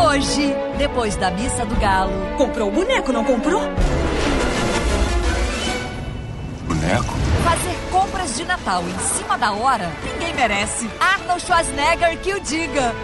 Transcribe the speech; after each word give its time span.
Hoje, 0.00 0.54
depois 0.78 1.16
da 1.16 1.28
missa 1.28 1.66
do 1.66 1.74
galo. 1.76 2.12
Comprou 2.36 2.68
o 2.68 2.72
boneco, 2.72 3.12
não 3.12 3.24
comprou? 3.24 3.62
Boneco? 6.66 7.14
Fazer 7.42 7.76
compras 7.90 8.36
de 8.36 8.44
Natal 8.44 8.82
em 8.82 8.98
cima 9.00 9.36
da 9.36 9.52
hora, 9.52 9.90
ninguém 10.04 10.32
merece. 10.34 10.88
Arnold 11.00 11.42
Schwarzenegger 11.42 12.16
que 12.20 12.32
o 12.32 12.40
diga. 12.40 12.94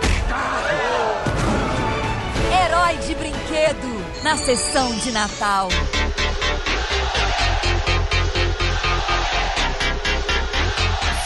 Herói 2.64 2.96
de 2.98 3.14
brinquedo 3.16 4.22
na 4.22 4.36
sessão 4.36 4.94
de 4.94 5.10
Natal. 5.10 5.68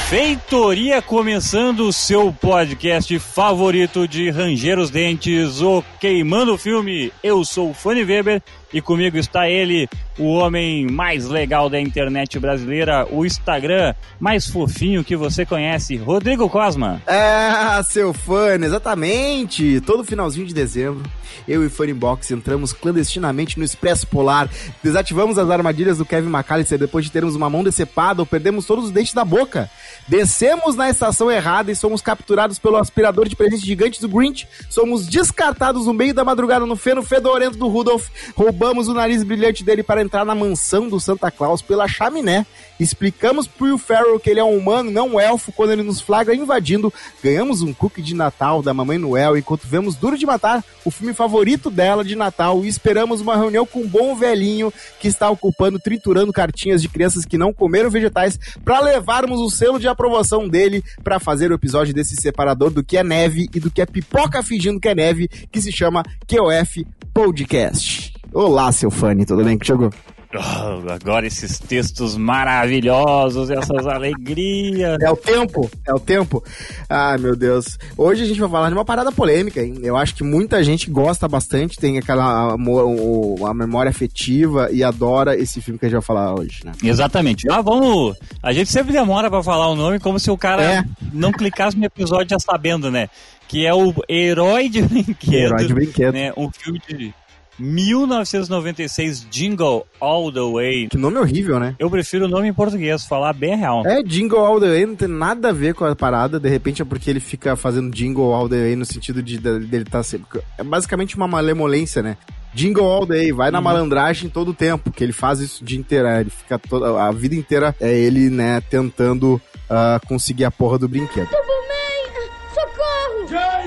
Feitoria 0.08 1.02
começando 1.02 1.80
o 1.80 1.92
seu 1.92 2.32
podcast 2.32 3.18
favorito 3.18 4.08
de 4.08 4.30
ranger 4.30 4.78
os 4.78 4.88
dentes, 4.88 5.60
o 5.60 5.84
Queimando 6.00 6.54
o 6.54 6.58
Filme. 6.58 7.12
Eu 7.22 7.44
sou 7.44 7.72
o 7.72 7.74
Fanny 7.74 8.04
Weber 8.04 8.42
e 8.72 8.80
comigo 8.80 9.18
está 9.18 9.48
ele, 9.48 9.88
o 10.18 10.26
homem 10.28 10.86
mais 10.86 11.26
legal 11.26 11.70
da 11.70 11.80
internet 11.80 12.38
brasileira, 12.38 13.06
o 13.10 13.24
Instagram 13.24 13.94
mais 14.20 14.46
fofinho 14.46 15.04
que 15.04 15.16
você 15.16 15.44
conhece, 15.46 15.96
Rodrigo 15.96 16.48
Cosma. 16.48 17.02
É, 17.06 17.82
seu 17.84 18.12
Fanny, 18.12 18.66
exatamente. 18.66 19.80
Todo 19.82 20.04
finalzinho 20.04 20.46
de 20.46 20.54
dezembro, 20.54 21.02
eu 21.46 21.64
e 21.64 21.68
Funny 21.68 21.94
Box 21.94 22.30
entramos 22.30 22.72
clandestinamente 22.72 23.58
no 23.58 23.64
Expresso 23.64 24.06
Polar, 24.06 24.48
desativamos 24.82 25.38
as 25.38 25.50
armadilhas 25.50 25.98
do 25.98 26.04
Kevin 26.04 26.28
McAllister 26.28 26.78
depois 26.78 27.04
de 27.04 27.12
termos 27.12 27.34
uma 27.34 27.48
mão 27.48 27.62
decepada 27.62 28.20
ou 28.20 28.26
perdemos 28.26 28.66
todos 28.66 28.86
os 28.86 28.90
dentes 28.90 29.14
da 29.14 29.24
boca. 29.24 29.70
Descemos 30.08 30.74
na 30.74 30.88
estação 30.88 31.30
errada 31.30 31.70
e 31.70 31.76
somos 31.76 32.00
capturados 32.00 32.58
pelo 32.58 32.76
aspirador 32.76 33.28
de 33.28 33.36
presentes 33.36 33.64
gigantes 33.64 34.00
do 34.00 34.08
Grinch. 34.08 34.48
Somos 34.70 35.06
descartados 35.06 35.84
no 35.84 35.92
meio 35.92 36.14
da 36.14 36.24
madrugada 36.24 36.64
no 36.64 36.76
feno 36.76 37.02
fedorento 37.02 37.58
do 37.58 37.68
Rudolph. 37.68 38.08
Roubamos 38.34 38.88
o 38.88 38.94
nariz 38.94 39.22
brilhante 39.22 39.62
dele 39.62 39.82
para 39.82 40.00
entrar 40.00 40.24
na 40.24 40.34
mansão 40.34 40.88
do 40.88 40.98
Santa 40.98 41.30
Claus 41.30 41.60
pela 41.60 41.86
chaminé. 41.86 42.46
Explicamos 42.80 43.46
pro 43.48 43.66
Will 43.66 43.76
Ferrell 43.76 44.20
que 44.20 44.30
ele 44.30 44.40
é 44.40 44.44
um 44.44 44.56
humano, 44.56 44.90
não 44.90 45.14
um 45.14 45.20
elfo, 45.20 45.52
quando 45.52 45.72
ele 45.72 45.82
nos 45.82 46.00
flagra 46.00 46.34
invadindo. 46.34 46.92
Ganhamos 47.22 47.60
um 47.60 47.74
cookie 47.74 48.00
de 48.00 48.14
Natal 48.14 48.62
da 48.62 48.72
Mamãe 48.72 48.96
Noel 48.96 49.36
enquanto 49.36 49.66
vemos 49.66 49.96
Duro 49.96 50.16
de 50.16 50.24
Matar, 50.24 50.64
o 50.84 50.90
filme 50.90 51.12
favorito 51.12 51.70
dela 51.70 52.04
de 52.04 52.14
Natal. 52.14 52.64
E 52.64 52.68
esperamos 52.68 53.20
uma 53.20 53.36
reunião 53.36 53.66
com 53.66 53.80
um 53.80 53.88
bom 53.88 54.14
velhinho 54.14 54.72
que 55.00 55.08
está 55.08 55.28
ocupando, 55.28 55.78
triturando 55.78 56.32
cartinhas 56.32 56.80
de 56.80 56.88
crianças 56.88 57.24
que 57.24 57.36
não 57.36 57.52
comeram 57.52 57.90
vegetais 57.90 58.38
para 58.64 58.80
levarmos 58.80 59.40
o 59.40 59.50
selo 59.50 59.78
de 59.78 59.88
aprovação 59.98 60.48
dele 60.48 60.82
para 61.02 61.18
fazer 61.18 61.50
o 61.50 61.54
episódio 61.54 61.92
desse 61.92 62.14
separador 62.14 62.70
do 62.70 62.84
que 62.84 62.96
é 62.96 63.02
neve 63.02 63.48
e 63.52 63.58
do 63.58 63.68
que 63.68 63.82
é 63.82 63.86
pipoca 63.86 64.40
fingindo 64.44 64.78
que 64.78 64.88
é 64.88 64.94
neve, 64.94 65.26
que 65.26 65.60
se 65.60 65.72
chama 65.72 66.04
QF 66.26 66.86
Podcast. 67.12 68.14
Olá, 68.32 68.70
seu 68.70 68.92
Fanny, 68.92 69.26
tudo 69.26 69.44
bem 69.44 69.58
que 69.58 69.66
chegou? 69.66 69.90
Oh, 70.34 70.90
agora 70.92 71.26
esses 71.26 71.58
textos 71.58 72.14
maravilhosos, 72.16 73.48
essas 73.48 73.86
alegrias. 73.88 74.98
É 75.00 75.10
o 75.10 75.16
tempo, 75.16 75.70
é 75.86 75.94
o 75.94 75.98
tempo. 75.98 76.44
Ai, 76.88 77.16
meu 77.16 77.34
Deus. 77.34 77.78
Hoje 77.96 78.24
a 78.24 78.26
gente 78.26 78.38
vai 78.38 78.48
falar 78.50 78.68
de 78.68 78.74
uma 78.74 78.84
parada 78.84 79.10
polêmica, 79.10 79.62
hein? 79.62 79.76
Eu 79.82 79.96
acho 79.96 80.14
que 80.14 80.22
muita 80.22 80.62
gente 80.62 80.90
gosta 80.90 81.26
bastante, 81.26 81.78
tem 81.78 81.96
aquela 81.96 82.52
a, 82.52 83.54
memória 83.54 83.88
afetiva 83.88 84.68
e 84.70 84.84
adora 84.84 85.34
esse 85.34 85.62
filme 85.62 85.78
que 85.78 85.86
a 85.86 85.88
gente 85.88 85.96
vai 85.98 86.04
falar 86.04 86.34
hoje, 86.34 86.60
né? 86.62 86.72
Exatamente. 86.84 87.50
Ah, 87.50 87.62
vamos. 87.62 88.14
A 88.42 88.52
gente 88.52 88.70
sempre 88.70 88.92
demora 88.92 89.30
para 89.30 89.42
falar 89.42 89.68
o 89.68 89.76
nome 89.76 89.98
como 89.98 90.18
se 90.20 90.30
o 90.30 90.36
cara 90.36 90.62
É. 90.62 90.84
não 91.12 91.32
clicasse 91.32 91.78
no 91.78 91.86
episódio 91.86 92.28
já 92.30 92.38
sabendo, 92.38 92.90
né? 92.90 93.08
Que 93.48 93.64
é 93.64 93.72
o 93.72 93.94
Herói 94.06 94.68
de 94.68 94.82
Brinquedo. 94.82 95.32
Herói 95.34 95.66
de 95.66 95.72
Brinquedo. 95.72 96.12
Né? 96.12 96.32
Um 96.36 96.50
filme 96.52 96.80
de 96.86 97.14
1996, 97.58 99.26
Jingle 99.30 99.86
All 100.00 100.32
the 100.32 100.40
Way. 100.40 100.88
Que 100.88 100.96
nome 100.96 101.18
horrível, 101.18 101.58
né? 101.58 101.74
Eu 101.78 101.90
prefiro 101.90 102.24
o 102.26 102.28
nome 102.28 102.48
em 102.48 102.52
português, 102.54 103.04
falar 103.04 103.32
bem 103.32 103.56
real. 103.56 103.86
É, 103.86 104.02
Jingle 104.02 104.38
All 104.44 104.60
the 104.60 104.68
Way 104.68 104.86
não 104.86 104.96
tem 104.96 105.08
nada 105.08 105.48
a 105.50 105.52
ver 105.52 105.74
com 105.74 105.84
a 105.84 105.94
parada. 105.96 106.38
De 106.40 106.48
repente 106.48 106.82
é 106.82 106.84
porque 106.84 107.08
ele 107.10 107.20
fica 107.20 107.56
fazendo 107.56 107.90
Jingle 107.94 108.32
All 108.34 108.48
the 108.48 108.56
Way 108.60 108.76
no 108.76 108.84
sentido 108.84 109.22
de 109.22 109.38
de- 109.38 109.58
dele 109.66 109.84
estar 109.84 110.02
sempre. 110.02 110.40
É 110.56 110.62
basicamente 110.64 111.16
uma 111.16 111.28
malemolência, 111.28 112.02
né? 112.02 112.16
Jingle 112.54 112.84
All 112.86 113.06
the 113.06 113.14
Way, 113.14 113.32
vai 113.32 113.50
na 113.50 113.60
malandragem 113.60 114.28
todo 114.30 114.48
o 114.52 114.54
tempo, 114.54 114.90
que 114.90 115.04
ele 115.04 115.12
faz 115.12 115.38
isso 115.38 115.62
o 115.62 115.66
dia 115.66 115.78
inteiro. 115.78 116.08
é, 116.08 116.20
Ele 116.20 116.30
fica 116.30 116.58
toda. 116.58 117.00
A 117.02 117.12
vida 117.12 117.34
inteira 117.34 117.74
é 117.80 117.92
ele, 117.92 118.30
né, 118.30 118.60
tentando 118.62 119.40
ah, 119.68 120.00
conseguir 120.08 120.44
a 120.44 120.50
porra 120.50 120.78
do 120.78 120.88
brinquedo. 120.88 121.28
Turbomem! 121.28 122.28
Socorro! 122.54 123.57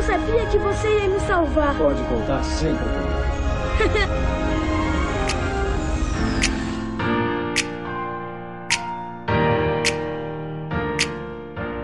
Eu 0.00 0.06
sabia 0.06 0.46
que 0.46 0.56
você 0.56 0.88
ia 0.88 1.08
me 1.08 1.20
salvar. 1.20 1.76
Pode 1.76 2.02
contar 2.04 2.42
sempre 2.42 2.84
comigo. 2.88 4.50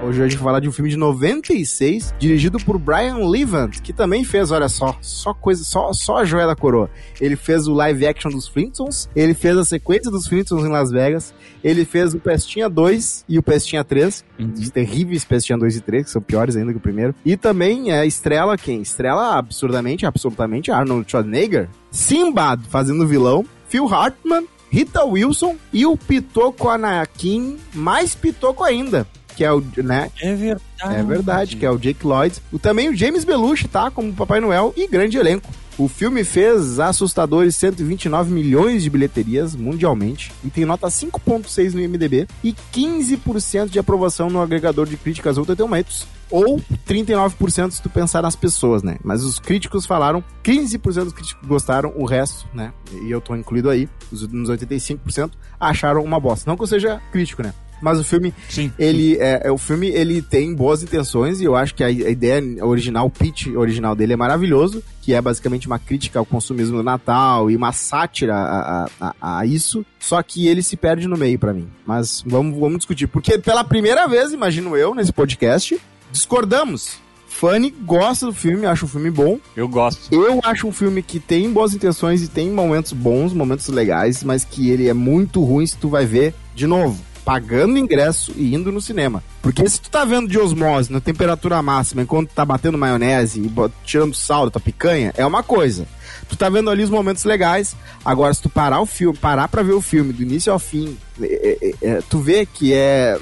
Hoje 0.06 0.22
a 0.22 0.28
gente 0.28 0.36
vai 0.36 0.44
falar 0.44 0.60
de 0.60 0.68
um 0.68 0.72
filme 0.72 0.88
de 0.88 0.96
96, 0.96 2.14
dirigido 2.16 2.58
por 2.58 2.78
Brian 2.78 3.28
Levant, 3.28 3.80
que 3.80 3.92
também 3.92 4.22
fez, 4.22 4.52
olha 4.52 4.68
só, 4.68 4.96
só 5.00 5.34
coisa, 5.34 5.64
só, 5.64 5.92
só 5.92 6.18
a 6.18 6.24
joia 6.24 6.46
da 6.46 6.54
coroa. 6.54 6.88
Ele 7.20 7.34
fez 7.34 7.66
o 7.66 7.74
live 7.74 8.06
action 8.06 8.30
dos 8.30 8.46
Flintstones, 8.46 9.08
ele 9.16 9.34
fez 9.34 9.56
a 9.56 9.64
sequência 9.64 10.08
dos 10.08 10.28
Flintstones 10.28 10.64
em 10.64 10.68
Las 10.68 10.92
Vegas, 10.92 11.34
ele 11.62 11.84
fez 11.84 12.14
o 12.14 12.20
Pestinha 12.20 12.68
2 12.68 13.24
e 13.28 13.36
o 13.36 13.42
Pestinha 13.42 13.82
3, 13.82 14.24
os 14.38 14.70
terríveis 14.70 15.24
Pestinha 15.24 15.58
2 15.58 15.76
e 15.76 15.80
3, 15.80 16.04
que 16.04 16.10
são 16.10 16.22
piores 16.22 16.54
ainda 16.54 16.70
que 16.70 16.78
o 16.78 16.80
primeiro. 16.80 17.12
E 17.24 17.36
também 17.36 17.90
é, 17.90 18.06
estrela 18.06 18.56
quem? 18.56 18.82
Estrela 18.82 19.36
absurdamente, 19.36 20.06
absolutamente 20.06 20.70
Arnold 20.70 21.10
Schwarzenegger, 21.10 21.68
Sinbad 21.90 22.62
fazendo 22.68 23.08
vilão, 23.08 23.44
Phil 23.68 23.92
Hartman, 23.92 24.46
Rita 24.70 25.04
Wilson 25.04 25.56
e 25.72 25.84
o 25.84 25.96
Pitoco 25.96 26.68
Anakin, 26.68 27.56
mais 27.74 28.14
Pitoco 28.14 28.62
ainda, 28.62 29.04
que 29.36 29.44
é 29.44 29.52
o, 29.52 29.62
né, 29.76 30.10
É 30.20 30.34
verdade. 30.34 30.64
é 30.82 31.02
verdade, 31.02 31.56
que 31.56 31.66
é 31.66 31.70
o 31.70 31.78
Jake 31.78 32.06
Lloyd. 32.06 32.40
O, 32.50 32.58
também 32.58 32.88
o 32.88 32.96
James 32.96 33.22
Belushi, 33.22 33.68
tá? 33.68 33.90
Como 33.90 34.12
Papai 34.14 34.40
Noel 34.40 34.72
e 34.76 34.88
grande 34.88 35.18
elenco. 35.18 35.48
O 35.78 35.88
filme 35.88 36.24
fez 36.24 36.80
assustadores 36.80 37.54
129 37.56 38.32
milhões 38.32 38.82
de 38.82 38.88
bilheterias 38.88 39.54
mundialmente 39.54 40.32
e 40.42 40.48
tem 40.48 40.64
nota 40.64 40.86
5.6 40.86 41.74
no 41.74 41.80
IMDB 41.82 42.26
e 42.42 42.54
15% 42.72 43.68
de 43.68 43.78
aprovação 43.78 44.30
no 44.30 44.40
agregador 44.40 44.86
de 44.86 44.96
críticas 44.96 45.36
Rotten 45.36 45.54
Tomatoes 45.54 46.06
ou 46.30 46.58
39% 46.88 47.72
se 47.72 47.82
tu 47.82 47.90
pensar 47.90 48.22
nas 48.22 48.34
pessoas, 48.34 48.82
né? 48.82 48.96
Mas 49.04 49.22
os 49.22 49.38
críticos 49.38 49.84
falaram, 49.84 50.24
15% 50.42 51.04
dos 51.04 51.12
críticos 51.12 51.46
gostaram, 51.46 51.92
o 51.94 52.06
resto, 52.06 52.46
né? 52.54 52.72
E 53.02 53.10
eu 53.10 53.20
tô 53.20 53.36
incluído 53.36 53.68
aí, 53.68 53.86
os 54.10 54.26
nos 54.28 54.48
85% 54.48 55.32
acharam 55.60 56.02
uma 56.02 56.18
bosta. 56.18 56.50
Não 56.50 56.56
que 56.56 56.62
eu 56.62 56.66
seja 56.66 57.02
crítico, 57.12 57.42
né? 57.42 57.52
Mas 57.80 57.98
o 57.98 58.04
filme 58.04 58.32
Sim. 58.48 58.72
ele 58.78 59.16
é, 59.18 59.42
é- 59.48 59.50
o 59.52 59.58
filme 59.58 59.88
ele 59.88 60.22
tem 60.22 60.54
boas 60.54 60.82
intenções 60.82 61.40
e 61.40 61.44
eu 61.44 61.54
acho 61.54 61.74
que 61.74 61.84
a, 61.84 61.88
a 61.88 61.90
ideia 61.90 62.42
original, 62.64 63.06
o 63.06 63.10
pitch 63.10 63.48
original 63.48 63.94
dele 63.94 64.14
é 64.14 64.16
maravilhoso, 64.16 64.82
que 65.02 65.12
é 65.12 65.20
basicamente 65.20 65.66
uma 65.66 65.78
crítica 65.78 66.18
ao 66.18 66.24
consumismo 66.24 66.78
do 66.78 66.82
Natal 66.82 67.50
e 67.50 67.56
uma 67.56 67.72
sátira 67.72 68.34
a, 68.34 68.88
a- 69.00 69.14
a- 69.40 69.46
isso. 69.46 69.84
Só 70.00 70.22
que 70.22 70.46
ele 70.48 70.62
se 70.62 70.76
perde 70.76 71.06
no 71.08 71.16
meio 71.16 71.38
pra 71.38 71.52
mim. 71.52 71.68
Mas 71.86 72.22
vamos, 72.26 72.58
vamos 72.58 72.78
discutir, 72.78 73.06
porque 73.08 73.38
pela 73.38 73.62
primeira 73.64 74.06
vez, 74.06 74.32
imagino 74.32 74.76
eu, 74.76 74.94
nesse 74.94 75.12
podcast, 75.12 75.78
discordamos. 76.12 76.98
Fanny 77.28 77.70
gosta 77.84 78.24
do 78.26 78.32
filme, 78.32 78.64
acha 78.64 78.86
o 78.86 78.88
filme 78.88 79.10
bom. 79.10 79.38
Eu 79.54 79.68
gosto. 79.68 80.08
Eu 80.10 80.40
acho 80.42 80.66
um 80.66 80.72
filme 80.72 81.02
que 81.02 81.20
tem 81.20 81.52
boas 81.52 81.74
intenções 81.74 82.22
e 82.22 82.28
tem 82.28 82.50
momentos 82.50 82.92
bons, 82.92 83.34
momentos 83.34 83.68
legais, 83.68 84.24
mas 84.24 84.42
que 84.42 84.70
ele 84.70 84.88
é 84.88 84.94
muito 84.94 85.42
ruim 85.44 85.66
se 85.66 85.76
tu 85.76 85.88
vai 85.90 86.06
ver 86.06 86.32
de 86.54 86.66
novo, 86.66 86.98
pagando 87.26 87.76
ingresso 87.76 88.32
e 88.36 88.54
indo 88.54 88.70
no 88.70 88.80
cinema. 88.80 89.20
Porque 89.42 89.68
se 89.68 89.80
tu 89.80 89.90
tá 89.90 90.04
vendo 90.04 90.28
de 90.28 90.38
osmose 90.38 90.92
na 90.92 91.00
temperatura 91.00 91.60
máxima 91.60 92.02
enquanto 92.02 92.30
tá 92.30 92.44
batendo 92.44 92.78
maionese 92.78 93.40
e 93.40 93.52
tirando 93.84 94.14
sal 94.14 94.44
da 94.44 94.52
tua 94.52 94.60
picanha, 94.60 95.12
é 95.16 95.26
uma 95.26 95.42
coisa. 95.42 95.88
Tu 96.28 96.36
tá 96.36 96.48
vendo 96.48 96.70
ali 96.70 96.84
os 96.84 96.90
momentos 96.90 97.24
legais. 97.24 97.74
Agora, 98.04 98.32
se 98.32 98.40
tu 98.40 98.48
parar 98.48 98.80
o 98.80 98.86
filme, 98.86 99.18
parar 99.18 99.48
pra 99.48 99.64
ver 99.64 99.72
o 99.72 99.80
filme 99.80 100.12
do 100.12 100.22
início 100.22 100.52
ao 100.52 100.58
fim, 100.60 100.96
é- 101.20 101.58
é- 101.60 101.74
é- 101.88 102.02
tu 102.08 102.20
vê 102.20 102.46
que 102.46 102.72
é 102.72 103.18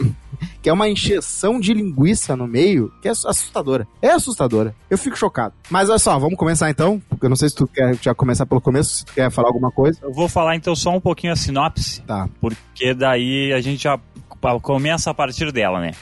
que 0.62 0.68
é 0.68 0.72
uma 0.72 0.88
encheção 0.88 1.58
de 1.60 1.72
linguiça 1.74 2.36
no 2.36 2.46
meio, 2.46 2.92
que 3.02 3.08
é 3.08 3.10
assustadora. 3.10 3.86
É 4.00 4.10
assustadora. 4.10 4.74
Eu 4.90 4.98
fico 4.98 5.16
chocado. 5.16 5.54
Mas 5.70 5.88
olha 5.88 5.98
só, 5.98 6.18
vamos 6.18 6.36
começar 6.36 6.70
então, 6.70 7.00
porque 7.08 7.26
eu 7.26 7.30
não 7.30 7.36
sei 7.36 7.48
se 7.48 7.54
tu 7.54 7.66
quer 7.66 7.96
já 8.00 8.14
começar 8.14 8.46
pelo 8.46 8.60
começo, 8.60 8.94
se 8.96 9.04
tu 9.04 9.12
quer 9.14 9.30
falar 9.30 9.48
alguma 9.48 9.70
coisa. 9.70 9.98
Eu 10.02 10.12
vou 10.12 10.28
falar 10.28 10.56
então 10.56 10.74
só 10.74 10.90
um 10.90 11.00
pouquinho 11.00 11.32
a 11.32 11.36
sinopse, 11.36 12.00
Tá. 12.02 12.28
porque 12.40 12.94
daí 12.94 13.52
a 13.52 13.60
gente 13.60 13.82
já 13.82 13.98
começa 14.62 15.10
a 15.10 15.14
partir 15.14 15.50
dela, 15.52 15.80
né? 15.80 15.92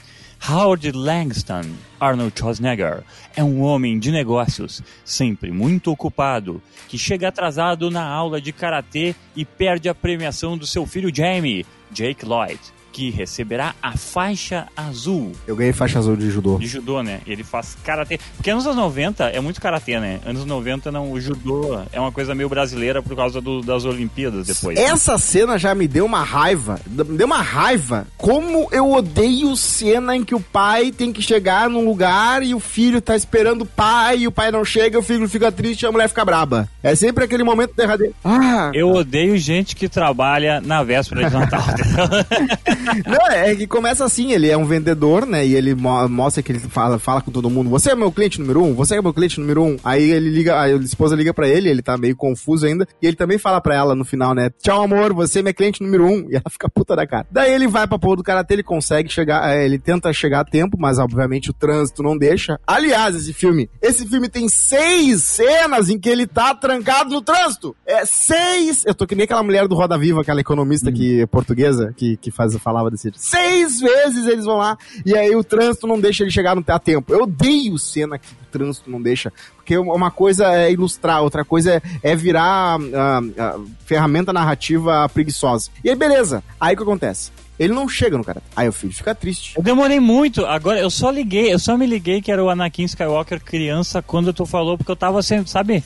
Howard 0.50 0.90
Langston, 0.90 1.62
Arnold 2.00 2.32
Schwarzenegger, 2.36 3.04
é 3.36 3.44
um 3.44 3.60
homem 3.62 3.96
de 3.98 4.10
negócios, 4.10 4.82
sempre 5.04 5.52
muito 5.52 5.88
ocupado, 5.92 6.60
que 6.88 6.98
chega 6.98 7.28
atrasado 7.28 7.88
na 7.92 8.04
aula 8.04 8.40
de 8.40 8.52
karatê 8.52 9.14
e 9.36 9.44
perde 9.44 9.88
a 9.88 9.94
premiação 9.94 10.58
do 10.58 10.66
seu 10.66 10.84
filho 10.84 11.14
Jamie, 11.14 11.64
Jake 11.92 12.24
Lloyd 12.26 12.58
que 12.92 13.10
receberá 13.10 13.74
a 13.82 13.96
faixa 13.96 14.68
azul. 14.76 15.32
Eu 15.46 15.56
ganhei 15.56 15.72
faixa 15.72 15.98
azul 15.98 16.14
de 16.14 16.30
judô. 16.30 16.58
De 16.58 16.66
judô, 16.66 17.02
né? 17.02 17.20
Ele 17.26 17.42
faz 17.42 17.76
karatê. 17.82 18.20
Porque 18.36 18.50
anos 18.50 18.64
90 18.64 19.24
é 19.24 19.40
muito 19.40 19.60
karatê, 19.60 19.98
né? 19.98 20.20
Anos 20.26 20.44
90 20.44 20.92
não, 20.92 21.10
o 21.10 21.20
judô 21.20 21.80
é 21.92 21.98
uma 21.98 22.12
coisa 22.12 22.34
meio 22.34 22.48
brasileira 22.48 23.02
por 23.02 23.16
causa 23.16 23.40
do, 23.40 23.62
das 23.62 23.84
Olimpíadas 23.84 24.46
depois. 24.46 24.78
Essa 24.78 25.16
cena 25.16 25.58
já 25.58 25.74
me 25.74 25.88
deu 25.88 26.04
uma 26.04 26.22
raiva. 26.22 26.78
Me 26.86 27.16
deu 27.16 27.26
uma 27.26 27.40
raiva. 27.40 28.06
Como 28.18 28.68
eu 28.70 28.92
odeio 28.92 29.56
cena 29.56 30.14
em 30.14 30.24
que 30.24 30.34
o 30.34 30.40
pai 30.40 30.92
tem 30.92 31.12
que 31.12 31.22
chegar 31.22 31.70
num 31.70 31.84
lugar 31.84 32.42
e 32.42 32.54
o 32.54 32.60
filho 32.60 33.00
tá 33.00 33.16
esperando 33.16 33.62
o 33.62 33.66
pai 33.66 34.18
e 34.18 34.28
o 34.28 34.32
pai 34.32 34.50
não 34.50 34.64
chega, 34.64 34.98
o 34.98 35.02
filho 35.02 35.28
fica 35.28 35.50
triste 35.50 35.82
e 35.82 35.86
a 35.86 35.92
mulher 35.92 36.08
fica 36.08 36.24
braba. 36.24 36.68
É 36.82 36.94
sempre 36.94 37.24
aquele 37.24 37.42
momento 37.42 37.74
derradeiro. 37.74 38.14
Ah, 38.24 38.70
eu 38.74 38.90
odeio 38.90 39.36
gente 39.38 39.74
que 39.74 39.88
trabalha 39.88 40.60
na 40.60 40.82
véspera 40.82 41.28
de 41.28 41.34
Natal. 41.34 41.62
Não, 43.06 43.26
é 43.30 43.54
que 43.54 43.66
começa 43.66 44.04
assim, 44.04 44.32
ele 44.32 44.48
é 44.48 44.56
um 44.56 44.64
vendedor, 44.64 45.26
né? 45.26 45.46
E 45.46 45.54
ele 45.54 45.74
mo 45.74 46.08
mostra 46.08 46.42
que 46.42 46.52
ele 46.52 46.58
fala, 46.58 46.98
fala 46.98 47.20
com 47.20 47.30
todo 47.30 47.50
mundo, 47.50 47.70
você 47.70 47.92
é 47.92 47.94
meu 47.94 48.10
cliente 48.10 48.40
número 48.40 48.62
um, 48.62 48.74
você 48.74 48.96
é 48.96 49.02
meu 49.02 49.12
cliente 49.12 49.40
número 49.40 49.62
um. 49.62 49.76
Aí 49.84 50.10
ele 50.10 50.30
liga, 50.30 50.60
a 50.60 50.70
esposa 50.70 51.16
liga 51.16 51.32
pra 51.32 51.48
ele, 51.48 51.68
ele 51.68 51.82
tá 51.82 51.96
meio 51.96 52.16
confuso 52.16 52.66
ainda, 52.66 52.86
e 53.00 53.06
ele 53.06 53.16
também 53.16 53.38
fala 53.38 53.60
pra 53.60 53.74
ela 53.74 53.94
no 53.94 54.04
final, 54.04 54.34
né? 54.34 54.50
Tchau, 54.62 54.82
amor, 54.82 55.12
você 55.12 55.40
é 55.40 55.42
minha 55.42 55.54
cliente 55.54 55.82
número 55.82 56.06
um. 56.06 56.28
E 56.30 56.34
ela 56.34 56.50
fica 56.50 56.68
puta 56.68 56.96
da 56.96 57.06
cara. 57.06 57.26
Daí 57.30 57.52
ele 57.52 57.66
vai 57.66 57.86
pra 57.86 57.98
porra 57.98 58.16
do 58.16 58.22
karatê, 58.22 58.54
ele 58.54 58.62
consegue 58.62 59.08
chegar, 59.08 59.48
é, 59.50 59.64
ele 59.64 59.78
tenta 59.78 60.12
chegar 60.12 60.40
a 60.40 60.44
tempo, 60.44 60.76
mas 60.78 60.98
obviamente 60.98 61.50
o 61.50 61.54
trânsito 61.54 62.02
não 62.02 62.16
deixa. 62.16 62.58
Aliás, 62.66 63.14
esse 63.14 63.32
filme, 63.32 63.68
esse 63.80 64.06
filme 64.06 64.28
tem 64.28 64.48
seis 64.48 65.22
cenas 65.22 65.88
em 65.88 65.98
que 65.98 66.08
ele 66.08 66.26
tá 66.26 66.54
trancado 66.54 67.10
no 67.10 67.22
trânsito. 67.22 67.76
É 67.86 68.04
seis. 68.04 68.84
Eu 68.86 68.94
tô 68.94 69.06
que 69.06 69.14
nem 69.14 69.24
aquela 69.24 69.42
mulher 69.42 69.66
do 69.68 69.74
Roda 69.74 69.98
Viva, 69.98 70.20
aquela 70.20 70.40
economista 70.40 70.90
hum. 70.90 70.92
que 70.92 71.26
portuguesa, 71.26 71.92
que, 71.96 72.16
que 72.16 72.30
faz, 72.30 72.56
falava 72.72 72.90
desse 72.90 73.04
jeito. 73.04 73.18
Seis 73.18 73.80
vezes 73.80 74.26
eles 74.26 74.44
vão 74.44 74.56
lá 74.56 74.76
e 75.04 75.16
aí 75.16 75.34
o 75.36 75.44
trânsito 75.44 75.86
não 75.86 76.00
deixa 76.00 76.24
ele 76.24 76.30
chegar 76.30 76.56
no 76.56 76.64
a 76.66 76.78
tempo. 76.78 77.12
Eu 77.12 77.22
odeio 77.22 77.78
cena 77.78 78.18
que 78.18 78.26
o 78.32 78.46
trânsito 78.50 78.90
não 78.90 79.00
deixa. 79.00 79.32
Porque 79.56 79.76
uma 79.76 80.10
coisa 80.10 80.52
é 80.52 80.72
ilustrar, 80.72 81.22
outra 81.22 81.44
coisa 81.44 81.74
é, 81.74 81.82
é 82.02 82.16
virar 82.16 82.80
uh, 82.80 83.60
uh, 83.60 83.70
ferramenta 83.84 84.32
narrativa 84.32 85.08
preguiçosa. 85.08 85.70
E 85.84 85.90
aí, 85.90 85.94
beleza. 85.94 86.42
Aí 86.58 86.74
o 86.74 86.76
que 86.76 86.82
acontece? 86.82 87.30
Ele 87.58 87.72
não 87.72 87.88
chega 87.88 88.16
no 88.16 88.24
cara. 88.24 88.42
Aí 88.56 88.68
o 88.68 88.72
filho 88.72 88.92
fica 88.92 89.14
triste. 89.14 89.54
Eu 89.56 89.62
demorei 89.62 90.00
muito. 90.00 90.44
Agora 90.46 90.80
eu 90.80 90.90
só 90.90 91.10
liguei, 91.10 91.52
eu 91.52 91.58
só 91.58 91.76
me 91.76 91.86
liguei 91.86 92.20
que 92.20 92.32
era 92.32 92.42
o 92.42 92.50
Anakin 92.50 92.84
Skywalker 92.84 93.40
criança 93.40 94.02
quando 94.02 94.32
tu 94.32 94.46
falou, 94.46 94.76
porque 94.76 94.90
eu 94.90 94.96
tava 94.96 95.22
sendo, 95.22 95.48
sabe? 95.48 95.84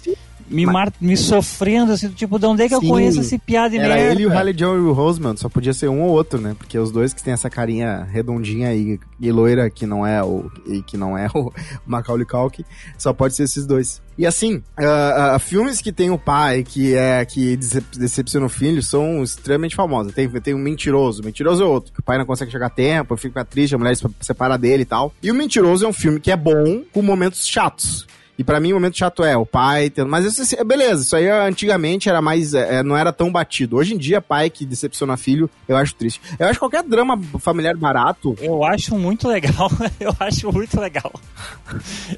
Me, 0.48 0.66
mar... 0.66 0.92
me 1.00 1.16
sofrendo, 1.16 1.92
assim, 1.92 2.08
tipo, 2.10 2.38
de 2.38 2.46
onde 2.46 2.62
é 2.62 2.68
que 2.68 2.76
Sim, 2.76 2.86
eu 2.86 2.90
conheço 2.90 3.20
esse 3.20 3.38
piada 3.38 3.70
de 3.70 3.78
era 3.78 3.94
merda? 3.94 4.12
ele 4.12 4.22
e 4.22 4.26
o 4.26 4.30
Halle 4.30 4.52
John 4.52 4.76
e 4.76 4.80
o 4.80 4.92
Roseman, 4.92 5.36
só 5.36 5.48
podia 5.48 5.72
ser 5.72 5.88
um 5.88 6.02
ou 6.02 6.10
outro, 6.10 6.40
né? 6.40 6.54
Porque 6.56 6.78
os 6.78 6.90
dois 6.90 7.12
que 7.12 7.22
têm 7.22 7.32
essa 7.32 7.50
carinha 7.50 8.04
redondinha 8.04 8.74
e, 8.74 8.98
e 9.20 9.32
loira, 9.32 9.68
que 9.70 9.86
não 9.86 10.06
é 10.06 10.22
o 10.22 10.50
e 10.66 10.82
que 10.82 10.96
não 10.96 11.16
é 11.16 11.28
o 11.34 11.52
Macaulay 11.86 12.26
Culkin, 12.26 12.64
só 12.96 13.12
pode 13.12 13.34
ser 13.34 13.44
esses 13.44 13.66
dois. 13.66 14.00
E 14.18 14.26
assim, 14.26 14.56
uh, 14.78 15.36
uh, 15.36 15.38
filmes 15.38 15.80
que 15.80 15.92
tem 15.92 16.10
o 16.10 16.18
pai 16.18 16.62
que 16.62 16.94
é 16.94 17.22
que 17.24 17.56
decepciona 17.56 18.46
o 18.46 18.48
filho 18.48 18.82
são 18.82 19.22
extremamente 19.22 19.76
famosos. 19.76 20.14
Tem, 20.14 20.28
tem 20.28 20.54
um 20.54 20.58
mentiroso, 20.58 21.22
mentiroso 21.22 21.62
é 21.62 21.66
outro, 21.66 21.92
que 21.92 22.00
o 22.00 22.02
pai 22.02 22.16
não 22.16 22.24
consegue 22.24 22.50
chegar 22.50 22.66
a 22.66 22.70
tempo, 22.70 23.16
fica 23.16 23.44
triste, 23.44 23.74
a 23.74 23.78
mulher 23.78 23.94
se 23.94 24.06
separa 24.20 24.56
dele 24.56 24.82
e 24.82 24.86
tal. 24.86 25.12
E 25.22 25.30
o 25.30 25.34
mentiroso 25.34 25.84
é 25.84 25.88
um 25.88 25.92
filme 25.92 26.18
que 26.18 26.30
é 26.30 26.36
bom 26.36 26.82
com 26.92 27.02
momentos 27.02 27.46
chatos. 27.46 28.06
E 28.38 28.44
para 28.44 28.60
mim 28.60 28.72
o 28.72 28.76
momento 28.76 28.98
chato 28.98 29.24
é 29.24 29.36
o 29.36 29.46
pai 29.46 29.90
tendo. 29.90 30.08
Mas 30.08 30.24
isso, 30.24 30.42
assim, 30.42 30.56
beleza, 30.64 31.02
isso 31.02 31.16
aí 31.16 31.28
antigamente 31.28 32.08
era 32.08 32.20
mais. 32.20 32.54
É, 32.54 32.82
não 32.82 32.96
era 32.96 33.12
tão 33.12 33.30
batido. 33.30 33.76
Hoje 33.76 33.94
em 33.94 33.98
dia, 33.98 34.20
pai 34.20 34.50
que 34.50 34.66
decepciona 34.66 35.16
filho, 35.16 35.48
eu 35.66 35.76
acho 35.76 35.94
triste. 35.94 36.20
Eu 36.38 36.46
acho 36.46 36.58
qualquer 36.58 36.82
drama 36.82 37.18
familiar 37.38 37.76
barato. 37.76 38.36
Eu 38.40 38.64
acho 38.64 38.96
muito 38.98 39.28
legal. 39.28 39.70
eu 39.98 40.14
acho 40.20 40.52
muito 40.52 40.78
legal. 40.80 41.12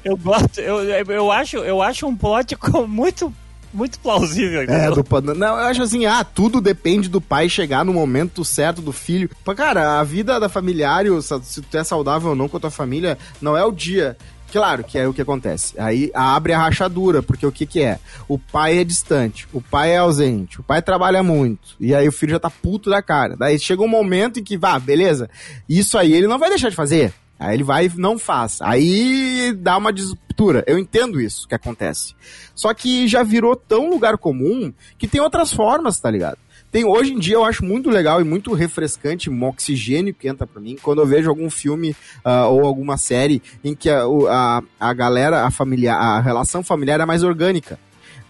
Eu 0.03 0.17
gosto. 0.17 0.59
Eu, 0.59 0.79
eu, 0.83 1.31
acho, 1.31 1.57
eu 1.57 1.81
acho 1.81 2.07
um 2.07 2.15
plot 2.15 2.55
muito 2.87 3.33
muito 3.73 3.99
plausível. 3.99 4.61
É, 4.61 4.89
do, 4.89 5.35
não, 5.35 5.59
eu 5.59 5.65
acho 5.67 5.83
assim, 5.83 6.05
ah, 6.05 6.23
tudo 6.23 6.59
depende 6.59 7.07
do 7.07 7.21
pai 7.21 7.47
chegar 7.47 7.85
no 7.85 7.93
momento 7.93 8.43
certo 8.43 8.81
do 8.81 8.91
filho. 8.91 9.29
Cara, 9.55 9.99
a 9.99 10.03
vida 10.03 10.39
da 10.39 10.49
familiar, 10.49 11.05
se 11.43 11.61
tu 11.61 11.77
é 11.77 11.83
saudável 11.83 12.31
ou 12.31 12.35
não 12.35 12.49
com 12.49 12.57
a 12.57 12.59
tua 12.59 12.71
família, 12.71 13.17
não 13.41 13.55
é 13.55 13.63
o 13.63 13.71
dia 13.71 14.17
Claro 14.51 14.83
que 14.83 14.97
é 14.97 15.07
o 15.07 15.13
que 15.13 15.21
acontece. 15.21 15.79
Aí 15.79 16.11
abre 16.13 16.53
a 16.53 16.59
rachadura, 16.59 17.21
porque 17.21 17.45
o 17.45 17.51
que 17.51 17.65
que 17.65 17.81
é? 17.81 17.99
O 18.27 18.37
pai 18.37 18.79
é 18.79 18.83
distante, 18.83 19.47
o 19.53 19.61
pai 19.61 19.91
é 19.91 19.97
ausente, 19.97 20.59
o 20.59 20.63
pai 20.63 20.81
trabalha 20.81 21.21
muito, 21.21 21.75
e 21.79 21.93
aí 21.93 22.07
o 22.07 22.11
filho 22.11 22.31
já 22.31 22.39
tá 22.39 22.49
puto 22.49 22.89
da 22.89 23.01
cara. 23.01 23.35
Daí 23.37 23.59
chega 23.59 23.81
um 23.81 23.87
momento 23.87 24.39
em 24.39 24.43
que, 24.43 24.57
vá, 24.57 24.79
beleza, 24.79 25.29
isso 25.67 25.97
aí 25.97 26.13
ele 26.13 26.27
não 26.27 26.39
vai 26.39 26.49
deixar 26.49 26.69
de 26.69 26.75
fazer. 26.75 27.13
Aí 27.39 27.55
ele 27.55 27.63
vai 27.63 27.85
e 27.85 27.91
não 27.95 28.19
faz. 28.19 28.61
Aí 28.61 29.53
dá 29.57 29.77
uma 29.77 29.93
disputa. 29.93 30.29
Eu 30.67 30.77
entendo 30.77 31.21
isso 31.21 31.47
que 31.47 31.55
acontece. 31.55 32.13
Só 32.53 32.73
que 32.73 33.07
já 33.07 33.23
virou 33.23 33.55
tão 33.55 33.89
lugar 33.89 34.17
comum 34.17 34.73
que 34.97 35.07
tem 35.07 35.21
outras 35.21 35.51
formas, 35.51 35.99
tá 35.99 36.11
ligado? 36.11 36.37
Tem, 36.71 36.85
hoje 36.85 37.13
em 37.13 37.19
dia 37.19 37.35
eu 37.35 37.43
acho 37.43 37.65
muito 37.65 37.89
legal 37.89 38.21
e 38.21 38.23
muito 38.23 38.53
refrescante, 38.53 39.29
um 39.29 39.43
oxigênio 39.43 40.13
que 40.13 40.27
entra 40.27 40.45
pra 40.45 40.61
mim, 40.61 40.77
quando 40.81 41.01
eu 41.01 41.07
vejo 41.07 41.29
algum 41.29 41.49
filme 41.49 41.95
uh, 42.23 42.47
ou 42.49 42.65
alguma 42.65 42.95
série 42.97 43.41
em 43.63 43.73
que 43.73 43.89
a, 43.89 44.03
a, 44.29 44.61
a 44.79 44.93
galera, 44.93 45.45
a 45.45 45.51
família, 45.51 45.95
a 45.95 46.19
relação 46.19 46.63
familiar 46.63 46.99
é 46.99 47.05
mais 47.05 47.23
orgânica. 47.23 47.79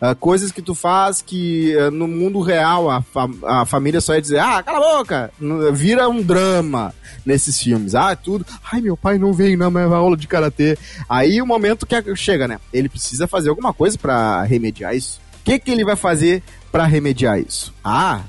Uh, 0.01 0.15
coisas 0.15 0.49
que 0.49 0.61
tu 0.61 0.73
faz 0.73 1.21
que 1.21 1.75
uh, 1.75 1.91
no 1.91 2.07
mundo 2.07 2.39
real 2.39 2.89
a, 2.89 3.01
fa 3.01 3.29
a 3.43 3.65
família 3.65 3.99
só 3.99 4.15
ia 4.15 4.21
dizer, 4.21 4.39
ah, 4.39 4.63
cala 4.63 4.77
a 4.77 4.97
boca! 4.97 5.31
Vira 5.73 6.07
um 6.07 6.21
drama 6.21 6.95
nesses 7.25 7.59
filmes. 7.59 7.95
Ah, 7.95 8.15
tudo. 8.15 8.45
Ai, 8.71 8.79
meu 8.79 8.95
pai 8.95 9.17
não 9.17 9.33
veio 9.33 9.57
na 9.57 9.69
minha 9.69 9.83
aula 9.83 10.15
de 10.15 10.25
karatê. 10.25 10.77
Aí 11.09 11.41
o 11.41 11.45
momento 11.45 11.85
que 11.85 12.15
chega, 12.15 12.47
né? 12.47 12.61
Ele 12.71 12.87
precisa 12.87 13.27
fazer 13.27 13.49
alguma 13.49 13.73
coisa 13.73 13.97
para 13.97 14.43
remediar 14.43 14.95
isso. 14.95 15.19
O 15.41 15.43
que, 15.43 15.59
que 15.59 15.71
ele 15.71 15.83
vai 15.83 15.97
fazer 15.97 16.41
para 16.71 16.85
remediar 16.85 17.39
isso? 17.39 17.73
Ah, 17.83 18.21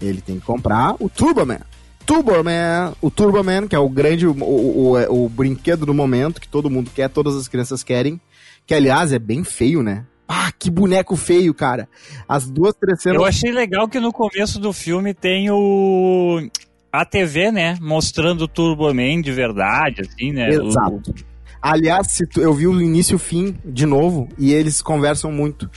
ele 0.00 0.20
tem 0.20 0.38
que 0.38 0.46
comprar 0.46 0.94
o 0.98 1.08
Turboman. 1.08 1.60
Turboman, 2.04 2.92
o 3.00 3.10
Turboman, 3.10 3.66
que 3.66 3.74
é 3.74 3.78
o 3.78 3.88
grande, 3.88 4.26
o, 4.26 4.32
o, 4.32 4.96
o, 4.96 5.24
o 5.24 5.28
brinquedo 5.28 5.86
do 5.86 5.94
momento, 5.94 6.40
que 6.40 6.48
todo 6.48 6.70
mundo 6.70 6.90
quer, 6.94 7.08
todas 7.08 7.34
as 7.34 7.48
crianças 7.48 7.82
querem, 7.82 8.20
que 8.66 8.74
aliás 8.74 9.12
é 9.12 9.18
bem 9.18 9.42
feio, 9.42 9.82
né? 9.82 10.04
Ah, 10.28 10.50
que 10.58 10.70
boneco 10.70 11.16
feio, 11.16 11.52
cara. 11.54 11.88
As 12.28 12.48
duas, 12.48 12.74
três 12.74 13.00
cenas... 13.02 13.18
Eu 13.18 13.24
achei 13.26 13.52
legal 13.52 13.88
que 13.88 14.00
no 14.00 14.12
começo 14.12 14.58
do 14.58 14.72
filme 14.72 15.12
tem 15.14 15.50
o... 15.50 16.46
A 16.92 17.04
TV, 17.04 17.50
né? 17.50 17.76
Mostrando 17.80 18.42
o 18.42 18.48
Turboman 18.48 19.20
de 19.20 19.32
verdade, 19.32 20.02
assim, 20.02 20.32
né? 20.32 20.48
Exato. 20.48 21.10
O... 21.10 21.14
Aliás, 21.60 22.18
eu 22.36 22.52
vi 22.54 22.66
o 22.66 22.80
início 22.80 23.14
e 23.14 23.16
o 23.16 23.18
fim 23.18 23.56
de 23.64 23.86
novo, 23.86 24.28
e 24.38 24.52
eles 24.52 24.80
conversam 24.80 25.32
muito 25.32 25.68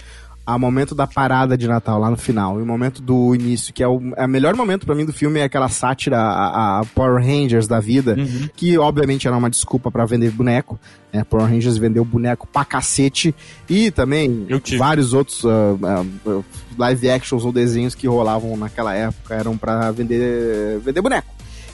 a 0.47 0.57
momento 0.57 0.95
da 0.95 1.05
parada 1.05 1.57
de 1.57 1.67
Natal, 1.67 1.99
lá 1.99 2.09
no 2.09 2.15
final, 2.15 2.57
e 2.57 2.63
o 2.63 2.65
momento 2.65 3.01
do 3.01 3.35
início, 3.35 3.73
que 3.73 3.83
é 3.83 3.87
o 3.87 3.99
é 4.15 4.25
melhor 4.25 4.55
momento 4.55 4.85
para 4.85 4.95
mim 4.95 5.05
do 5.05 5.11
filme, 5.11 5.41
é 5.41 5.43
aquela 5.43 5.67
sátira 5.67 6.17
a, 6.17 6.79
a 6.79 6.85
Power 6.85 7.21
Rangers 7.21 7.67
da 7.67 7.81
vida, 7.81 8.15
uhum. 8.17 8.47
que 8.55 8.77
obviamente 8.77 9.27
era 9.27 9.35
uma 9.35 9.49
desculpa 9.49 9.91
para 9.91 10.05
vender 10.05 10.31
boneco, 10.31 10.79
né? 11.11 11.25
Power 11.25 11.45
Rangers 11.45 11.77
vendeu 11.77 12.05
boneco 12.05 12.47
pra 12.47 12.63
cacete, 12.63 13.35
e 13.69 13.91
também 13.91 14.47
vários 14.77 15.11
outros 15.11 15.43
uh, 15.43 15.77
uh, 16.25 16.45
live 16.77 17.09
actions 17.09 17.43
ou 17.43 17.51
desenhos 17.51 17.93
que 17.93 18.07
rolavam 18.07 18.55
naquela 18.55 18.95
época 18.95 19.35
eram 19.35 19.57
para 19.57 19.91
vender, 19.91 20.79
vender 20.79 21.01
boneco. 21.01 21.27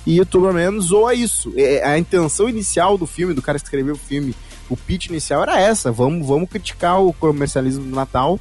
E 0.04 0.20
o 0.20 0.26
Turboman 0.26 0.82
zoa 0.82 1.14
isso. 1.14 1.54
É, 1.56 1.86
a 1.86 2.00
intenção 2.00 2.50
inicial 2.50 2.98
do 2.98 3.06
filme, 3.06 3.36
do 3.36 3.42
cara 3.42 3.60
que 3.60 3.66
escreveu 3.66 3.94
o 3.94 4.00
filme, 4.00 4.36
o 4.68 4.76
pitch 4.76 5.10
inicial 5.10 5.44
era 5.44 5.60
essa: 5.60 5.92
vamos, 5.92 6.28
vamos 6.28 6.50
criticar 6.50 7.00
o 7.00 7.14
comercialismo 7.14 7.86
do 7.86 7.96
Natal 7.96 8.40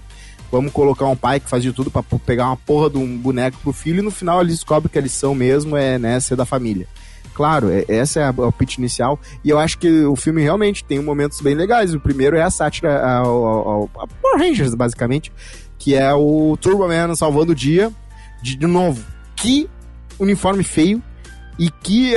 vamos 0.53 0.71
colocar 0.71 1.07
um 1.07 1.17
pai 1.17 1.41
que 1.41 1.49
faz 1.49 1.63
de 1.63 1.73
tudo 1.73 1.91
para 1.91 2.03
pegar 2.25 2.47
uma 2.47 2.57
porra 2.59 2.91
de 2.91 2.99
um 2.99 3.17
boneco 3.17 3.57
pro 3.63 3.73
filho 3.73 4.01
e 4.01 4.03
no 4.03 4.11
final 4.11 4.43
ele 4.43 4.51
descobre 4.51 4.91
que 4.91 4.99
a 4.99 5.01
lição 5.01 5.35
mesmo 5.35 5.77
é, 5.79 5.99
né, 5.99 6.21
ser 6.21 6.37
da 6.37 6.45
família. 6.45 6.87
Claro, 7.35 7.71
é, 7.71 7.87
essa 7.89 8.21
é 8.21 8.25
a, 8.25 8.29
a 8.29 8.53
pitch 8.53 8.77
inicial 8.77 9.19
e 9.43 9.49
eu 9.49 9.59
acho 9.59 9.79
que 9.79 10.05
o 10.05 10.15
filme 10.15 10.43
realmente 10.43 10.85
tem 10.85 11.01
momentos 11.01 11.41
bem 11.41 11.55
legais. 11.55 11.95
O 11.95 12.01
primeiro 12.01 12.37
é 12.37 12.43
a 12.43 12.51
sátira 12.51 13.03
ao, 13.03 13.47
ao, 13.47 13.91
ao 13.95 14.09
Power 14.21 14.39
Rangers, 14.39 14.75
basicamente, 14.75 15.33
que 15.79 15.95
é 15.95 16.13
o 16.13 16.57
Turboman 16.61 17.15
salvando 17.15 17.53
o 17.53 17.55
dia. 17.55 17.91
De, 18.43 18.57
de 18.57 18.67
novo, 18.67 19.03
que 19.35 19.71
uniforme 20.19 20.63
feio 20.63 21.03
e 21.59 21.71
que 21.71 22.15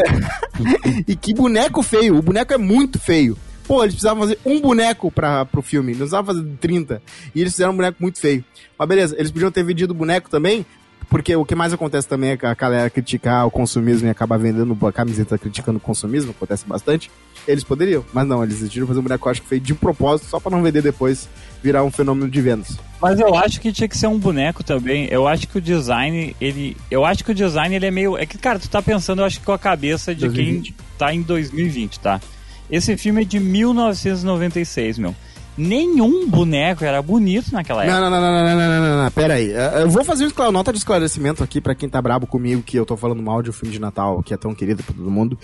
e 1.07 1.15
que 1.15 1.33
boneco 1.33 1.81
feio. 1.81 2.17
O 2.17 2.21
boneco 2.21 2.51
é 2.51 2.57
muito 2.57 2.99
feio. 2.99 3.37
Pô, 3.67 3.83
eles 3.83 3.95
precisavam 3.95 4.23
fazer 4.23 4.39
um 4.45 4.61
boneco 4.61 5.11
pra, 5.11 5.45
pro 5.45 5.61
filme, 5.61 5.91
não 5.91 5.99
precisavam 5.99 6.25
fazer 6.25 6.47
30. 6.59 7.01
E 7.33 7.41
eles 7.41 7.53
fizeram 7.53 7.73
um 7.73 7.75
boneco 7.75 7.97
muito 7.99 8.19
feio. 8.19 8.43
Mas 8.77 8.87
beleza, 8.87 9.15
eles 9.17 9.31
podiam 9.31 9.51
ter 9.51 9.63
vendido 9.63 9.93
o 9.93 9.95
boneco 9.95 10.29
também 10.29 10.65
Porque 11.09 11.35
o 11.35 11.45
que 11.45 11.55
mais 11.55 11.71
acontece 11.71 12.07
também 12.07 12.31
é 12.31 12.37
que 12.37 12.45
a 12.45 12.53
galera 12.53 12.89
criticar 12.89 13.45
o 13.45 13.51
consumismo 13.51 14.07
e 14.07 14.11
acabar 14.11 14.37
vendendo 14.37 14.77
a 14.85 14.91
camiseta 14.91 15.37
criticando 15.37 15.77
o 15.77 15.81
consumismo, 15.81 16.31
acontece 16.31 16.65
bastante. 16.65 17.11
Eles 17.47 17.63
poderiam, 17.63 18.03
mas 18.11 18.27
não, 18.27 18.43
eles 18.43 18.59
decidiram 18.59 18.87
fazer 18.87 18.99
um 18.99 19.03
boneco, 19.03 19.29
acho 19.29 19.41
que 19.41 19.47
feito 19.47 19.63
de 19.63 19.73
propósito, 19.75 20.27
só 20.27 20.39
pra 20.39 20.49
não 20.49 20.63
vender 20.63 20.81
depois, 20.81 21.29
virar 21.61 21.83
um 21.83 21.91
fenômeno 21.91 22.29
de 22.29 22.41
vendas. 22.41 22.77
Mas 22.99 23.19
eu 23.19 23.35
acho 23.35 23.61
que 23.61 23.71
tinha 23.71 23.87
que 23.87 23.97
ser 23.97 24.07
um 24.07 24.17
boneco 24.17 24.63
também. 24.63 25.07
Eu 25.11 25.27
acho 25.27 25.47
que 25.47 25.59
o 25.59 25.61
design, 25.61 26.35
ele. 26.41 26.75
Eu 26.89 27.05
acho 27.05 27.23
que 27.23 27.31
o 27.31 27.35
design 27.35 27.75
ele 27.75 27.85
é 27.85 27.91
meio. 27.91 28.17
É 28.17 28.25
que, 28.25 28.37
cara, 28.37 28.57
tu 28.57 28.67
tá 28.67 28.81
pensando, 28.81 29.21
eu 29.21 29.25
acho 29.25 29.39
que 29.39 29.45
com 29.45 29.51
a 29.51 29.59
cabeça 29.59 30.13
de 30.13 30.21
2020. 30.21 30.63
quem 30.63 30.75
tá 30.97 31.13
em 31.13 31.21
2020, 31.21 31.99
tá? 31.99 32.19
Esse 32.69 32.97
filme 32.97 33.21
é 33.21 33.25
de 33.25 33.39
1996, 33.39 34.97
meu. 34.97 35.15
Nenhum 35.57 36.29
boneco 36.29 36.83
era 36.83 37.01
bonito 37.01 37.51
naquela 37.53 37.83
época. 37.83 37.99
Não, 37.99 38.09
não, 38.09 38.21
não, 38.21 38.31
não, 38.31 38.43
não, 38.43 38.55
não, 38.55 38.67
não, 38.81 38.89
não, 38.97 39.03
não, 39.03 39.11
pera 39.11 39.35
aí. 39.35 39.51
Eh, 39.51 39.83
Eu 39.83 39.89
vou 39.89 40.03
fazer 40.03 40.31
uma 40.37 40.51
nota 40.51 40.71
de 40.71 40.79
esclarecimento 40.79 41.43
aqui 41.43 41.61
pra 41.61 41.73
quem 41.73 41.87
tá 41.87 42.01
brabo 42.01 42.27
comigo 42.27 42.61
que 42.61 42.77
eu 42.77 42.85
tô 42.85 42.97
falando 42.97 43.21
mal 43.21 43.41
de 43.41 43.49
um 43.49 43.53
filme 43.53 43.71
de 43.73 43.79
Natal 43.79 44.21
que 44.23 44.33
é 44.33 44.37
tão 44.37 44.53
querido 44.53 44.83
por 44.83 44.93
todo 44.93 45.09
mundo, 45.09 45.37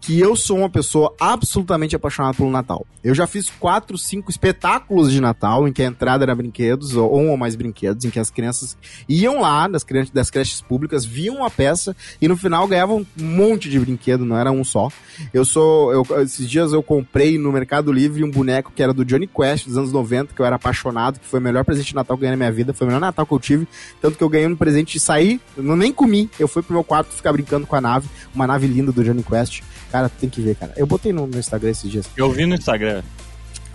que 0.00 0.20
eu 0.20 0.36
sou 0.36 0.58
uma 0.58 0.70
pessoa 0.70 1.12
absolutamente 1.20 1.96
apaixonada 1.96 2.34
pelo 2.34 2.50
Natal. 2.50 2.86
Eu 3.02 3.14
já 3.14 3.26
fiz 3.26 3.50
quatro, 3.50 3.96
cinco 3.98 4.30
espetáculos 4.30 5.10
de 5.10 5.20
Natal 5.20 5.66
em 5.66 5.72
que 5.72 5.82
a 5.82 5.86
entrada 5.86 6.24
era 6.24 6.34
brinquedos, 6.34 6.94
ou 6.94 7.18
um 7.20 7.30
ou 7.30 7.36
mais 7.36 7.56
brinquedos, 7.56 8.04
em 8.04 8.10
que 8.10 8.20
as 8.20 8.30
crianças 8.30 8.76
iam 9.08 9.40
lá 9.40 9.66
das, 9.66 9.82
crianças, 9.82 10.10
das 10.10 10.30
creches 10.30 10.60
públicas, 10.60 11.04
viam 11.04 11.44
a 11.44 11.50
peça 11.50 11.96
e 12.20 12.28
no 12.28 12.36
final 12.36 12.68
ganhavam 12.68 13.06
um 13.20 13.24
monte 13.24 13.68
de 13.68 13.78
brinquedo, 13.78 14.24
não 14.24 14.36
era 14.36 14.50
um 14.52 14.64
só. 14.64 14.90
Eu 15.32 15.44
sou. 15.44 15.92
Eu, 15.92 16.06
esses 16.22 16.48
dias 16.48 16.72
eu 16.72 16.82
comprei 16.82 17.38
no 17.38 17.50
Mercado 17.50 17.92
Livre 17.92 18.22
um 18.22 18.30
boneco 18.30 18.72
que 18.74 18.82
era 18.82 18.92
do 18.92 19.04
Johnny 19.04 19.26
Quest 19.26 19.55
dos 19.64 19.76
anos 19.76 19.92
90, 19.92 20.34
que 20.34 20.40
eu 20.40 20.46
era 20.46 20.56
apaixonado, 20.56 21.18
que 21.18 21.26
foi 21.26 21.40
o 21.40 21.42
melhor 21.42 21.64
presente 21.64 21.88
de 21.88 21.94
Natal 21.94 22.16
que 22.16 22.22
eu 22.22 22.26
ganhei 22.26 22.36
na 22.36 22.36
minha 22.36 22.52
vida, 22.52 22.74
foi 22.74 22.86
o 22.86 22.88
melhor 22.88 23.00
Natal 23.00 23.24
que 23.24 23.32
eu 23.32 23.40
tive. 23.40 23.68
Tanto 24.00 24.18
que 24.18 24.24
eu 24.24 24.28
ganhei 24.28 24.46
um 24.46 24.56
presente 24.56 24.92
de 24.92 25.00
sair, 25.00 25.40
eu 25.56 25.62
não 25.62 25.76
nem 25.76 25.92
comi. 25.92 26.30
Eu 26.38 26.48
fui 26.48 26.62
pro 26.62 26.72
meu 26.72 26.84
quarto 26.84 27.12
ficar 27.12 27.32
brincando 27.32 27.66
com 27.66 27.76
a 27.76 27.80
nave, 27.80 28.08
uma 28.34 28.46
nave 28.46 28.66
linda 28.66 28.92
do 28.92 29.02
Johnny 29.02 29.22
Quest. 29.22 29.62
Cara, 29.90 30.08
tem 30.08 30.28
que 30.28 30.40
ver, 30.40 30.56
cara. 30.56 30.72
Eu 30.76 30.86
botei 30.86 31.12
no, 31.12 31.26
no 31.26 31.38
Instagram 31.38 31.70
esses 31.70 31.90
dias. 31.90 32.06
Eu 32.16 32.30
vi 32.30 32.44
no 32.46 32.54
Instagram. 32.54 33.02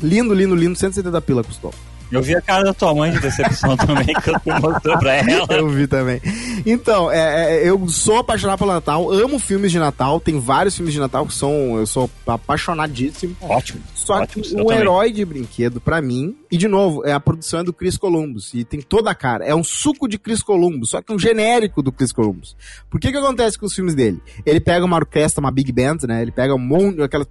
Lindo, 0.01 0.33
lindo, 0.33 0.55
lindo, 0.55 0.75
170 0.75 1.21
pila 1.21 1.43
custou. 1.43 1.73
Eu 2.11 2.21
vi 2.21 2.35
a 2.35 2.41
cara 2.41 2.63
da 2.63 2.73
tua 2.73 2.93
mãe 2.93 3.11
de 3.11 3.19
decepção 3.19 3.75
também, 3.77 4.05
que 4.05 4.31
tu 4.39 4.61
mostrou 4.61 4.97
pra 4.99 5.15
ela. 5.15 5.47
Eu 5.49 5.69
vi 5.69 5.87
também. 5.87 6.21
Então, 6.65 7.11
é, 7.11 7.63
é, 7.63 7.69
eu 7.69 7.87
sou 7.87 8.17
apaixonado 8.17 8.59
pelo 8.59 8.73
Natal, 8.73 9.11
amo 9.11 9.39
filmes 9.39 9.71
de 9.71 9.79
Natal, 9.79 10.19
tem 10.19 10.39
vários 10.39 10.75
filmes 10.75 10.93
de 10.93 10.99
Natal 10.99 11.25
que 11.25 11.33
são. 11.33 11.77
Eu 11.77 11.85
sou 11.85 12.09
apaixonadíssimo. 12.27 13.35
Ótimo. 13.41 13.81
Só 13.95 14.15
Ótimo, 14.15 14.43
que 14.43 14.53
eu 14.53 14.59
o 14.59 14.65
também. 14.65 14.79
herói 14.79 15.11
de 15.11 15.23
brinquedo, 15.23 15.79
pra 15.79 16.01
mim, 16.01 16.35
e 16.51 16.57
de 16.57 16.67
novo, 16.67 17.05
é 17.05 17.13
a 17.13 17.19
produção 17.19 17.59
é 17.59 17.63
do 17.63 17.71
Chris 17.71 17.97
Columbus, 17.97 18.53
e 18.53 18.63
tem 18.63 18.81
toda 18.81 19.11
a 19.11 19.15
cara. 19.15 19.45
É 19.45 19.53
um 19.53 19.63
suco 19.63 20.07
de 20.07 20.17
Chris 20.17 20.41
Columbus, 20.41 20.89
só 20.89 21.01
que 21.01 21.13
um 21.13 21.19
genérico 21.19 21.81
do 21.81 21.91
Chris 21.91 22.11
Columbus. 22.11 22.55
Por 22.89 22.99
que 22.99 23.11
que 23.11 23.17
acontece 23.17 23.57
com 23.57 23.65
os 23.65 23.73
filmes 23.73 23.93
dele? 23.93 24.19
Ele 24.45 24.59
pega 24.59 24.83
uma 24.83 24.97
orquestra, 24.97 25.39
uma 25.39 25.51
big 25.51 25.71
band, 25.71 25.97
né? 26.07 26.21
Ele 26.21 26.31
pega 26.31 26.53
um 26.53 26.59
monte, 26.59 27.01
aquela... 27.01 27.25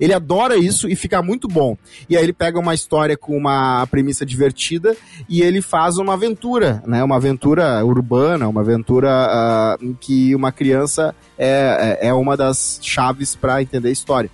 Ele 0.00 0.12
adora 0.12 0.56
isso 0.56 0.88
e 0.88 0.96
fica 0.96 1.22
muito 1.22 1.48
bom. 1.48 1.76
E 2.08 2.16
aí 2.16 2.22
ele 2.22 2.32
pega 2.32 2.58
uma 2.58 2.74
história 2.74 3.16
com 3.16 3.36
uma 3.36 3.86
premissa 3.86 4.24
divertida 4.24 4.96
e 5.28 5.42
ele 5.42 5.60
faz 5.60 5.98
uma 5.98 6.14
aventura, 6.14 6.82
né? 6.86 7.02
Uma 7.02 7.16
aventura 7.16 7.84
urbana, 7.84 8.48
uma 8.48 8.60
aventura 8.60 9.10
ah, 9.10 9.76
em 9.80 9.94
que 9.94 10.34
uma 10.34 10.52
criança 10.52 11.14
é, 11.38 11.98
é 12.00 12.06
é 12.08 12.14
uma 12.14 12.36
das 12.36 12.78
chaves 12.82 13.34
pra 13.34 13.60
entender 13.60 13.88
a 13.88 13.92
história. 13.92 14.30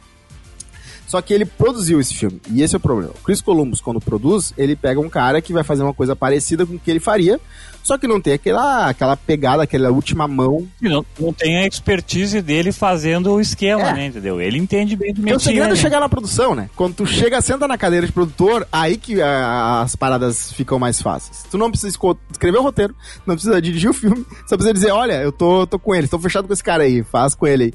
Só 1.13 1.21
que 1.21 1.35
ele 1.35 1.45
produziu 1.45 2.01
esse 2.01 2.15
filme, 2.15 2.41
e 2.51 2.63
esse 2.63 2.75
é 2.75 2.79
o 2.79 2.81
problema. 2.81 3.11
O 3.11 3.23
Chris 3.23 3.43
Columbus, 3.43 3.83
quando 3.83 4.01
produz, 4.01 4.55
ele 4.57 4.75
pega 4.75 4.99
um 4.99 5.11
cara 5.11 5.43
que 5.43 5.53
vai 5.53 5.63
fazer 5.63 5.83
uma 5.83 5.93
coisa 5.93 6.17
parecida 6.17 6.65
com 6.65 6.77
o 6.77 6.79
que 6.79 6.91
ele 6.91 7.01
faria, 7.01 7.39
só 7.83 7.99
que 7.99 8.07
não 8.07 8.21
tem 8.21 8.33
aquela, 8.33 8.89
aquela 8.89 9.17
pegada, 9.17 9.63
aquela 9.65 9.91
última 9.91 10.29
mão. 10.29 10.67
Não, 10.81 11.05
não 11.19 11.33
tem 11.33 11.59
a 11.59 11.67
expertise 11.67 12.41
dele 12.41 12.71
fazendo 12.73 13.33
o 13.33 13.41
esquema, 13.41 13.91
É. 13.91 13.93
né? 13.93 14.07
Entendeu? 14.07 14.41
Ele 14.41 14.57
entende 14.57 14.95
bem 14.97 15.13
do 15.13 15.21
Porque 15.21 15.35
o 15.35 15.41
segredo 15.41 15.65
é 15.65 15.69
métier, 15.71 15.77
né? 15.77 15.83
chegar 15.83 16.01
na 16.01 16.09
produção, 16.09 16.55
né? 16.55 16.71
Quando 16.77 16.95
tu 16.95 17.07
chega, 17.07 17.41
senta 17.43 17.67
na 17.67 17.77
cadeira 17.77 18.07
de 18.07 18.13
produtor, 18.13 18.67
aí 18.73 18.97
que 18.97 19.21
ah, 19.21 19.83
as 19.83 19.97
paradas 19.97 20.53
ficam 20.53 20.79
mais 20.79 21.03
fáceis. 21.03 21.45
Tu 21.51 21.59
não 21.59 21.71
precisa 21.71 21.95
escrever 22.31 22.59
o 22.59 22.63
roteiro, 22.63 22.95
não 23.27 23.35
precisa 23.35 23.61
dirigir 23.61 23.91
o 23.91 23.95
filme, 23.95 24.25
só 24.47 24.57
precisa 24.57 24.73
dizer, 24.73 24.93
olha, 24.93 25.21
eu 25.21 25.33
tô, 25.33 25.67
tô 25.67 25.79
com 25.79 25.95
ele, 25.95 26.07
tô 26.07 26.19
fechado 26.21 26.47
com 26.47 26.53
esse 26.53 26.63
cara 26.63 26.85
aí, 26.85 27.03
faz 27.03 27.35
com 27.35 27.47
ele 27.47 27.65
aí. 27.65 27.73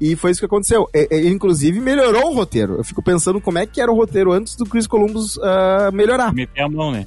E 0.00 0.16
foi 0.16 0.30
isso 0.30 0.40
que 0.40 0.46
aconteceu. 0.46 0.88
Ele, 0.92 1.28
inclusive, 1.28 1.78
melhorou 1.80 2.30
o 2.30 2.34
roteiro. 2.34 2.79
Eu 2.80 2.84
fico 2.84 3.02
pensando 3.02 3.42
como 3.42 3.58
é 3.58 3.66
que 3.66 3.78
era 3.78 3.92
o 3.92 3.94
roteiro 3.94 4.32
antes 4.32 4.56
do 4.56 4.64
Chris 4.64 4.86
Columbus 4.86 5.38
ah, 5.42 5.90
melhorar. 5.92 6.32
Meter 6.32 6.62
a 6.62 6.68
mão, 6.68 6.90
né? 6.90 7.04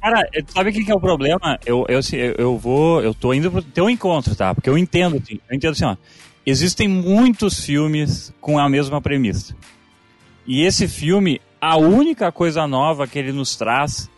Cara, 0.00 0.26
sabe 0.48 0.70
o 0.70 0.72
que, 0.72 0.82
que 0.82 0.90
é 0.90 0.94
o 0.94 1.00
problema? 1.00 1.58
Eu, 1.66 1.84
assim, 1.98 2.16
eu, 2.16 2.34
eu 2.38 2.58
vou. 2.58 3.02
Eu 3.02 3.12
tô 3.12 3.34
indo 3.34 3.50
pro 3.50 3.60
teu 3.60 3.90
encontro, 3.90 4.34
tá? 4.34 4.54
Porque 4.54 4.70
eu 4.70 4.78
entendo, 4.78 5.20
assim, 5.22 5.38
eu 5.46 5.54
entendo 5.54 5.72
assim, 5.72 5.84
ó. 5.84 5.94
Existem 6.46 6.88
muitos 6.88 7.62
filmes 7.62 8.32
com 8.40 8.58
a 8.58 8.66
mesma 8.66 8.98
premissa. 8.98 9.54
E 10.46 10.62
esse 10.64 10.88
filme, 10.88 11.38
a 11.60 11.76
única 11.76 12.32
coisa 12.32 12.66
nova 12.66 13.06
que 13.06 13.18
ele 13.18 13.30
nos 13.30 13.56
traz 13.56 14.08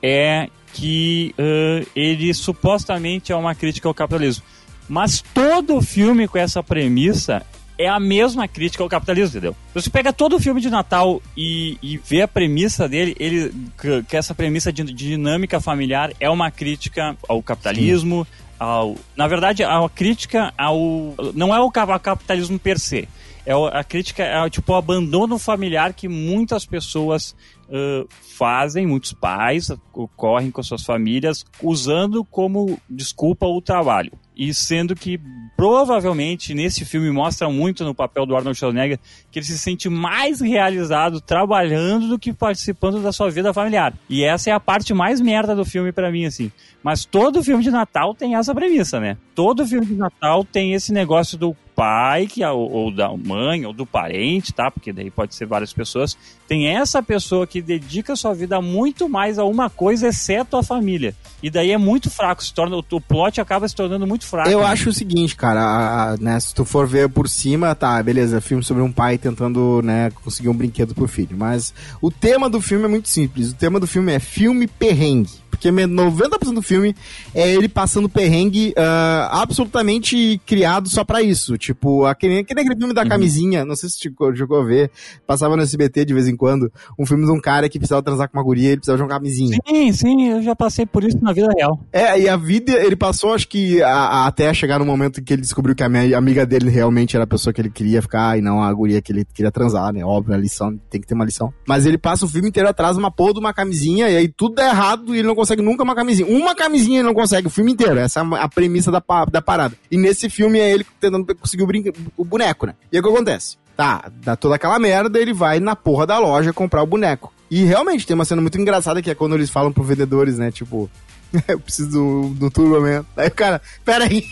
é 0.00 0.48
que 0.72 1.34
ãh, 1.36 1.84
ele 1.96 2.32
supostamente 2.32 3.32
é 3.32 3.36
uma 3.36 3.56
crítica 3.56 3.88
ao 3.88 3.94
capitalismo. 3.94 4.44
Mas 4.88 5.20
todo 5.34 5.82
filme 5.82 6.28
com 6.28 6.38
essa 6.38 6.62
premissa 6.62 7.44
é 7.78 7.88
a 7.88 7.98
mesma 7.98 8.46
crítica 8.46 8.82
ao 8.82 8.88
capitalismo, 8.88 9.38
entendeu? 9.38 9.56
Você 9.74 9.90
pega 9.90 10.12
todo 10.12 10.36
o 10.36 10.40
filme 10.40 10.60
de 10.60 10.70
Natal 10.70 11.20
e, 11.36 11.76
e 11.82 11.96
vê 11.98 12.22
a 12.22 12.28
premissa 12.28 12.88
dele, 12.88 13.16
ele 13.18 13.52
que, 13.80 14.02
que 14.04 14.16
essa 14.16 14.34
premissa 14.34 14.72
de, 14.72 14.84
de 14.84 14.92
dinâmica 14.92 15.60
familiar 15.60 16.12
é 16.20 16.30
uma 16.30 16.50
crítica 16.50 17.16
ao 17.28 17.42
capitalismo, 17.42 18.26
ao, 18.58 18.96
na 19.16 19.26
verdade, 19.26 19.64
a 19.64 19.88
crítica 19.88 20.52
ao 20.56 21.14
não 21.34 21.54
é 21.54 21.60
o 21.60 21.70
capitalismo 21.70 22.58
per 22.58 22.78
se. 22.78 23.08
É 23.46 23.52
a 23.52 23.84
crítica 23.84 24.22
é 24.22 24.48
tipo 24.48 24.72
o 24.72 24.76
abandono 24.76 25.38
familiar 25.38 25.92
que 25.92 26.08
muitas 26.08 26.64
pessoas 26.64 27.36
ãh, 27.70 28.06
fazem, 28.38 28.86
muitos 28.86 29.12
pais 29.12 29.70
correm 30.16 30.50
com 30.50 30.62
suas 30.62 30.82
famílias 30.82 31.44
usando 31.62 32.24
como 32.24 32.78
desculpa 32.88 33.46
o 33.46 33.60
trabalho. 33.60 34.12
E 34.36 34.52
sendo 34.52 34.96
que 34.96 35.20
provavelmente 35.56 36.54
nesse 36.54 36.84
filme 36.84 37.10
mostra 37.10 37.48
muito 37.48 37.84
no 37.84 37.94
papel 37.94 38.26
do 38.26 38.34
Arnold 38.34 38.58
Schwarzenegger 38.58 38.98
que 39.30 39.38
ele 39.38 39.46
se 39.46 39.58
sente 39.58 39.88
mais 39.88 40.40
realizado 40.40 41.20
trabalhando 41.20 42.08
do 42.08 42.18
que 42.18 42.32
participando 42.32 43.00
da 43.00 43.12
sua 43.12 43.30
vida 43.30 43.54
familiar. 43.54 43.94
E 44.08 44.24
essa 44.24 44.50
é 44.50 44.52
a 44.52 44.58
parte 44.58 44.92
mais 44.92 45.20
merda 45.20 45.54
do 45.54 45.64
filme 45.64 45.92
pra 45.92 46.10
mim, 46.10 46.24
assim. 46.24 46.50
Mas 46.82 47.04
todo 47.04 47.42
filme 47.44 47.62
de 47.62 47.70
Natal 47.70 48.14
tem 48.14 48.34
essa 48.34 48.54
premissa, 48.54 48.98
né? 48.98 49.16
Todo 49.34 49.66
filme 49.66 49.86
de 49.86 49.94
Natal 49.94 50.44
tem 50.44 50.74
esse 50.74 50.92
negócio 50.92 51.38
do 51.38 51.56
pai, 51.74 52.26
que 52.26 52.44
ou, 52.44 52.70
ou 52.70 52.94
da 52.94 53.08
mãe, 53.16 53.66
ou 53.66 53.72
do 53.72 53.84
parente, 53.84 54.52
tá? 54.52 54.70
Porque 54.70 54.92
daí 54.92 55.10
pode 55.10 55.34
ser 55.34 55.46
várias 55.46 55.72
pessoas. 55.72 56.16
Tem 56.46 56.68
essa 56.68 57.02
pessoa 57.02 57.46
que 57.46 57.60
dedica 57.62 58.14
sua 58.16 58.34
vida 58.34 58.60
muito 58.60 59.08
mais 59.08 59.38
a 59.38 59.44
uma 59.44 59.68
coisa, 59.70 60.08
exceto 60.08 60.56
a 60.56 60.62
família. 60.62 61.14
E 61.42 61.50
daí 61.50 61.70
é 61.72 61.78
muito 61.78 62.10
fraco, 62.10 62.44
se 62.44 62.52
torna, 62.54 62.76
o, 62.76 62.84
o 62.92 63.00
plot 63.00 63.40
acaba 63.40 63.66
se 63.68 63.74
tornando 63.74 64.06
muito 64.06 64.26
fraco. 64.26 64.48
Eu 64.48 64.60
né? 64.60 64.66
acho 64.66 64.90
o 64.90 64.92
seguinte, 64.92 65.34
cara, 65.36 65.60
a- 65.62 66.12
a- 66.12 66.16
né, 66.18 66.38
se 66.40 66.54
tu 66.54 66.64
for 66.64 66.86
ver 66.86 67.08
por 67.08 67.28
cima, 67.28 67.74
tá, 67.74 68.02
beleza, 68.02 68.40
filme 68.40 68.62
sobre 68.62 68.82
um 68.82 68.92
pai 68.92 69.18
tentando, 69.18 69.80
né, 69.82 70.10
conseguir 70.22 70.48
um 70.48 70.54
brinquedo 70.56 70.94
pro 70.94 71.08
filho, 71.08 71.36
mas 71.36 71.74
o 72.00 72.10
tema 72.10 72.48
do 72.48 72.60
filme 72.60 72.84
é 72.84 72.88
muito 72.88 73.08
simples, 73.08 73.50
o 73.50 73.54
tema 73.54 73.80
do 73.80 73.86
filme 73.86 74.12
é 74.12 74.18
filme 74.18 74.66
perrengue. 74.66 75.43
Porque 75.54 75.70
me- 75.70 75.86
90% 75.86 76.54
do 76.54 76.62
filme 76.62 76.94
é 77.34 77.52
ele 77.54 77.68
passando 77.68 78.08
perrengue 78.08 78.72
ah, 78.76 79.40
absolutamente 79.42 80.40
criado 80.46 80.88
só 80.88 81.04
pra 81.04 81.22
isso. 81.22 81.56
Tipo, 81.56 82.04
aquele, 82.06 82.40
aquele 82.40 82.76
filme 82.76 82.92
da 82.94 83.06
camisinha, 83.06 83.64
não 83.64 83.74
sei 83.76 83.88
se 83.88 84.10
tu 84.10 84.34
jogou 84.34 84.60
a 84.60 84.64
ver, 84.64 84.90
passava 85.26 85.56
no 85.56 85.62
SBT 85.62 86.04
de 86.04 86.14
vez 86.14 86.28
em 86.28 86.36
quando, 86.36 86.70
um 86.98 87.06
filme 87.06 87.24
de 87.24 87.30
um 87.32 87.40
cara 87.40 87.68
que 87.68 87.78
precisava 87.78 88.02
transar 88.02 88.28
com 88.28 88.36
uma 88.38 88.44
guria 88.44 88.64
e 88.64 88.66
ele 88.72 88.76
precisava 88.76 88.96
de 88.98 89.02
uma 89.02 89.08
camisinha. 89.08 89.58
Sim, 89.66 89.92
sim, 89.92 90.28
eu 90.30 90.42
já 90.42 90.54
passei 90.54 90.84
por 90.86 91.04
isso 91.04 91.18
na 91.22 91.32
vida 91.32 91.48
real. 91.56 91.78
É, 91.92 92.18
e 92.20 92.28
a 92.28 92.36
vida, 92.36 92.72
ele 92.72 92.96
passou, 92.96 93.32
acho 93.34 93.48
que, 93.48 93.82
a- 93.82 93.88
a- 93.90 94.26
até 94.26 94.52
chegar 94.52 94.78
no 94.78 94.84
momento 94.84 95.20
em 95.20 95.24
que 95.24 95.32
ele 95.32 95.42
descobriu 95.42 95.74
que 95.74 95.82
a 95.82 95.88
minha 95.88 96.16
amiga 96.18 96.44
dele 96.46 96.68
realmente 96.70 97.16
era 97.16 97.24
a 97.24 97.26
pessoa 97.28 97.52
que 97.52 97.60
ele 97.60 97.70
queria 97.70 98.02
ficar 98.02 98.38
e 98.38 98.42
não 98.42 98.62
a 98.62 98.72
guria 98.72 99.00
que 99.00 99.12
ele 99.12 99.24
queria 99.24 99.50
transar, 99.52 99.92
né? 99.92 100.04
Óbvio, 100.04 100.34
a 100.34 100.38
lição, 100.38 100.76
tem 100.90 101.00
que 101.00 101.06
ter 101.06 101.14
uma 101.14 101.24
lição. 101.24 101.52
Mas 101.66 101.86
ele 101.86 101.98
passa 101.98 102.24
o 102.24 102.28
filme 102.28 102.48
inteiro 102.48 102.68
atrás 102.68 102.94
de 102.96 102.98
uma 103.02 103.10
porra 103.10 103.34
de 103.34 103.38
uma 103.40 103.52
camisinha 103.54 104.08
e 104.10 104.16
aí 104.16 104.28
tudo 104.28 104.54
dá 104.56 104.68
errado 104.68 105.14
e 105.14 105.18
ele 105.18 105.28
não 105.28 105.34
consegue 105.34 105.43
nunca 105.62 105.82
uma 105.82 105.94
camisinha. 105.94 106.26
Uma 106.28 106.54
camisinha 106.54 106.98
ele 107.00 107.06
não 107.06 107.14
consegue, 107.14 107.46
o 107.46 107.50
filme 107.50 107.72
inteiro. 107.72 107.98
Essa 107.98 108.20
é 108.20 108.22
a- 108.36 108.48
premissa 108.48 108.90
da, 108.90 109.02
da 109.30 109.42
parada. 109.42 109.74
E 109.90 109.96
nesse 109.96 110.28
filme 110.30 110.58
é 110.58 110.70
ele 110.70 110.86
tentando 111.00 111.34
conseguir 111.34 111.62
o, 111.62 111.66
brinque- 111.66 111.92
o 112.16 112.24
boneco, 112.24 112.66
né? 112.66 112.74
E 112.92 112.96
aí 112.96 113.00
o 113.00 113.02
que 113.02 113.08
acontece? 113.10 113.56
Tá, 113.76 114.10
dá 114.22 114.36
toda 114.36 114.54
aquela 114.54 114.78
merda, 114.78 115.18
ele 115.18 115.32
vai 115.32 115.58
na 115.58 115.74
porra 115.74 116.06
da 116.06 116.18
loja 116.18 116.52
comprar 116.52 116.82
o 116.82 116.86
boneco. 116.86 117.32
E 117.50 117.64
realmente 117.64 118.06
tem 118.06 118.14
uma 118.14 118.24
cena 118.24 118.40
muito 118.40 118.58
engraçada 118.60 119.02
que 119.02 119.10
é 119.10 119.14
quando 119.14 119.34
eles 119.34 119.50
falam 119.50 119.72
pro 119.72 119.82
vendedores, 119.82 120.38
né? 120.38 120.50
Tipo, 120.52 120.88
eu 121.48 121.58
preciso 121.58 121.90
do, 121.90 122.28
do 122.34 122.50
Turbo 122.50 122.80
Man. 122.80 123.04
Aí 123.16 123.28
o 123.28 123.30
cara, 123.32 123.60
peraí. 123.84 124.24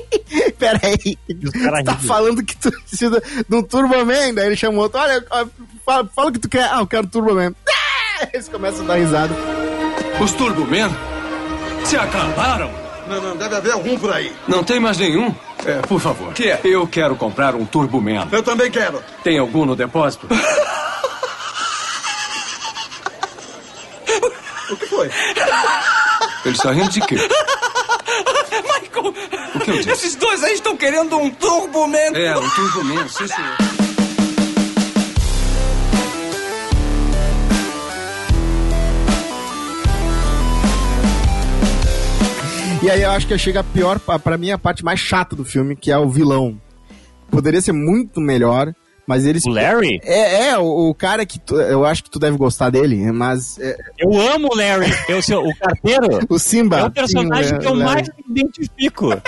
peraí. 0.58 1.16
Tu 1.26 1.84
tá 1.84 1.96
falando 1.96 2.42
que 2.44 2.56
tu 2.56 2.70
precisa 2.82 3.22
de 3.48 3.56
um 3.56 3.62
Turbo 3.62 4.04
Man? 4.04 4.34
Daí 4.34 4.46
ele 4.46 4.56
chamou 4.56 4.82
outro, 4.82 5.00
olha, 5.00 5.24
fala, 5.84 6.08
fala 6.14 6.28
o 6.28 6.32
que 6.32 6.38
tu 6.38 6.48
quer. 6.48 6.64
Ah, 6.70 6.80
eu 6.80 6.86
quero 6.86 7.06
Turbo 7.06 7.34
Man. 7.34 7.54
Ah! 7.68 8.28
Eles 8.32 8.48
começam 8.48 8.84
a 8.84 8.88
dar 8.88 8.94
risada. 8.96 9.34
Os 10.20 10.32
Turbomen 10.32 10.88
se 11.84 11.96
acabaram. 11.96 12.70
Não, 13.08 13.20
não, 13.20 13.36
deve 13.36 13.56
haver 13.56 13.72
algum 13.72 13.98
por 13.98 14.12
aí. 14.12 14.32
Não 14.46 14.62
tem 14.62 14.78
mais 14.78 14.98
nenhum? 14.98 15.34
É, 15.66 15.74
por 15.82 16.00
favor. 16.00 16.32
Que 16.32 16.50
é? 16.50 16.60
Eu 16.64 16.86
quero 16.86 17.16
comprar 17.16 17.54
um 17.54 17.64
Turboman. 17.64 18.28
Eu 18.30 18.42
também 18.42 18.70
quero. 18.70 19.02
Tem 19.22 19.38
algum 19.38 19.64
no 19.66 19.74
depósito? 19.76 20.28
O 24.70 24.76
que 24.76 24.86
foi? 24.86 25.10
Ele 26.44 26.54
está 26.54 26.72
rindo 26.72 26.90
de 26.90 27.00
quê? 27.02 27.16
Michael! 27.16 29.14
O 29.54 29.60
que 29.60 29.70
eu 29.70 29.76
disse? 29.76 29.90
Esses 29.90 30.16
dois 30.16 30.42
aí 30.42 30.54
estão 30.54 30.76
querendo 30.76 31.16
um 31.18 31.30
Turbo 31.30 31.86
Man. 31.86 31.98
É, 32.14 32.36
um 32.36 32.48
Turboman, 32.50 33.08
sim, 33.08 33.26
senhor. 33.26 33.56
E 42.82 42.90
aí 42.90 43.02
eu 43.02 43.10
acho 43.12 43.26
que 43.26 43.38
chega 43.38 43.60
a 43.60 43.64
pior, 43.64 43.98
pa- 44.00 44.18
pra 44.18 44.36
mim, 44.36 44.50
a 44.50 44.58
parte 44.58 44.84
mais 44.84 44.98
chata 44.98 45.36
do 45.36 45.44
filme, 45.44 45.76
que 45.76 45.90
é 45.90 45.98
o 45.98 46.08
vilão. 46.10 46.60
Poderia 47.30 47.60
ser 47.60 47.72
muito 47.72 48.20
melhor, 48.20 48.74
mas 49.06 49.24
eles. 49.24 49.44
O 49.46 49.50
Larry? 49.50 50.00
É, 50.02 50.48
é, 50.48 50.58
o, 50.58 50.90
o 50.90 50.94
cara 50.94 51.24
que 51.24 51.38
tu- 51.38 51.54
eu 51.60 51.84
acho 51.84 52.02
que 52.02 52.10
tu 52.10 52.18
deve 52.18 52.36
gostar 52.36 52.70
dele, 52.70 53.10
mas. 53.12 53.56
é, 53.60 53.76
Eu 53.98 54.20
amo 54.20 54.48
o 54.52 54.56
Larry. 54.56 54.92
Eu, 55.08 55.22
sou 55.22 55.48
o 55.48 55.56
carteiro 55.56 56.08
o 56.28 56.38
Simba. 56.38 56.80
é 56.80 56.84
o 56.84 56.90
personagem 56.90 57.56
que 57.58 57.66
eu 57.66 57.72
Larry. 57.74 57.84
mais 57.94 58.08
me 58.28 58.40
identifico. 58.40 59.10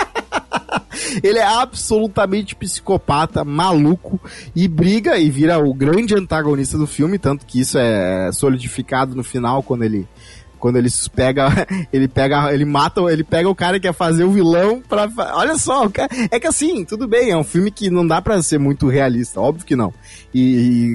Ele 1.23 1.39
é 1.39 1.43
absolutamente 1.45 2.55
psicopata, 2.55 3.43
maluco, 3.43 4.19
e 4.55 4.65
briga 4.67 5.17
e 5.17 5.29
vira 5.29 5.59
o 5.59 5.73
grande 5.73 6.15
antagonista 6.15 6.77
do 6.77 6.87
filme, 6.87 7.17
tanto 7.19 7.45
que 7.45 7.59
isso 7.59 7.77
é 7.77 8.31
solidificado 8.31 9.13
no 9.15 9.23
final 9.23 9.61
quando 9.61 9.83
ele 9.83 10.07
quando 10.59 10.77
ele 10.77 10.89
pega, 11.15 11.47
ele 11.91 12.07
pega, 12.07 12.53
ele 12.53 12.65
mata, 12.65 13.01
ele 13.11 13.23
pega 13.23 13.49
o 13.49 13.55
cara 13.55 13.79
que 13.79 13.87
quer 13.87 13.93
fazer 13.93 14.23
o 14.23 14.31
vilão 14.31 14.81
pra. 14.87 15.09
fa- 15.09 15.33
Olha 15.35 15.57
só, 15.57 15.89
é 16.31 16.39
que 16.39 16.47
assim, 16.47 16.83
tudo 16.85 17.07
bem, 17.07 17.31
é 17.31 17.37
um 17.37 17.43
filme 17.43 17.69
que 17.71 17.89
não 17.89 18.05
dá 18.05 18.21
pra 18.21 18.41
ser 18.41 18.57
muito 18.59 18.87
realista, 18.87 19.39
óbvio 19.39 19.65
que 19.65 19.75
não. 19.75 19.93
E, 20.33 20.41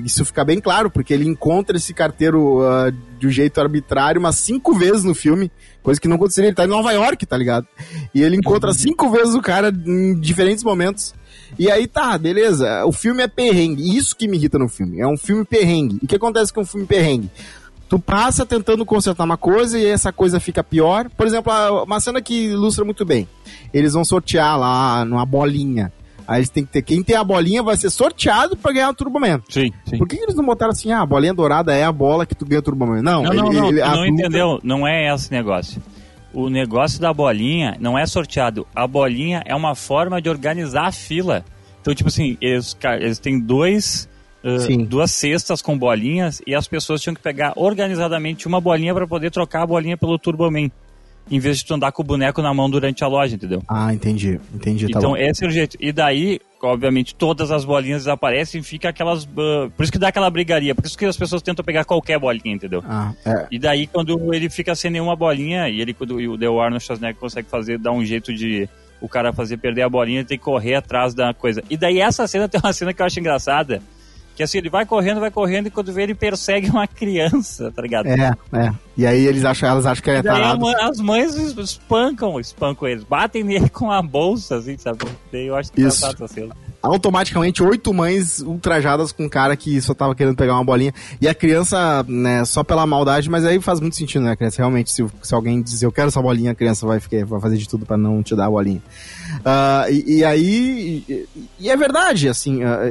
e 0.03 0.07
isso 0.07 0.25
fica 0.25 0.45
bem 0.45 0.61
claro, 0.61 0.91
porque 0.91 1.13
ele 1.15 1.27
encontra 1.29 1.77
esse 1.77 1.93
carteiro 1.95 2.63
ah, 2.63 2.91
de 3.19 3.27
um 3.27 3.31
jeito 3.31 3.61
arbitrário 3.61 4.19
umas 4.21 4.37
cinco 4.37 4.75
vezes 4.75 5.05
no 5.05 5.15
filme, 5.15 5.51
coisa 5.83 6.01
que 6.01 6.09
não 6.09 6.17
aconteceria, 6.17 6.49
ele 6.49 6.57
tá 6.57 6.65
em 6.65 6.69
Nova 6.69 6.93
York, 6.93 7.25
tá 7.27 7.37
ligado? 7.37 7.67
E 8.15 8.23
ele 8.23 8.37
encontra 8.37 8.73
cinco 8.73 9.11
vezes 9.11 9.35
o 9.35 9.41
cara 9.41 9.71
em 9.87 10.19
diferentes 10.21 10.65
momentos. 10.65 11.15
E 11.59 11.69
aí 11.71 11.87
tá, 11.89 12.17
beleza. 12.17 12.85
O 12.85 12.93
filme 12.93 13.23
é 13.25 13.29
perrengue. 13.29 13.97
Isso 13.97 14.15
que 14.15 14.29
me 14.29 14.37
irrita 14.37 14.57
no 14.59 14.69
filme. 14.69 15.01
É 15.01 15.07
um 15.07 15.17
filme 15.17 15.45
perrengue. 15.45 15.99
E 16.01 16.05
o 16.05 16.09
que 16.09 16.15
acontece 16.15 16.53
com 16.53 16.61
um 16.61 16.65
filme 16.67 16.87
perrengue? 16.87 17.29
Tu 17.91 17.99
passa 17.99 18.47
tentando 18.47 18.87
consertar 18.87 19.25
uma 19.25 19.37
coisa 19.37 19.79
e 19.79 19.85
essa 19.85 20.13
coisa 20.13 20.39
fica 20.41 20.63
pior. 20.65 21.11
Por 21.11 21.27
exemplo, 21.27 21.53
uma 21.83 22.01
cena 22.01 22.23
que 22.23 22.47
ilustra 22.53 22.85
muito 22.85 23.05
bem. 23.05 23.29
Eles 23.75 23.93
vão 23.95 24.05
sortear 24.05 24.57
lá 24.59 25.05
numa 25.05 25.27
bolinha. 25.27 25.93
Aí 26.27 26.39
eles 26.39 26.49
têm 26.49 26.65
que 26.65 26.71
ter. 26.71 26.83
Quem 26.83 27.03
tem 27.03 27.17
a 27.17 27.25
bolinha 27.25 27.63
vai 27.65 27.77
ser 27.77 27.91
sorteado 27.91 28.57
pra 28.57 28.71
ganhar 28.73 28.91
o 28.91 28.95
Turboman. 28.95 29.43
Sim, 29.49 29.73
sim. 29.85 29.99
Por 29.99 30.07
que, 30.07 30.17
que 30.17 30.23
eles 30.23 30.37
não 30.37 30.47
botaram 30.47 30.71
assim, 30.71 30.93
ah, 30.93 31.01
a 31.01 31.07
bolinha 31.07 31.35
dourada 31.35 31.75
é 31.75 31.83
a 31.83 31.91
bola 31.91 32.25
que 32.25 32.35
tu 32.37 32.47
ganha 32.47 32.61
o 32.61 32.63
Turboman? 32.63 33.03
Não, 33.03 33.25
Não, 33.25 33.33
ele- 33.33 33.43
não, 33.43 33.53
não, 33.53 33.69
ele- 33.71 33.81
não 33.81 33.91
luta- 33.97 34.09
entendeu. 34.09 34.61
Não 34.63 34.87
é 34.87 35.13
esse 35.13 35.31
negócio. 35.33 35.83
O 36.33 36.49
negócio 36.49 37.01
da 37.01 37.13
bolinha 37.13 37.77
não 37.81 37.99
é 37.99 38.07
sorteado. 38.07 38.65
A 38.73 38.87
bolinha 38.87 39.43
é 39.45 39.53
uma 39.57 39.75
forma 39.75 40.23
de 40.23 40.31
organizar 40.31 40.87
a 40.87 40.93
fila. 40.93 41.45
Então, 41.81 41.93
tipo 41.93 42.09
assim, 42.09 42.39
eles, 42.41 42.77
eles 43.01 43.19
têm 43.19 43.41
dois, 43.41 44.09
ah, 44.43 44.59
Sim. 44.59 44.85
duas 44.85 45.11
cestas 45.11 45.61
com 45.61 45.77
bolinhas 45.79 46.41
e 46.47 46.55
as 46.55 46.67
pessoas 46.67 47.03
tinham 47.03 47.15
que 47.15 47.23
pegar 47.23 47.53
organizadamente 47.57 48.47
uma 48.47 48.61
bolinha 48.61 48.95
para 48.95 49.07
poder 49.07 49.31
trocar 49.31 49.63
a 49.63 49.67
bolinha 49.67 49.97
pelo 49.97 50.19
Turboman. 50.19 50.71
Em 51.31 51.39
vez 51.39 51.59
de 51.59 51.67
tu 51.67 51.75
andar 51.75 51.93
com 51.93 52.03
o 52.03 52.05
boneco 52.05 52.43
na 52.43 52.53
mão 52.53 52.69
durante 52.69 53.05
a 53.05 53.07
loja, 53.07 53.37
entendeu? 53.37 53.63
Ah, 53.69 53.95
entendi, 53.95 54.41
entendi, 54.53 54.89
tá 54.89 54.99
então, 54.99 55.11
bom. 55.11 55.17
esse 55.17 55.45
é 55.45 55.47
o 55.47 55.51
jeito. 55.51 55.77
E 55.79 55.93
daí, 55.93 56.41
obviamente, 56.61 57.15
todas 57.15 57.53
as 57.53 57.65
bolinhas 57.65 58.03
desaparecem 58.03 58.61
e 58.61 58.65
fica 58.65 58.89
aquelas. 58.89 59.25
ah, 59.25 59.71
por 59.77 59.83
isso 59.83 59.93
que 59.93 59.99
dá 59.99 60.09
aquela 60.09 60.29
brigaria. 60.29 60.75
Por 60.75 60.85
isso 60.85 60.99
que 60.99 61.05
as 61.05 61.17
pessoas 61.17 61.41
tentam 61.41 61.65
pegar 61.65 61.85
qualquer 61.85 62.19
bolinha, 62.19 62.53
entendeu? 62.53 62.83
Ah, 62.85 63.13
é. 63.25 63.47
E 63.49 63.61
daí, 63.61 63.87
quando 63.87 64.35
ele 64.35 64.51
fica 64.51 64.75
sem 64.75 64.91
nenhuma 64.91 65.15
bolinha, 65.15 65.69
e 65.69 65.81
ele, 65.81 65.95
quando 65.95 66.17
o 66.17 66.37
The 66.37 66.47
Arnold 66.47 66.83
Schwarzenegger 66.83 67.21
consegue 67.21 67.49
fazer, 67.49 67.79
dar 67.79 67.93
um 67.93 68.05
jeito 68.05 68.35
de 68.35 68.69
o 69.01 69.09
cara 69.09 69.33
fazer 69.33 69.57
perder 69.59 69.83
a 69.83 69.89
bolinha, 69.89 70.25
tem 70.25 70.37
que 70.37 70.43
correr 70.43 70.75
atrás 70.75 71.15
da 71.15 71.33
coisa. 71.33 71.63
E 71.71 71.77
daí, 71.77 72.01
essa 72.01 72.27
cena 72.27 72.49
tem 72.51 72.61
uma 72.61 72.73
cena 72.73 72.93
que 72.93 73.01
eu 73.01 73.07
acho 73.07 73.21
engraçada. 73.21 73.81
Que 74.41 74.45
assim, 74.45 74.57
ele 74.57 74.71
vai 74.71 74.87
correndo, 74.87 75.21
vai 75.21 75.31
correndo, 75.31 75.67
e 75.67 75.71
quando 75.71 75.93
vê, 75.93 76.05
ele 76.05 76.15
persegue 76.15 76.71
uma 76.71 76.87
criança, 76.87 77.71
tá 77.71 77.83
ligado? 77.83 78.07
É, 78.07 78.33
é. 78.55 78.73
E 78.97 79.07
aí 79.07 79.27
eles 79.27 79.45
acham, 79.45 79.69
elas 79.69 79.85
acham 79.85 80.03
que 80.03 80.09
ele 80.09 80.21
é 80.21 80.23
tarado. 80.23 80.59
mãe- 80.61 80.75
as 80.81 80.99
mães 80.99 81.35
es- 81.37 81.55
espancam, 81.59 82.41
espancam 82.41 82.89
eles, 82.89 83.05
batem 83.05 83.45
nele 83.45 83.69
com 83.69 83.91
a 83.91 84.01
bolsa, 84.01 84.57
assim, 84.57 84.79
sabe? 84.79 84.99
Daí 85.31 85.47
eu 85.47 85.55
acho 85.55 85.69
Isso. 85.77 85.79
engraçado 85.79 86.25
essa 86.25 86.29
cena. 86.29 86.57
automaticamente 86.83 87.63
oito 87.63 87.93
mães 87.93 88.41
ultrajadas 88.41 89.13
com 89.13 89.25
um 89.25 89.29
cara 89.29 89.55
que 89.55 89.79
só 89.83 89.93
tava 89.93 90.15
querendo 90.15 90.35
pegar 90.37 90.55
uma 90.55 90.65
bolinha. 90.65 90.95
E 91.21 91.29
a 91.29 91.35
criança, 91.35 92.03
né, 92.09 92.43
só 92.47 92.65
pela 92.65 92.87
maldade, 92.87 93.29
mas 93.29 93.45
aí 93.45 93.61
faz 93.61 93.79
muito 93.79 93.95
sentido, 93.97 94.23
né, 94.25 94.35
criança? 94.35 94.57
Realmente, 94.57 94.91
se, 94.91 95.05
se 95.23 95.35
alguém 95.35 95.61
dizer 95.61 95.85
eu 95.85 95.93
quero 95.93 96.09
essa 96.09 96.23
bolinha, 96.23 96.53
a 96.53 96.55
criança 96.55 96.87
vai, 96.87 96.99
ficar, 96.99 97.27
vai 97.27 97.41
fazer 97.43 97.59
de 97.59 97.69
tudo 97.69 97.85
pra 97.85 97.99
não 97.99 98.23
te 98.23 98.35
dar 98.35 98.47
a 98.47 98.51
bolinha. 98.51 98.81
Ah, 99.45 99.85
e, 99.91 100.21
e 100.21 100.25
aí. 100.25 101.05
E, 101.07 101.29
e 101.61 101.69
é 101.71 101.77
verdade, 101.77 102.27
assim. 102.27 102.63
ah, 102.65 102.91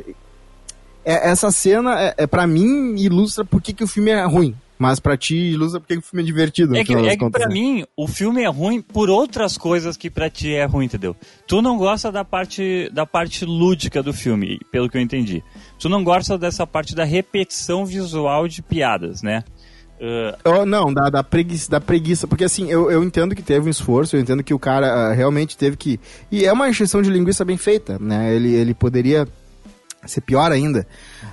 é- 1.10 1.30
essa 1.30 1.52
cena, 1.52 2.00
é, 2.02 2.13
é, 2.17 2.28
para 2.28 2.45
mim, 2.45 2.95
ilustra 2.98 3.43
por 3.43 3.62
que, 3.62 3.74
que 3.74 3.84
o 3.84 3.88
filme 3.88 4.12
é 4.12 4.24
ruim. 4.26 4.56
Mas 4.78 4.98
pra 5.00 5.17
ti, 5.17 5.36
ilustra 5.36 5.80
por 5.82 5.88
que 5.88 5.95
que 5.95 6.00
o 6.00 6.10
filme 6.10 6.24
é 6.24 6.26
divertido. 6.26 6.78
É 6.78 6.86
que, 6.86 6.93
é 6.93 7.17
que 7.17 7.30
pra 7.30 7.48
né? 7.48 7.54
mim, 7.54 7.86
o 7.98 8.08
filme 8.08 8.43
é 8.43 8.48
ruim 8.48 8.82
por 8.82 9.10
outras 9.10 9.58
coisas 9.58 9.98
que 9.98 10.10
pra 10.10 10.30
ti 10.30 10.54
é 10.54 10.63
ruim, 10.63 10.86
entendeu? 10.86 11.15
Tu 11.45 11.62
não 11.62 11.78
gosta 11.78 12.10
da 12.10 12.24
parte, 12.24 12.89
da 12.93 13.06
parte 13.06 13.43
lúdica 13.43 14.02
do 14.02 14.13
filme, 14.13 14.58
pelo 14.72 14.89
que 14.89 14.98
eu 14.98 15.02
entendi. 15.02 15.43
Tu 15.78 15.89
não 15.89 16.02
gosta 16.02 16.38
dessa 16.38 16.65
parte 16.65 16.95
da 16.95 17.04
repetição 17.04 17.86
visual 17.86 18.48
de 18.48 18.62
piadas, 18.62 19.22
né? 19.22 19.43
Eu- 20.45 20.65
não, 20.65 20.93
da, 20.93 21.10
da, 21.10 21.24
preguiça, 21.24 21.69
da 21.69 21.82
preguiça. 21.82 22.26
Porque 22.26 22.45
assim, 22.45 22.69
eu, 22.69 22.89
eu 22.89 23.04
entendo 23.04 23.36
que 23.36 23.41
teve 23.41 23.67
um 23.67 23.69
esforço, 23.69 24.15
eu 24.15 24.22
entendo 24.22 24.43
que 24.43 24.54
o 24.54 24.60
cara 24.60 24.88
ah, 24.88 25.13
realmente 25.13 25.58
teve 25.58 25.76
que. 25.76 26.00
E 26.32 26.45
é 26.45 26.54
uma 26.54 26.69
encheção 26.69 27.02
de 27.02 27.10
linguiça 27.10 27.43
bem 27.43 27.58
feita, 27.58 27.98
né? 28.00 28.34
Ele, 28.34 28.54
ele 28.54 28.74
poderia 28.74 29.28
ser 30.06 30.22
pior 30.22 30.52
ainda. 30.52 30.88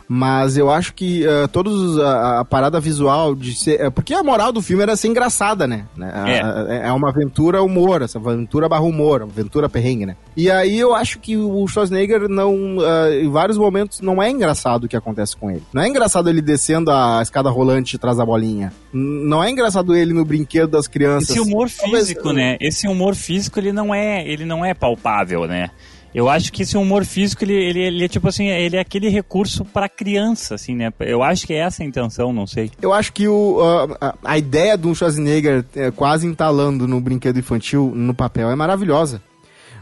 Mas 0.09 0.57
eu 0.57 0.71
acho 0.71 0.93
que 0.95 1.27
ah, 1.27 1.49
todos 1.49 1.75
os- 1.75 1.99
a, 1.99 2.41
a 2.41 2.45
parada 2.45 2.79
visual 2.81 3.35
de 3.35 3.55
ser. 3.55 3.81
é, 3.81 3.91
porque 3.91 4.13
a 4.15 4.23
moral 4.23 4.53
do 4.53 4.61
filme 4.63 4.83
era 4.83 4.97
ser 4.97 5.09
engraçada, 5.09 5.67
né? 5.67 5.85
É. 5.99 6.41
a- 6.41 6.67
É 6.89 6.93
uma 6.93 7.11
aventura 7.11 7.63
humor, 7.63 8.03
essa 8.03 8.19
aventura 8.19 8.69
barra 8.69 8.83
humor, 8.83 9.23
aventura 9.23 9.69
perrengue, 9.69 10.07
né? 10.07 10.17
E 10.37 10.51
aí 10.51 10.79
eu 10.79 10.95
acho 10.95 11.19
que 11.19 11.37
o 11.37 11.67
Schwarzenegger 11.67 12.29
não. 12.29 12.79
ah, 12.81 13.15
em 13.15 13.29
vários 13.31 13.57
momentos 13.59 14.01
não 14.01 14.23
é 14.23 14.31
engraçado 14.31 14.85
o 14.85 14.89
que 14.89 14.97
acontece 14.97 15.37
com 15.37 15.51
ele. 15.51 15.63
Não 15.73 15.83
é 15.83 15.89
engraçado 15.89 16.29
ele 16.29 16.43
descendo 16.43 16.91
a 16.91 17.21
escada 17.23 17.51
rolante 17.51 17.97
atrás 17.97 18.17
da 18.17 18.25
bolinha. 18.27 18.73
Não 18.93 19.43
é 19.43 19.51
engraçado 19.51 19.95
ele 19.97 20.13
no 20.13 20.25
brinquedo 20.25 20.71
das 20.71 20.87
crianças. 20.87 21.31
esse 21.31 21.41
humor 21.41 21.69
Talvez- 21.71 22.09
físico, 22.09 22.33
né? 22.33 22.57
Esse 22.61 22.87
humor 22.89 23.15
físico, 23.15 23.59
ele 23.59 23.73
não 23.73 23.95
é, 23.95 24.27
ele 24.27 24.45
não 24.45 24.65
é 24.65 24.75
palpável, 24.75 25.47
né? 25.47 25.71
Eu 26.17 26.31
acho 26.31 26.51
que 26.51 26.63
esse 26.63 26.79
humor 26.79 27.05
físico, 27.05 27.45
ele, 27.45 27.53
ele, 27.53 27.79
ele 27.79 28.05
é 28.07 28.09
tipo 28.09 28.27
assim, 28.27 28.47
ele 28.49 28.75
é 28.77 28.81
aquele 28.81 29.11
recurso 29.11 29.67
pra 29.67 29.87
criança, 29.87 30.55
assim, 30.55 30.75
né? 30.75 30.91
Eu 30.99 31.23
acho 31.23 31.47
que 31.47 31.53
é 31.53 31.59
essa 31.59 31.83
a 31.83 31.87
intenção, 31.87 32.33
não 32.33 32.47
sei. 32.47 32.71
Eu 32.81 32.95
acho 32.95 33.13
que 33.13 33.29
o, 33.29 33.61
a, 34.01 34.15
a- 34.25 34.39
ideia 34.39 34.79
de 34.79 34.87
um 34.87 34.95
Schwarzenegger 34.95 35.63
é, 35.77 35.91
quase 35.91 36.27
entalando 36.27 36.89
no 36.89 37.03
brinquedo 37.03 37.39
infantil 37.39 37.93
no 37.95 38.15
papel 38.15 38.51
é 38.51 38.57
maravilhosa. 38.57 39.21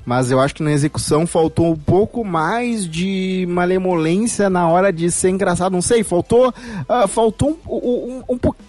Mas 0.05 0.33
eu 0.33 0.41
acho 0.41 0.57
que 0.57 0.63
na 0.65 0.73
execução 0.73 1.25
faltou 1.25 1.71
um 1.73 1.77
pouco 1.77 2.25
mais 2.25 2.85
de 2.91 3.47
malemolência 3.49 4.51
na 4.51 4.69
hora 4.69 4.93
de 4.93 5.11
ser 5.13 5.31
engraçado. 5.31 5.73
Não 5.73 5.81
sei, 5.81 6.03
faltou, 6.03 6.53
ah, 6.89 7.07
faltou 7.07 7.57
um, 7.67 7.77
um, 7.77 8.23
um 8.31 8.39
pouquinho 8.39 8.69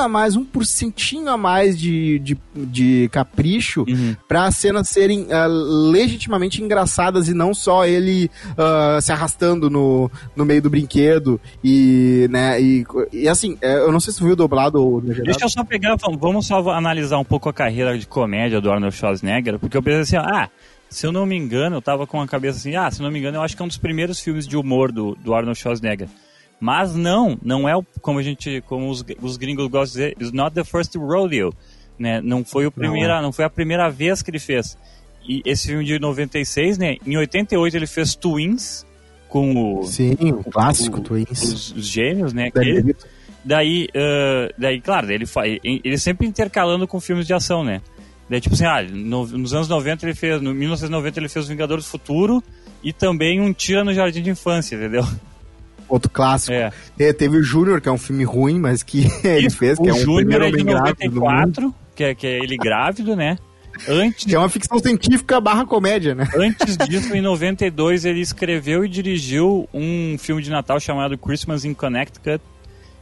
a 0.00 0.08
mais, 0.08 0.36
um 0.36 0.44
porcentinho 0.44 1.28
a 1.28 1.36
mais 1.36 1.78
de, 1.78 2.18
de, 2.18 2.36
de 2.54 3.08
capricho 3.12 3.84
Uhum. 3.88 4.14
para 4.28 4.44
as 4.46 4.56
cenas 4.56 4.88
serem 4.88 5.26
ah, 5.32 5.46
legitimamente 5.46 6.62
engraçadas 6.62 7.28
e 7.28 7.34
não 7.34 7.54
só 7.54 7.84
ele 7.86 8.30
ah, 8.58 8.98
se 9.00 9.12
arrastando 9.12 9.68
no, 9.70 10.10
no 10.36 10.44
meio 10.44 10.60
do 10.62 10.70
brinquedo 10.70 11.40
e, 11.62 12.26
né, 12.30 12.60
e, 12.60 12.84
e 13.12 13.28
assim, 13.28 13.56
é, 13.60 13.76
eu 13.78 13.92
não 13.92 14.00
sei 14.00 14.12
se 14.12 14.22
viu 14.22 14.34
dublado 14.36 14.82
ou 14.82 14.98
legendado. 14.98 15.24
Deixa 15.24 15.44
eu 15.44 15.48
só 15.50 15.64
pegar, 15.64 15.96
vamos- 15.96 16.20
vamos 16.20 16.46
só 16.46 16.68
analisar 16.70 17.18
um 17.18 17.24
pouco 17.24 17.48
a 17.48 17.52
carreira 17.52 17.96
de 17.98 18.06
comédia 18.06 18.60
do 18.60 18.70
Arnold 18.70 18.94
Schwarzenegger, 18.96 19.58
porque 19.58 19.76
eu 19.76 19.82
pensei 19.82 20.18
assim, 20.18 20.28
ah, 20.28 20.48
se 20.90 21.06
eu 21.06 21.12
não 21.12 21.26
me 21.26 21.36
engano, 21.36 21.76
eu 21.76 21.82
tava 21.82 22.06
com 22.06 22.20
a 22.20 22.26
cabeça 22.26 22.58
assim, 22.58 22.76
ah, 22.76 22.90
se 22.90 23.00
eu 23.00 23.04
não 23.04 23.10
me 23.12 23.18
engano, 23.18 23.38
eu 23.38 23.42
acho 23.42 23.56
que 23.56 23.62
é 23.62 23.64
um 23.64 23.68
dos 23.68 23.78
primeiros 23.78 24.20
filmes 24.20 24.46
de 24.46 24.56
humor 24.56 24.92
do, 24.92 25.14
do 25.16 25.34
Arnold 25.34 25.58
Schwarzenegger. 25.58 26.08
Mas 26.60 26.94
não, 26.94 27.38
não 27.42 27.68
é 27.68 27.76
o, 27.76 27.84
como 28.00 28.18
a 28.18 28.22
gente, 28.22 28.62
como 28.66 28.88
os, 28.88 29.04
os 29.20 29.36
gringos 29.36 29.66
gostam 29.68 30.00
de 30.02 30.08
dizer, 30.08 30.16
it's 30.18 30.32
not 30.32 30.54
the 30.54 30.64
first 30.64 30.94
rodeo, 30.96 31.52
né? 31.98 32.20
Não 32.22 32.44
foi 32.44 32.66
o 32.66 32.70
primeira, 32.70 33.20
não, 33.20 33.32
foi 33.32 33.44
a 33.44 33.50
primeira 33.50 33.90
vez 33.90 34.22
que 34.22 34.30
ele 34.30 34.38
fez. 34.38 34.78
E 35.28 35.42
esse 35.44 35.68
filme 35.68 35.84
de 35.84 35.98
96, 35.98 36.78
né? 36.78 36.96
Em 37.06 37.16
88 37.16 37.76
ele 37.76 37.86
fez 37.86 38.14
Twins 38.14 38.86
com 39.28 39.80
o, 39.80 39.84
Sim, 39.84 40.16
o 40.20 40.44
clássico 40.44 40.98
o- 40.98 41.02
Twins. 41.02 41.30
os, 41.42 41.72
os 41.72 41.86
gêmeos, 41.86 42.32
né? 42.32 42.50
Ele-. 42.56 42.94
Daí, 43.44 43.88
uh, 43.94 44.54
daí 44.56 44.80
claro, 44.80 45.12
ele, 45.12 45.26
ele 45.62 45.98
sempre 45.98 46.26
intercalando 46.26 46.86
com 46.88 46.98
filmes 46.98 47.26
de 47.26 47.34
ação, 47.34 47.62
né? 47.62 47.82
Daí, 48.30 48.40
tipo 48.40 48.54
assim, 48.54 48.64
ah, 48.64 48.82
no, 48.82 49.26
nos 49.26 49.52
anos 49.52 49.68
90 49.68 50.06
ele 50.06 50.14
fez, 50.14 50.40
no 50.40 50.54
1990 50.54 51.20
ele 51.20 51.28
fez 51.28 51.46
Vingadores 51.46 51.84
do 51.84 51.90
Futuro 51.90 52.42
e 52.82 52.90
também 52.90 53.38
um 53.40 53.52
Tira 53.52 53.84
no 53.84 53.92
Jardim 53.92 54.22
de 54.22 54.30
Infância, 54.30 54.76
entendeu? 54.76 55.04
Outro 55.94 56.10
clássico. 56.10 56.52
É. 56.52 56.72
É, 56.98 57.12
teve 57.12 57.36
o 57.36 57.42
Júnior, 57.42 57.80
que 57.80 57.88
é 57.88 57.92
um 57.92 57.98
filme 57.98 58.24
ruim, 58.24 58.58
mas 58.58 58.82
que 58.82 59.06
ele 59.22 59.48
fez, 59.48 59.78
que 59.78 59.88
é 59.88 59.92
um 59.92 59.98
Júnior 59.98 60.16
primeiro 60.16 60.44
é 60.44 60.48
homem 60.48 60.64
de 60.64 60.72
grávido. 60.72 61.14
94, 61.20 61.74
que 61.94 62.02
é, 62.02 62.14
que 62.16 62.26
é 62.26 62.38
ele 62.38 62.56
grávido, 62.56 63.14
né? 63.14 63.38
Antes, 63.88 64.24
Que 64.24 64.34
é 64.34 64.38
uma 64.38 64.48
ficção 64.48 64.78
científica 64.80 65.40
barra 65.40 65.64
comédia, 65.64 66.14
né? 66.16 66.28
antes 66.36 66.76
disso, 66.88 67.14
em 67.14 67.20
92, 67.20 68.04
ele 68.04 68.20
escreveu 68.20 68.84
e 68.84 68.88
dirigiu 68.88 69.68
um 69.72 70.16
filme 70.18 70.42
de 70.42 70.50
Natal 70.50 70.80
chamado 70.80 71.16
Christmas 71.16 71.64
in 71.64 71.74
Connecticut, 71.74 72.42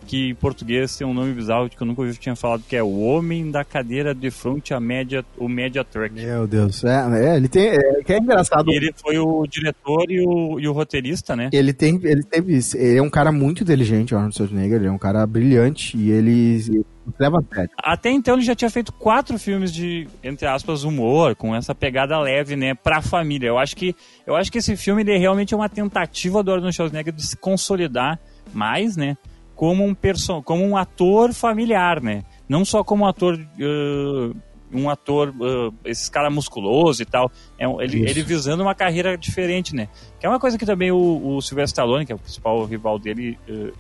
que 0.07 0.31
em 0.31 0.35
português 0.35 0.97
tem 0.97 1.07
um 1.07 1.15
nome 1.15 1.33
bizarro 1.33 1.69
que 1.69 1.81
eu 1.81 1.87
nunca 1.87 2.03
ouvi 2.03 2.17
tinha 2.17 2.37
falado, 2.37 2.63
que 2.69 2.77
é 2.77 2.83
O 2.83 3.01
Homem 3.01 3.51
da 3.51 3.65
Cadeira 3.65 4.15
de 4.15 4.31
Frente 4.31 4.75
a 4.75 4.81
Média, 4.81 5.25
o 5.37 5.49
Media 5.49 5.85
Truck. 5.85 6.15
Meu 6.15 6.47
Deus. 6.47 6.85
É, 6.85 7.31
é, 7.31 7.37
ele 7.37 7.49
tem. 7.49 7.69
É, 7.69 8.03
que 8.05 8.13
é 8.13 8.19
engraçado. 8.19 8.71
Ele 8.71 8.93
foi 8.97 9.19
o 9.19 9.47
diretor 9.47 10.11
e 10.11 10.21
o, 10.21 10.61
e 10.61 10.69
o 10.69 10.73
roteirista, 10.73 11.35
né? 11.35 11.51
Ele 11.53 11.73
tem, 11.73 12.01
ele 12.05 12.23
teve, 12.23 12.59
ele 12.75 12.99
é 12.99 13.03
um 13.03 13.11
cara 13.11 13.33
muito 13.33 13.63
inteligente, 13.63 14.15
o 14.15 14.17
Arnold 14.17 14.37
Schwarzenegger, 14.37 14.79
ele 14.79 14.89
é 14.89 14.93
um 14.93 14.99
cara 14.99 15.27
brilhante 15.27 15.97
e 15.97 16.11
ele, 16.11 16.63
ele 16.69 16.85
leva 17.19 17.39
a 17.39 17.55
sério. 17.55 17.71
Até 17.83 18.11
então 18.11 18.35
ele 18.35 18.45
já 18.45 18.55
tinha 18.55 18.71
feito 18.71 18.93
quatro 18.93 19.39
filmes 19.39 19.73
de, 19.73 20.09
entre 20.23 20.47
aspas, 20.47 20.85
humor, 20.85 21.35
com 21.35 21.55
essa 21.55 21.75
pegada 21.75 22.19
leve, 22.19 22.57
né, 22.57 22.75
pra 22.75 23.03
família. 23.03 23.49
Eu 23.49 23.59
acho 23.59 23.77
que, 23.77 23.95
eu 24.27 24.37
acho 24.37 24.51
que 24.51 24.59
esse 24.59 24.77
filme 24.77 25.03
ele 25.03 25.19
realmente 25.19 25.55
é 25.55 25.57
uma 25.57 25.69
tentativa 25.69 26.43
do 26.43 26.53
Arnold 26.53 26.75
Schwarzenegger 26.75 27.13
de 27.13 27.27
se 27.27 27.37
consolidar 27.37 28.19
mais, 28.53 28.97
né, 28.97 29.17
como 29.55 29.85
um, 29.85 29.95
perso 29.95 30.43
como 30.43 30.65
um 30.65 30.77
ator 30.77 31.33
familiar, 31.33 32.01
né, 32.01 32.23
não 32.49 32.65
só 32.65 32.83
como 32.83 33.07
ator... 33.07 33.39
Uh, 33.59 34.35
um 34.75 34.89
ator, 34.89 35.29
uh, 35.39 35.75
esses 35.85 36.09
cara 36.09 36.31
musculoso 36.31 37.03
e 37.03 37.05
tal, 37.05 37.31
é, 37.59 37.69
um- 37.69 37.79
ele, 37.81 38.09
ele 38.09 38.23
visando 38.23 38.63
uma 38.63 38.75
carreira 38.75 39.19
diferente, 39.19 39.75
né? 39.77 39.87
Que 40.19 40.25
é 40.25 40.29
uma 40.31 40.41
coisa 40.41 40.57
que 40.57 40.65
também 40.65 40.91
o, 40.91 40.97
o 41.37 41.43
Sylvester 41.43 41.83
Stallone, 41.83 42.07
que 42.07 42.13
é 42.13 42.15
o 42.15 42.19
principal 42.19 42.65
rival 42.65 42.99
dele, 42.99 43.39
uh, 43.49 43.71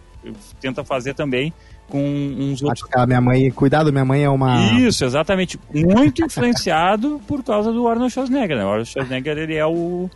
tenta 0.60 0.84
fazer 0.84 1.14
também 1.14 1.52
com 1.88 1.98
uns 1.98 2.62
outros 2.62 2.84
Aquela 2.84 3.06
minha 3.06 3.20
mãe, 3.20 3.50
cuidado, 3.50 3.92
minha 3.92 4.04
mãe 4.04 4.24
é 4.24 4.28
uma. 4.28 4.72
isso, 4.78 5.04
exatamente. 5.04 5.58
Muito 5.72 6.24
influenciado 6.24 7.20
por 7.28 7.42
causa 7.42 7.72
do 7.72 7.86
Arnold 7.88 8.12
Schwarzenegger, 8.12 8.56
né? 8.56 8.64
O 8.64 8.68
Arnold 8.68 8.88
Schwarzenegger, 8.88 9.38
ele 9.38 9.54
é 9.54 9.66
o... 9.66 10.08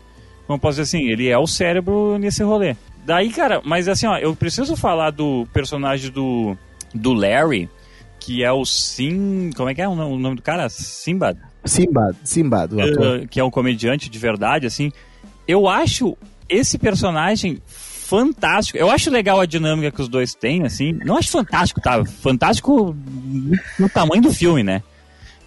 Como 0.47 0.59
posso 0.61 0.81
dizer 0.81 0.83
assim? 0.83 1.11
Ele 1.11 1.29
é 1.29 1.37
o 1.37 1.47
cérebro 1.47 2.19
nesse 2.19 2.42
rolê. 2.42 2.77
Daí, 3.07 3.31
cara, 3.31 3.62
mas 3.64 3.87
assim, 3.87 4.07
ó, 4.07 4.19
eu 4.19 4.35
preciso 4.35 4.77
falar 4.77 5.11
do 5.11 5.47
personagem 5.53 6.11
do, 6.11 6.57
do 6.92 7.12
Larry, 7.12 7.71
que 8.19 8.42
é 8.42 8.51
o 8.51 8.64
Sim... 8.64 9.51
Como 9.57 9.69
é 9.69 9.75
que 9.75 9.81
é 9.81 9.88
o 9.88 9.95
nome 9.95 10.27
o 10.27 10.35
do 10.35 10.42
cara? 10.42 10.69
Simbad? 10.69 11.38
Simba, 11.64 12.14
Simba, 12.25 12.66
do 12.66 12.81
ator. 12.81 13.21
Uh, 13.21 13.29
que 13.29 13.40
é 13.40 13.45
um 13.45 13.51
comediante 13.51 14.09
de 14.09 14.19
verdade, 14.19 14.66
assim. 14.66 14.92
Eu 15.47 15.69
acho 15.69 16.16
esse 16.49 16.79
personagem 16.79 17.61
fantástico. 17.66 18.79
Eu 18.79 18.90
acho 18.90 19.11
legal 19.11 19.40
a 19.40 19.47
dinâmica 19.47 19.90
que 19.90 20.01
os 20.01 20.09
dois 20.09 20.35
têm, 20.35 20.64
assim. 20.64 20.92
Não 21.05 21.16
acho 21.16 21.31
fantástico, 21.31 21.81
tá? 21.81 22.05
Fantástico 22.05 22.97
no 23.79 23.88
tamanho 23.88 24.23
do 24.23 24.33
filme, 24.33 24.62
né? 24.62 24.83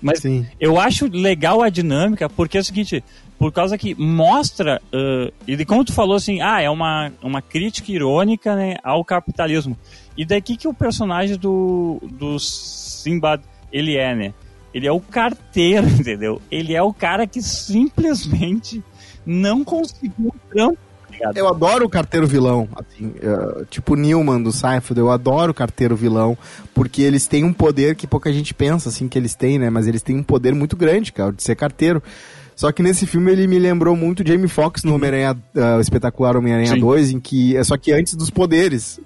Mas 0.01 0.19
Sim. 0.19 0.45
eu 0.59 0.79
acho 0.79 1.07
legal 1.07 1.61
a 1.61 1.69
dinâmica, 1.69 2.29
porque 2.29 2.57
é 2.57 2.61
o 2.61 2.63
seguinte, 2.63 3.03
por 3.39 3.53
causa 3.53 3.77
que 3.77 3.95
mostra, 3.95 4.81
uh, 4.93 5.33
e 5.47 5.63
como 5.63 5.85
tu 5.85 5.93
falou 5.93 6.17
assim, 6.17 6.41
ah, 6.41 6.61
é 6.61 6.69
uma, 6.69 7.09
uma 7.23 7.41
crítica 7.41 7.89
irônica 7.89 8.53
né, 8.53 8.75
ao 8.83 9.03
capitalismo. 9.05 9.77
E 10.17 10.25
daqui 10.25 10.57
que 10.57 10.67
o 10.67 10.73
personagem 10.73 11.37
do, 11.37 12.01
do 12.11 12.37
Simbad, 12.37 13.41
ele 13.71 13.95
é, 13.95 14.13
né? 14.13 14.33
Ele 14.73 14.85
é 14.85 14.91
o 14.91 14.99
carteiro, 14.99 15.87
entendeu? 15.97 16.41
Ele 16.51 16.75
é 16.75 16.83
o 16.83 16.93
cara 16.93 17.25
que 17.25 17.41
simplesmente 17.41 18.83
não 19.25 19.63
conseguiu 19.63 20.35
trampo, 20.51 20.77
tá? 21.17 21.31
Eu 21.33 21.47
adoro 21.47 21.85
o 21.85 21.89
carteiro 21.89 22.27
vilão, 22.27 22.67
assim, 22.75 23.13
eh, 23.21 23.65
tipo 23.69 23.95
Newman 23.95 24.41
do 24.41 24.51
Seinfeld, 24.51 24.99
eu 24.99 25.11
adoro 25.11 25.51
o 25.51 25.55
carteiro 25.55 25.95
vilão, 25.95 26.37
porque 26.73 27.01
eles 27.01 27.27
têm 27.27 27.43
um 27.43 27.53
poder 27.53 27.95
que 27.95 28.07
pouca 28.07 28.31
gente 28.33 28.53
pensa, 28.53 28.89
assim, 28.89 29.07
que 29.07 29.17
eles 29.17 29.35
têm, 29.35 29.59
né, 29.59 29.69
mas 29.69 29.87
eles 29.87 30.01
têm 30.01 30.17
um 30.17 30.23
poder 30.23 30.53
muito 30.53 30.75
grande, 30.75 31.11
cara, 31.13 31.31
de 31.31 31.43
ser 31.43 31.55
carteiro. 31.55 32.01
Só 32.59 32.73
que 32.73 32.83
nesse 32.83 33.07
filme 33.07 33.31
ele 33.31 33.47
me 33.47 33.57
lembrou 33.57 33.95
muito 33.95 34.21
Jamie 34.27 34.49
Foxx 34.49 34.83
no 34.83 34.93
Homem-Aranha, 34.93 35.37
ah, 35.55 35.77
o 35.77 35.79
espetacular 35.79 36.35
Homem-Aranha 36.35 36.73
Sim. 36.73 36.81
2, 36.81 37.11
em 37.11 37.17
que, 37.17 37.55
é 37.55 37.63
só 37.63 37.77
que 37.77 37.93
antes 37.93 38.15
dos 38.15 38.29
poderes, 38.29 38.99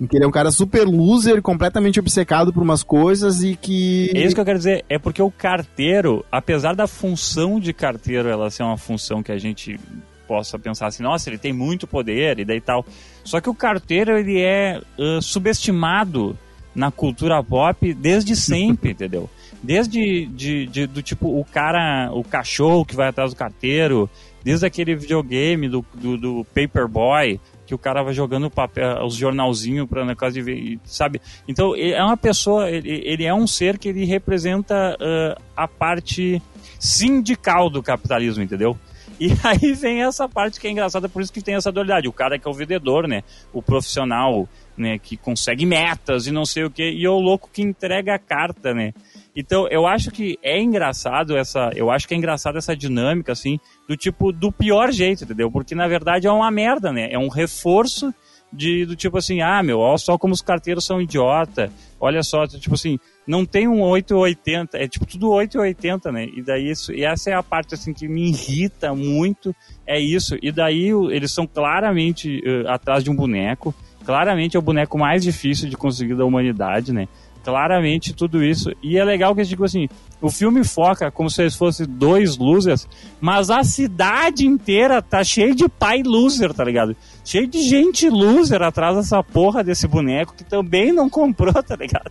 em 0.00 0.06
que 0.06 0.16
ele 0.16 0.24
é 0.24 0.26
um 0.26 0.30
cara 0.30 0.50
super 0.50 0.86
loser, 0.86 1.42
completamente 1.42 2.00
obcecado 2.00 2.50
por 2.50 2.62
umas 2.62 2.82
coisas 2.82 3.42
e 3.42 3.56
que... 3.56 4.10
É 4.14 4.24
isso 4.24 4.34
que 4.34 4.40
eu 4.40 4.44
quero 4.46 4.56
dizer, 4.56 4.86
é 4.88 4.98
porque 4.98 5.20
o 5.20 5.30
carteiro, 5.30 6.24
apesar 6.32 6.74
da 6.74 6.86
função 6.86 7.60
de 7.60 7.74
carteiro 7.74 8.26
ela 8.26 8.48
ser 8.48 8.62
uma 8.62 8.78
função 8.78 9.22
que 9.22 9.32
a 9.32 9.36
gente 9.36 9.78
possa 10.26 10.58
pensar 10.58 10.86
assim, 10.86 11.02
nossa, 11.02 11.28
ele 11.28 11.36
tem 11.36 11.52
muito 11.52 11.86
poder 11.86 12.38
e 12.38 12.44
daí 12.46 12.58
tal. 12.62 12.86
Só 13.22 13.38
que 13.38 13.50
o 13.50 13.54
carteiro 13.54 14.16
ele 14.16 14.40
é 14.40 14.80
ãh, 14.98 15.20
subestimado 15.20 16.38
na 16.74 16.90
cultura 16.90 17.44
pop 17.44 17.92
desde 17.92 18.34
sempre, 18.34 18.92
entendeu? 18.96 19.28
Desde 19.64 20.26
de, 20.26 20.66
de- 20.66 20.86
do 20.86 21.02
tipo 21.02 21.40
o 21.40 21.44
cara, 21.44 22.10
o 22.12 22.22
cachorro 22.22 22.84
que 22.84 22.94
vai 22.94 23.08
atrás 23.08 23.32
do 23.32 23.36
carteiro, 23.36 24.10
desde 24.44 24.66
aquele 24.66 24.94
videogame 24.94 25.68
do, 25.68 25.84
do, 25.94 26.18
do 26.18 26.46
Paperboy, 26.54 27.40
que 27.66 27.74
o 27.74 27.78
cara 27.78 28.02
vai 28.02 28.12
jogando 28.12 28.50
papel, 28.50 29.02
os 29.04 29.14
jornalzinhos 29.14 29.88
para 29.88 30.04
na 30.04 30.14
casa 30.14 30.34
de 30.34 30.42
ver, 30.42 30.78
sabe? 30.84 31.18
Então 31.48 31.74
ele 31.74 31.92
é 31.94 32.04
uma 32.04 32.16
pessoa, 32.16 32.70
ele, 32.70 33.00
ele 33.06 33.24
é 33.24 33.32
um 33.32 33.46
ser 33.46 33.78
que 33.78 33.88
ele 33.88 34.04
representa 34.04 34.96
ãh, 35.00 35.34
a 35.56 35.66
parte 35.66 36.42
sindical 36.78 37.70
do 37.70 37.82
capitalismo, 37.82 38.42
entendeu? 38.42 38.78
E 39.18 39.28
aí 39.42 39.72
vem 39.72 40.02
essa 40.02 40.28
parte 40.28 40.60
que 40.60 40.66
é 40.66 40.70
engraçada, 40.70 41.08
por 41.08 41.22
isso 41.22 41.32
que 41.32 41.40
tem 41.40 41.54
essa 41.54 41.72
dualidade. 41.72 42.06
O 42.06 42.12
cara 42.12 42.38
que 42.38 42.46
é 42.46 42.50
o 42.50 42.54
vendedor, 42.54 43.08
né? 43.08 43.22
O 43.50 43.62
profissional, 43.62 44.46
né? 44.76 44.98
Que 44.98 45.16
consegue 45.16 45.64
metas 45.64 46.26
e 46.26 46.32
não 46.32 46.44
sei 46.44 46.64
o 46.64 46.70
que, 46.70 46.82
e 46.82 47.08
o 47.08 47.18
louco 47.18 47.48
que 47.50 47.62
entrega 47.62 48.14
a 48.14 48.18
carta, 48.18 48.74
né? 48.74 48.92
Então, 49.36 49.66
eu 49.68 49.86
acho 49.86 50.10
que 50.10 50.38
é 50.42 50.60
engraçado 50.60 51.36
essa. 51.36 51.70
Eu 51.74 51.90
acho 51.90 52.06
que 52.06 52.14
é 52.14 52.16
engraçado 52.16 52.56
essa 52.56 52.76
dinâmica, 52.76 53.32
assim, 53.32 53.58
do 53.88 53.96
tipo, 53.96 54.30
do 54.30 54.52
pior 54.52 54.92
jeito, 54.92 55.24
entendeu? 55.24 55.50
Porque 55.50 55.74
na 55.74 55.88
verdade 55.88 56.26
é 56.26 56.30
uma 56.30 56.50
merda, 56.50 56.92
né? 56.92 57.08
É 57.10 57.18
um 57.18 57.28
reforço 57.28 58.14
de, 58.52 58.86
do 58.86 58.94
tipo 58.94 59.18
assim, 59.18 59.40
ah, 59.40 59.62
meu, 59.62 59.80
olha 59.80 59.98
só 59.98 60.16
como 60.16 60.32
os 60.32 60.40
carteiros 60.40 60.84
são 60.84 61.00
idiota. 61.00 61.70
Olha 62.00 62.22
só, 62.22 62.46
tipo 62.46 62.74
assim, 62.74 62.98
não 63.26 63.44
tem 63.44 63.66
um 63.66 63.80
880, 63.82 64.78
é 64.78 64.86
tipo 64.86 65.06
tudo 65.06 65.30
880, 65.30 66.12
né? 66.12 66.26
E 66.26 66.42
daí 66.42 66.70
isso, 66.70 66.92
e 66.92 67.04
essa 67.04 67.30
é 67.30 67.34
a 67.34 67.42
parte 67.42 67.74
assim 67.74 67.92
que 67.92 68.06
me 68.06 68.28
irrita 68.28 68.94
muito, 68.94 69.54
é 69.86 69.98
isso. 69.98 70.36
E 70.40 70.52
daí 70.52 70.90
eles 71.10 71.32
são 71.32 71.46
claramente 71.46 72.40
eh, 72.44 72.64
atrás 72.68 73.02
de 73.02 73.10
um 73.10 73.16
boneco, 73.16 73.74
claramente 74.04 74.56
é 74.56 74.58
o 74.58 74.62
boneco 74.62 74.98
mais 74.98 75.22
difícil 75.22 75.68
de 75.68 75.76
conseguir 75.76 76.14
da 76.14 76.24
humanidade, 76.24 76.92
né? 76.92 77.08
Claramente 77.44 78.12
tudo 78.14 78.42
isso. 78.42 78.72
E 78.82 78.96
é 78.96 79.04
legal 79.04 79.34
que, 79.34 79.44
tipo 79.44 79.64
assim, 79.64 79.86
o 80.20 80.30
filme 80.30 80.64
foca 80.64 81.10
como 81.10 81.28
se 81.30 81.42
eles 81.42 81.54
fossem 81.54 81.86
dois 81.86 82.36
losers, 82.38 82.88
mas 83.20 83.50
a 83.50 83.62
cidade 83.62 84.46
inteira 84.46 85.02
tá 85.02 85.22
cheia 85.22 85.54
de 85.54 85.68
pai 85.68 86.02
loser, 86.02 86.54
tá 86.54 86.64
ligado? 86.64 86.96
Cheio 87.24 87.46
de 87.46 87.62
gente 87.62 88.08
loser 88.08 88.62
atrás 88.62 88.96
dessa 88.96 89.22
porra 89.22 89.62
desse 89.62 89.86
boneco 89.86 90.34
que 90.34 90.42
também 90.44 90.92
não 90.92 91.10
comprou, 91.10 91.52
tá 91.62 91.76
ligado? 91.76 92.10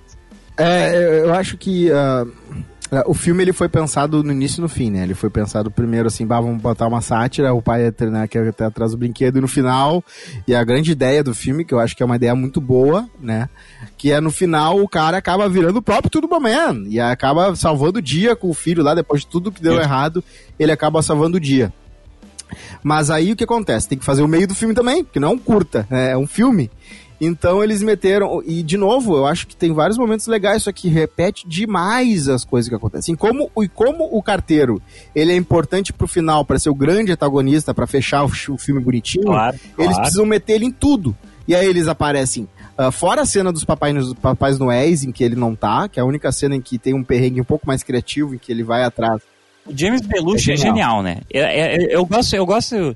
É, 0.56 1.22
eu- 1.26 1.34
acho 1.34 1.58
que 1.58 1.92
ah, 1.92 2.26
o 3.06 3.14
filme 3.14 3.44
ele 3.44 3.54
foi 3.54 3.70
pensado 3.70 4.24
no 4.24 4.32
início 4.32 4.60
e 4.60 4.62
no 4.62 4.70
fim, 4.70 4.90
né? 4.92 5.04
Ele 5.04 5.14
foi 5.14 5.30
pensado 5.30 5.72
primeiro 5.72 6.08
assim, 6.08 6.26
bah, 6.26 6.42
vamos 6.42 6.62
botar 6.62 6.88
uma 6.88 7.02
sátira, 7.02 7.54
o 7.54 7.62
pai 7.62 7.88
é 7.88 8.06
né, 8.06 8.28
que 8.28 8.38
até 8.38 8.66
atrás 8.66 8.92
do 8.92 8.98
brinquedo 8.98 9.38
e 9.38 9.42
no 9.42 9.48
final, 9.48 10.04
e 10.48 10.54
a 10.54 10.64
grande 10.64 10.92
ideia 10.92 11.24
do 11.24 11.34
filme, 11.34 11.64
que 11.64 11.74
eu 11.74 11.80
acho 11.80 11.96
que 11.96 12.04
é 12.04 12.06
uma 12.06 12.16
ideia 12.16 12.36
muito 12.36 12.60
boa, 12.60 13.08
né? 13.20 13.50
Que 13.98 14.12
é 14.12 14.20
no 14.20 14.32
final 14.32 14.80
o 14.80 14.88
cara 14.88 15.18
acaba 15.18 15.48
virando 15.48 15.78
o 15.78 15.82
próprio 15.82 16.10
Turbo 16.10 16.40
Man 16.40 16.84
e 16.88 17.00
acaba 17.00 17.56
salvando 17.56 18.00
o 18.00 18.02
dia 18.02 18.36
com 18.36 18.50
o 18.50 18.54
filho 18.54 18.84
lá, 18.84 18.94
depois 18.94 19.22
de 19.22 19.28
tudo 19.28 19.52
que 19.52 19.62
deu 19.62 19.74
Isso. 19.74 19.82
errado, 19.82 20.24
ele 20.60 20.72
acaba 20.72 21.02
salvando 21.02 21.38
o 21.38 21.40
dia. 21.40 21.72
Mas 22.84 23.10
aí 23.10 23.32
o 23.32 23.36
que 23.36 23.44
acontece? 23.44 23.88
Tem 23.88 23.98
que 23.98 24.06
fazer 24.06 24.22
o 24.22 24.28
meio 24.28 24.48
do 24.48 24.56
filme 24.56 24.74
também, 24.74 25.04
porque 25.04 25.20
não 25.20 25.30
é 25.30 25.32
um 25.32 25.38
curta, 25.38 25.88
né? 25.90 26.12
é 26.12 26.18
um 26.18 26.28
filme. 26.28 26.70
Então 27.22 27.64
eles 27.64 27.82
meteram. 27.82 28.42
E 28.46 28.62
de 28.64 28.78
novo, 28.78 29.16
eu 29.18 29.26
acho 29.26 29.48
que 29.48 29.56
tem 29.56 29.72
vários 29.74 29.98
momentos 29.98 30.28
legais, 30.28 30.64
só 30.64 30.72
que 30.72 30.88
repete 30.90 31.48
demais 31.48 32.28
as 32.28 32.44
coisas 32.44 32.68
que 32.70 32.76
acontecem. 32.76 33.16
Como, 33.16 33.50
e 33.62 33.68
como 33.68 34.08
o 34.12 34.22
carteiro 34.22 34.82
ele 35.16 35.32
é 35.32 35.36
importante 35.36 35.94
pro 35.94 36.08
final, 36.08 36.44
para 36.44 36.60
ser 36.60 36.70
o 36.70 36.76
grande 36.76 37.12
antagonista, 37.12 37.74
para 37.74 37.88
fechar 37.88 38.24
o, 38.24 38.28
o 38.28 38.58
filme 38.58 38.82
bonitinho, 38.82 39.26
Claro, 39.26 39.56
eles 39.78 39.88
claro. 39.88 39.96
precisam 40.02 40.26
meter 40.26 40.54
ele 40.54 40.66
em 40.66 40.72
tudo. 40.72 41.16
E 41.48 41.54
aí 41.56 41.66
eles 41.66 41.88
aparecem. 41.90 42.48
ah, 42.78 42.90
fora 42.92 43.22
a 43.22 43.26
cena 43.26 43.52
dos 43.52 43.66
Papai, 43.66 43.94
dos 43.94 44.14
Papais 44.14 44.58
Noéis, 44.58 45.04
em 45.04 45.12
que 45.12 45.24
ele 45.24 45.36
não 45.36 45.54
tá, 45.56 45.90
que 45.90 46.00
é 46.00 46.04
a 46.04 46.06
única 46.06 46.32
cena 46.32 46.56
em 46.56 46.62
que 46.62 46.78
tem 46.78 46.94
um 46.94 47.04
perrengue 47.04 47.42
um 47.42 47.46
pouco 47.46 47.68
mais 47.68 47.84
criativo, 47.84 48.34
em 48.34 48.38
que 48.38 48.52
ele 48.52 48.64
vai 48.64 48.84
atrás. 48.84 49.22
O 49.66 49.72
James 49.78 50.02
Belushi 50.02 50.52
é 50.52 50.54
É 50.54 50.58
genial, 50.58 50.74
genial. 50.98 51.04
né? 51.04 51.18
É- 51.34 51.76
é- 51.92 51.96
eu 51.96 52.06
gosto, 52.06 52.34
eu 52.36 52.46
gosto. 52.46 52.96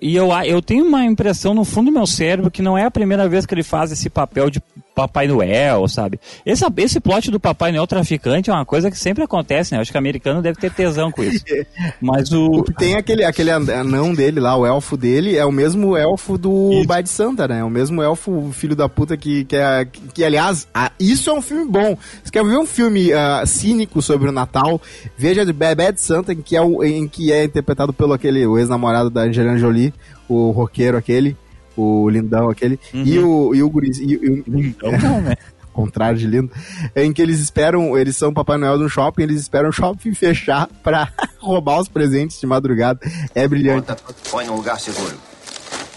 E 0.00 0.14
eu, 0.14 0.28
eu 0.44 0.62
tenho 0.62 0.84
uma 0.84 1.04
impressão 1.04 1.52
no 1.52 1.64
fundo 1.64 1.86
do 1.86 1.92
meu 1.92 2.06
cérebro 2.06 2.50
que 2.50 2.62
não 2.62 2.78
é 2.78 2.84
a 2.84 2.90
primeira 2.90 3.28
vez 3.28 3.44
que 3.44 3.54
ele 3.54 3.64
faz 3.64 3.90
esse 3.90 4.08
papel 4.08 4.50
de 4.50 4.62
Papai 4.98 5.28
Noel, 5.28 5.86
sabe? 5.86 6.18
Esse, 6.44 6.64
esse 6.78 6.98
plot 6.98 7.30
do 7.30 7.38
Papai 7.38 7.70
Noel 7.70 7.86
traficante 7.86 8.50
é 8.50 8.52
uma 8.52 8.66
coisa 8.66 8.90
que 8.90 8.98
sempre 8.98 9.22
acontece, 9.22 9.72
né? 9.72 9.80
Acho 9.80 9.92
que 9.92 9.96
o 9.96 10.00
americano 10.00 10.42
deve 10.42 10.58
ter 10.58 10.72
tesão 10.72 11.12
com 11.12 11.22
isso. 11.22 11.44
Mas 12.02 12.32
o. 12.32 12.64
Tem 12.76 12.96
aquele, 12.96 13.22
aquele 13.22 13.52
anão 13.52 14.12
dele 14.12 14.40
lá, 14.40 14.56
o 14.56 14.66
elfo 14.66 14.96
dele, 14.96 15.36
é 15.36 15.44
o 15.46 15.52
mesmo 15.52 15.96
elfo 15.96 16.36
do 16.36 16.82
Bad 16.84 17.08
Santa, 17.08 17.46
né? 17.46 17.60
É 17.60 17.64
o 17.64 17.70
mesmo 17.70 18.02
elfo 18.02 18.50
filho 18.52 18.74
da 18.74 18.88
puta 18.88 19.16
que, 19.16 19.44
que, 19.44 19.54
é, 19.54 19.84
que, 19.84 20.00
que 20.14 20.24
aliás, 20.24 20.66
ah, 20.74 20.90
isso 20.98 21.30
é 21.30 21.32
um 21.32 21.42
filme 21.42 21.70
bom. 21.70 21.96
Você 22.24 22.32
quer 22.32 22.44
ver 22.44 22.58
um 22.58 22.66
filme 22.66 23.12
uh, 23.12 23.46
cínico 23.46 24.02
sobre 24.02 24.28
o 24.28 24.32
Natal? 24.32 24.82
Veja 25.16 25.46
de 25.46 25.52
Bad 25.52 26.00
Santa, 26.00 26.32
em 26.32 26.42
que 26.42 26.56
é, 26.56 26.60
o, 26.60 26.82
em 26.82 27.06
que 27.06 27.32
é 27.32 27.44
interpretado 27.44 27.92
pelo 27.92 28.14
aquele, 28.14 28.44
o 28.44 28.58
ex-namorado 28.58 29.10
da 29.10 29.20
Angelina 29.20 29.58
Jolie, 29.58 29.94
o 30.28 30.50
roqueiro 30.50 30.96
aquele 30.96 31.36
o 31.80 32.08
lindão 32.08 32.50
aquele, 32.50 32.78
uhum. 32.92 33.02
e 33.04 33.18
o, 33.18 33.54
e 33.54 33.62
o 33.62 33.70
gurizinho. 33.70 34.10
E, 34.10 34.44
e, 34.46 34.50
lindão 34.50 34.92
não, 34.92 35.20
né? 35.20 35.36
contrário 35.78 36.18
de 36.18 36.26
lindo, 36.26 36.50
em 36.96 37.12
que 37.12 37.22
eles 37.22 37.38
esperam, 37.38 37.96
eles 37.96 38.16
são 38.16 38.34
Papai 38.34 38.58
Noel 38.58 38.78
de 38.78 38.84
um 38.84 38.88
shopping, 38.88 39.22
eles 39.22 39.40
esperam 39.42 39.68
o 39.68 39.72
shopping 39.72 40.12
fechar 40.14 40.66
pra 40.82 41.08
roubar 41.38 41.78
os 41.78 41.88
presentes 41.88 42.40
de 42.40 42.46
madrugada. 42.46 42.98
É 43.32 43.46
brilhante. 43.46 43.86
Bota, 43.86 44.02
põe 44.28 44.44
num 44.44 44.56
lugar 44.56 44.80
seguro. 44.80 45.16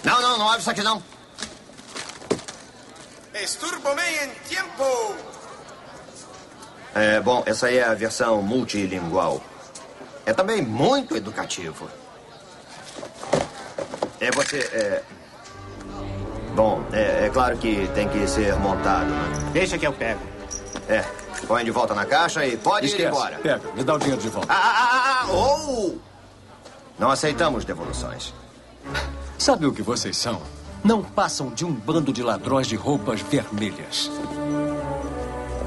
Não, 0.03 0.21
não, 0.21 0.37
não 0.37 0.47
abre 0.47 0.61
isso 0.61 0.69
aqui 0.69 0.83
não. 0.83 1.01
Esturbo-me 3.33 4.01
em 4.01 4.55
tempo. 4.55 5.15
É, 6.93 7.19
bom, 7.19 7.41
essa 7.45 7.67
aí 7.67 7.77
é 7.77 7.83
a 7.83 7.93
versão 7.95 8.41
multilingual. 8.43 9.41
É 10.25 10.33
também 10.33 10.61
muito 10.61 11.15
educativo. 11.15 11.89
É 14.19 14.29
você. 14.31 14.59
É... 14.59 15.03
Bom, 16.55 16.83
é, 16.91 17.25
é, 17.25 17.29
claro 17.29 17.57
que 17.57 17.87
tem 17.93 18.07
que 18.09 18.27
ser 18.27 18.55
montado, 18.57 19.09
né? 19.09 19.49
Deixa 19.53 19.77
que 19.77 19.87
eu 19.87 19.93
pego. 19.93 20.19
É. 20.89 21.03
Põe 21.47 21.63
de 21.63 21.71
volta 21.71 21.95
na 21.95 22.05
caixa 22.05 22.45
e 22.45 22.57
pode 22.57 22.85
Esquece. 22.85 23.03
ir 23.03 23.07
embora. 23.07 23.37
Pega, 23.37 23.61
me 23.73 23.83
dá 23.83 23.95
o 23.95 23.97
dinheiro 23.97 24.21
de 24.21 24.29
volta. 24.29 24.51
Ah, 24.51 24.57
ah, 24.57 24.89
ah, 24.91 25.25
ah, 25.27 25.31
oh! 25.31 25.95
Não 26.99 27.09
aceitamos 27.09 27.65
devoluções. 27.65 28.33
Sabe 29.37 29.65
o 29.65 29.73
que 29.73 29.81
vocês 29.81 30.17
são? 30.17 30.41
Não 30.83 31.01
passam 31.03 31.49
de 31.49 31.65
um 31.65 31.71
bando 31.71 32.11
de 32.11 32.21
ladrões 32.21 32.67
de 32.67 32.75
roupas 32.75 33.21
vermelhas. 33.21 34.11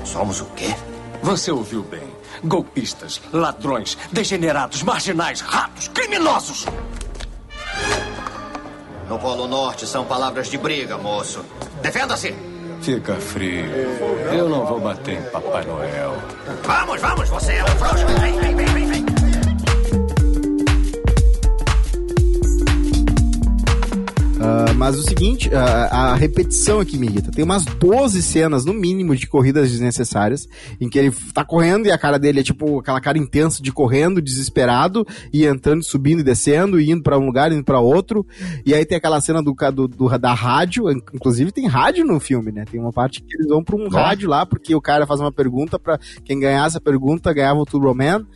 Somos 0.05 0.41
o 0.41 0.47
quê? 0.57 0.75
Você 1.23 1.51
ouviu 1.51 1.83
bem. 1.83 2.15
Golpistas, 2.45 3.21
ladrões, 3.33 3.97
degenerados, 4.13 4.83
marginais, 4.83 5.41
ratos, 5.41 5.89
criminosos. 5.89 6.67
No 9.09 9.19
Polo 9.19 9.47
Norte 9.47 9.87
são 9.87 10.05
palavras 10.05 10.49
de 10.49 10.57
briga, 10.57 10.97
moço. 10.97 11.45
Defenda-se! 11.83 12.35
Fica 12.81 13.15
frio. 13.15 13.65
Eu 14.33 14.49
não 14.49 14.67
vou 14.67 14.79
bater 14.79 15.19
em 15.19 15.23
Papai 15.31 15.65
Noel. 15.65 16.15
Vamos, 16.65 17.01
vamos, 17.01 17.29
você 17.31 17.55
é 17.55 17.65
um 17.65 17.69
frouxo. 17.69 18.07
Vem, 18.21 18.39
vem, 18.41 18.57
vem, 18.57 18.67
vem, 18.67 18.84
Uh, 24.45 24.75
mas 24.77 24.99
o 24.99 25.03
seguinte, 25.03 25.49
uh, 25.49 25.57
a 25.91 26.15
repetição 26.15 26.79
aqui 26.79 26.99
me 26.99 27.07
irrita. 27.07 27.31
Tem 27.31 27.43
umas 27.43 27.65
12 27.65 28.23
cenas, 28.23 28.67
no 28.67 28.75
mínimo, 28.75 29.17
de 29.17 29.27
corridas 29.27 29.71
desnecessárias, 29.71 30.47
em 30.79 30.87
que 30.87 30.99
ele 30.99 31.11
tá 31.33 31.43
correndo 31.43 31.87
e 31.87 31.91
a 31.91 31.97
cara 31.97 32.19
dele 32.19 32.41
é 32.41 32.43
tipo 32.43 32.79
aquela 32.79 33.01
cara 33.01 33.17
intensa 33.17 33.63
de 33.63 33.73
correndo, 33.73 34.21
desesperado, 34.21 35.07
e 35.33 35.47
entrando, 35.47 35.83
subindo 35.83 36.21
e 36.21 36.23
descendo, 36.23 36.79
e 36.79 36.91
indo 36.91 37.03
para 37.03 37.19
um 37.19 37.25
lugar, 37.25 37.53
indo 37.53 37.65
para 37.65 37.81
outro. 37.81 38.27
E 38.67 38.75
aí 38.75 38.85
tem 38.85 38.99
aquela 38.99 39.19
cena 39.19 39.43
do, 39.43 39.55
do, 39.73 39.89
do, 39.89 40.19
da 40.19 40.35
rádio, 40.35 40.91
inclusive 40.91 41.51
tem 41.51 41.67
rádio 41.67 42.05
no 42.05 42.21
filme, 42.21 42.53
né? 42.53 42.67
Tem 42.71 42.79
uma 42.79 42.93
parte 42.93 43.23
que 43.23 43.37
eles 43.37 43.49
vão 43.49 43.65
pra 43.65 43.77
um 43.77 43.89
rádio 43.89 44.29
lá, 44.29 44.45
porque 44.45 44.75
o 44.75 44.81
cara 44.81 45.07
faz 45.07 45.21
uma 45.21 45.33
pergunta 45.33 45.79
para 45.79 45.99
quem 46.23 46.39
ganhasse 46.39 46.77
a 46.77 46.81
pergunta 46.81 47.33
ganhava 47.33 47.61
o 47.61 47.65
Turbo 47.65 47.95
Man. 47.95 48.27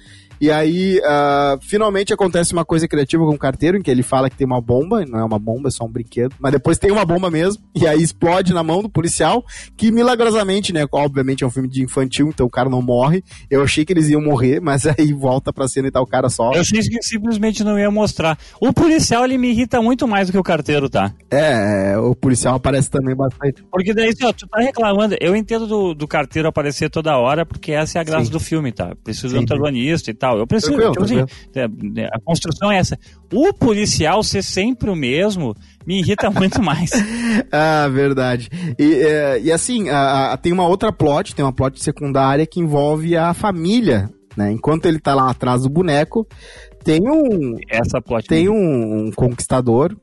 E 0.41 0.51
aí, 0.51 0.99
uh, 0.99 1.59
finalmente 1.61 2.13
acontece 2.13 2.53
uma 2.53 2.65
coisa 2.65 2.87
criativa 2.87 3.25
com 3.25 3.35
o 3.35 3.39
carteiro, 3.39 3.77
em 3.77 3.83
que 3.83 3.91
ele 3.91 4.03
fala 4.03 4.31
que 4.31 4.37
tem 4.37 4.47
uma 4.47 4.61
bomba, 4.61 5.05
não 5.05 5.19
é 5.19 5.25
uma 5.25 5.39
bomba, 5.39 5.69
é 5.69 5.71
só 5.71 5.85
um 5.85 5.91
brinquedo, 5.91 6.35
mas 6.39 6.53
depois 6.53 6.79
tem 6.79 6.91
uma 6.91 7.05
bomba 7.05 7.31
mesmo, 7.31 7.63
e 7.75 7.87
aí 7.87 8.03
explode 8.03 8.53
na 8.55 8.63
mão 8.63 8.83
do 8.83 8.89
policial, 8.89 9.45
que 9.77 9.91
milagrosamente, 9.91 10.73
né, 10.73 10.87
obviamente 10.93 11.43
é 11.43 11.47
um 11.47 11.51
filme 11.51 11.69
de 11.69 11.83
infantil, 11.83 12.29
então 12.29 12.47
o 12.47 12.51
cara 12.51 12.69
não 12.69 12.81
morre. 12.81 13.23
Eu 13.51 13.63
achei 13.63 13.85
que 13.85 13.93
eles 13.93 14.09
iam 14.09 14.21
morrer, 14.21 14.61
mas 14.61 14.87
aí 14.87 15.13
volta 15.13 15.53
pra 15.53 15.69
cena 15.69 15.89
e 15.89 15.91
tá 15.91 16.01
o 16.01 16.07
cara 16.07 16.29
só. 16.29 16.53
Eu 16.53 16.61
achei 16.61 16.81
que 16.81 17.03
simplesmente 17.03 17.65
não 17.65 17.79
ia 17.79 17.91
mostrar. 17.91 18.39
O 18.61 18.73
policial, 18.73 19.25
ele 19.25 19.39
me 19.39 19.51
irrita 19.51 19.83
muito 19.83 20.07
mais 20.07 20.29
do 20.29 20.33
que 20.33 20.39
o 20.39 20.43
carteiro, 20.43 20.89
tá? 20.89 21.13
É, 21.31 21.97
o 21.99 22.15
policial 22.15 22.55
aparece 22.55 22.91
também 22.91 23.15
bastante. 23.15 23.65
Porque 23.71 23.93
daí, 23.93 24.13
ó, 24.23 24.33
tu 24.33 24.47
tá 24.47 24.61
reclamando, 24.61 25.17
eu 25.21 25.35
entendo 25.35 25.67
do, 25.67 25.95
do 25.95 26.07
carteiro 26.07 26.49
aparecer 26.49 26.91
toda 26.91 27.17
hora, 27.17 27.45
porque 27.45 27.73
essa 27.73 27.99
é 27.99 28.01
a 28.01 28.05
graça 28.05 28.27
Sim. 28.27 28.33
do 28.33 28.41
filme, 28.41 28.73
tá? 28.73 28.95
Precisa 29.03 29.29
de 29.29 29.37
um 29.37 29.43
antagonista 29.43 30.11
e 30.11 30.15
tal 30.15 30.28
tal. 30.29 30.39
Eu 30.39 30.47
preciso. 30.47 30.77
Tipo 30.77 31.05
assim, 31.05 31.19
é, 31.55 32.03
é, 32.03 32.09
a 32.13 32.21
construção 32.21 32.71
é 32.71 32.79
essa. 32.79 32.99
O 33.33 33.53
policial 33.53 34.23
ser 34.23 34.43
sempre 34.43 34.91
o 34.91 34.97
mesmo 34.97 35.55
me 35.87 36.01
irrita 36.01 36.31
muito 36.31 36.63
mais. 36.63 36.91
ah, 37.51 37.89
verdade. 37.89 38.49
E, 38.79 38.95
é, 38.95 39.41
e 39.41 39.53
assim, 39.53 39.89
a, 39.89 40.33
a, 40.33 40.37
tem 40.37 40.53
uma 40.53 40.67
outra 40.67 40.93
plot, 40.93 41.35
tem 41.35 41.45
uma 41.45 41.53
plot 41.53 41.83
secundária 41.83 42.47
que 42.47 42.61
envolve 42.61 43.17
a 43.17 43.33
família. 43.33 44.11
Né? 44.37 44.53
Enquanto 44.53 44.87
ele 44.87 45.01
tá 45.01 45.15
lá 45.15 45.31
atrás 45.31 45.63
do 45.63 45.69
boneco, 45.69 46.27
tem 46.85 47.01
um. 47.03 47.57
Essa 47.69 48.01
plot 48.01 48.27
tem 48.27 48.49
um, 48.49 49.07
um 49.07 49.11
conquistador 49.13 49.97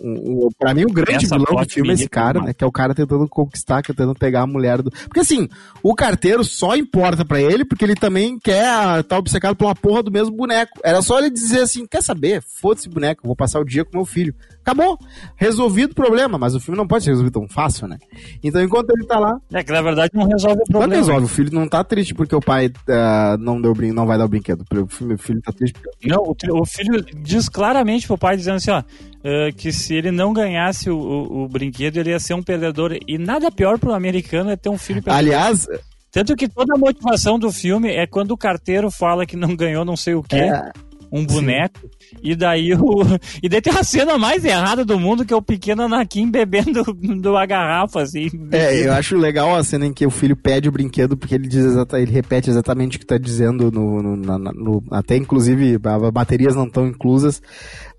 um, 0.00 0.46
um, 0.46 0.48
pra 0.58 0.74
mim, 0.74 0.84
o 0.84 0.92
grande 0.92 1.24
Essa 1.24 1.36
vilão 1.36 1.62
do 1.62 1.70
filme 1.70 1.90
é 1.90 1.94
esse 1.94 2.08
cara, 2.08 2.40
né? 2.40 2.52
Que 2.52 2.64
é 2.64 2.66
o 2.66 2.72
cara 2.72 2.94
tentando 2.94 3.28
conquistar, 3.28 3.82
tentando 3.82 4.14
pegar 4.14 4.42
a 4.42 4.46
mulher 4.46 4.82
do. 4.82 4.90
Porque 4.90 5.20
assim, 5.20 5.48
o 5.82 5.94
carteiro 5.94 6.44
só 6.44 6.76
importa 6.76 7.24
para 7.24 7.40
ele 7.40 7.64
porque 7.64 7.84
ele 7.84 7.94
também 7.94 8.38
quer 8.38 9.02
tá 9.04 9.18
obcecado 9.18 9.56
uma 9.60 9.74
porra 9.74 10.02
do 10.02 10.10
mesmo 10.10 10.36
boneco. 10.36 10.80
Era 10.84 11.00
só 11.02 11.18
ele 11.18 11.30
dizer 11.30 11.60
assim: 11.60 11.86
quer 11.86 12.02
saber? 12.02 12.42
Foda-se 12.42 12.88
boneco, 12.88 13.26
vou 13.26 13.36
passar 13.36 13.60
o 13.60 13.64
dia 13.64 13.84
com 13.84 13.96
meu 13.96 14.06
filho. 14.06 14.34
Acabou. 14.62 14.96
Resolvido 15.36 15.90
o 15.90 15.94
problema, 15.94 16.38
mas 16.38 16.54
o 16.54 16.60
filme 16.60 16.78
não 16.78 16.86
pode 16.86 17.02
ser 17.02 17.10
resolvido 17.10 17.34
tão 17.34 17.48
fácil, 17.48 17.88
né? 17.88 17.98
Então, 18.42 18.62
enquanto 18.62 18.90
ele 18.90 19.04
tá 19.06 19.18
lá. 19.18 19.36
É 19.52 19.62
que 19.62 19.72
na 19.72 19.82
verdade 19.82 20.12
não 20.14 20.26
resolve 20.26 20.60
o 20.62 20.64
problema. 20.64 20.86
Não 20.86 20.96
resolve. 20.96 21.24
O 21.24 21.28
filho 21.28 21.52
não 21.52 21.68
tá 21.68 21.82
triste 21.82 22.14
porque 22.14 22.34
o 22.34 22.40
pai 22.40 22.68
uh, 22.68 23.36
não, 23.38 23.60
deu 23.60 23.74
brin 23.74 23.90
não 23.90 24.06
vai 24.06 24.16
dar 24.16 24.24
o 24.24 24.28
brinquedo. 24.28 24.64
O 24.70 24.86
filho, 24.86 25.14
o 25.14 25.18
filho 25.18 25.42
tá 25.42 25.52
triste. 25.52 25.74
Porque... 25.74 26.08
Não, 26.08 26.22
o, 26.22 26.60
o, 26.60 26.64
filho 26.64 27.04
diz 27.20 27.48
claramente 27.48 28.06
pro 28.06 28.16
pai, 28.16 28.36
dizendo 28.36 28.56
assim: 28.56 28.70
ó, 28.70 28.82
uh, 29.24 29.54
que 29.56 29.72
se 29.72 29.94
ele 29.94 30.10
não 30.10 30.32
ganhasse 30.32 30.90
o, 30.90 30.96
o, 30.96 31.42
o, 31.44 31.48
brinquedo, 31.48 31.96
ele 31.96 32.10
ia 32.10 32.20
ser 32.20 32.34
um 32.34 32.42
perdedor. 32.42 32.96
E 33.06 33.18
nada 33.18 33.50
pior 33.50 33.78
pro 33.78 33.92
americano 33.92 34.50
é 34.50 34.56
ter 34.56 34.68
um 34.68 34.78
filho 34.78 35.02
perdedor. 35.02 35.18
Aliás. 35.18 35.66
Tanto 36.10 36.36
que 36.36 36.46
toda 36.46 36.74
a 36.74 36.78
motivação 36.78 37.38
do 37.38 37.50
filme 37.50 37.88
é 37.90 38.06
quando 38.06 38.32
o 38.32 38.36
carteiro 38.36 38.90
fala 38.90 39.24
que 39.24 39.36
não 39.36 39.56
ganhou 39.56 39.84
não 39.84 39.96
sei 39.96 40.14
o 40.14 40.22
quê. 40.22 40.36
É 40.36 40.72
um 41.12 41.26
boneco. 41.26 41.78
Sim. 41.80 42.16
E 42.22 42.34
daí 42.34 42.72
o. 42.72 43.02
E 43.42 43.48
daí 43.48 43.60
tem 43.60 43.72
a 43.72 43.82
cena 43.82 44.16
mais 44.16 44.44
errada 44.44 44.84
do 44.84 44.98
mundo, 44.98 45.24
que 45.24 45.34
é 45.34 45.36
o 45.36 45.42
pequeno 45.42 45.82
Anakin 45.82 46.30
bebendo 46.30 46.82
do 47.20 47.36
a 47.36 47.44
garrafa, 47.44 48.02
assim. 48.02 48.28
É, 48.50 48.86
eu 48.86 48.92
acho 48.92 49.16
legal 49.16 49.54
a 49.54 49.62
cena 49.62 49.86
em 49.86 49.92
que 49.92 50.06
o 50.06 50.10
filho 50.10 50.36
pede 50.36 50.68
o 50.68 50.72
brinquedo, 50.72 51.16
porque 51.16 51.34
ele 51.34 51.48
diz 51.48 51.64
exata, 51.64 52.00
ele 52.00 52.12
repete 52.12 52.48
exatamente 52.48 52.96
o 52.96 53.00
que 53.00 53.06
tá 53.06 53.18
dizendo 53.18 53.70
no. 53.70 54.02
no, 54.02 54.16
na, 54.16 54.38
no 54.38 54.82
até 54.90 55.16
inclusive, 55.16 55.78
as 55.82 56.10
baterias 56.10 56.54
não 56.54 56.66
estão 56.66 56.86
inclusas. 56.86 57.42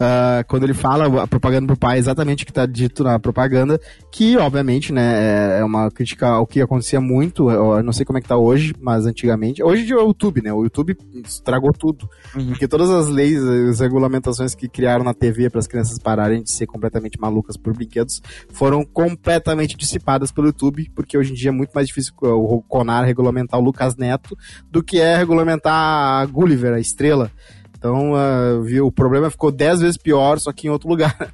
Uh, 0.03 0.43
quando 0.49 0.63
ele 0.63 0.73
fala 0.73 1.23
a 1.23 1.27
propaganda 1.27 1.67
pro 1.67 1.77
pai, 1.77 1.97
exatamente 1.97 2.43
o 2.43 2.45
que 2.45 2.51
tá 2.51 2.65
dito 2.65 3.05
na 3.05 3.17
propaganda, 3.17 3.79
que 4.11 4.35
obviamente, 4.35 4.91
né, 4.91 5.55
é, 5.55 5.59
é 5.59 5.63
uma 5.63 5.89
crítica 5.89 6.27
ao 6.27 6.45
que 6.45 6.61
acontecia 6.61 6.99
muito, 6.99 7.49
eu 7.49 7.81
não 7.81 7.93
sei 7.93 8.05
como 8.05 8.17
é 8.17 8.21
que 8.21 8.27
tá 8.27 8.35
hoje, 8.35 8.75
mas 8.81 9.05
antigamente, 9.05 9.63
hoje 9.63 9.89
é 9.93 9.95
o 9.95 10.07
YouTube, 10.07 10.41
né, 10.41 10.51
o 10.51 10.63
YouTube 10.63 10.97
estragou 11.23 11.71
tudo, 11.71 12.09
uhum. 12.35 12.47
porque 12.47 12.67
todas 12.67 12.89
as 12.89 13.07
leis, 13.07 13.41
as 13.41 13.79
regulamentações 13.79 14.53
que 14.53 14.67
criaram 14.67 15.05
na 15.05 15.13
TV 15.13 15.49
para 15.49 15.59
as 15.59 15.67
crianças 15.67 15.97
pararem 15.97 16.43
de 16.43 16.51
ser 16.51 16.65
completamente 16.65 17.17
malucas 17.17 17.55
por 17.55 17.73
brinquedos, 17.73 18.21
foram 18.51 18.83
completamente 18.83 19.77
dissipadas 19.77 20.33
pelo 20.33 20.47
YouTube, 20.47 20.91
porque 20.93 21.17
hoje 21.17 21.31
em 21.31 21.35
dia 21.35 21.49
é 21.49 21.53
muito 21.53 21.71
mais 21.71 21.87
difícil 21.87 22.13
o 22.21 22.61
Conar 22.63 23.05
regulamentar 23.05 23.57
o 23.57 23.63
Lucas 23.63 23.95
Neto 23.95 24.37
do 24.69 24.83
que 24.83 24.99
é 24.99 25.15
regulamentar 25.15 25.73
a 25.73 26.25
Gulliver, 26.25 26.73
a 26.73 26.79
estrela, 26.79 27.31
então, 27.83 28.13
uh, 28.13 28.63
viu, 28.63 28.87
o 28.87 28.91
problema 28.93 29.29
ficou 29.29 29.51
10 29.51 29.81
vezes 29.81 29.97
pior, 29.97 30.39
só 30.39 30.53
que 30.53 30.67
em 30.67 30.69
outro 30.69 30.87
lugar. 30.87 31.33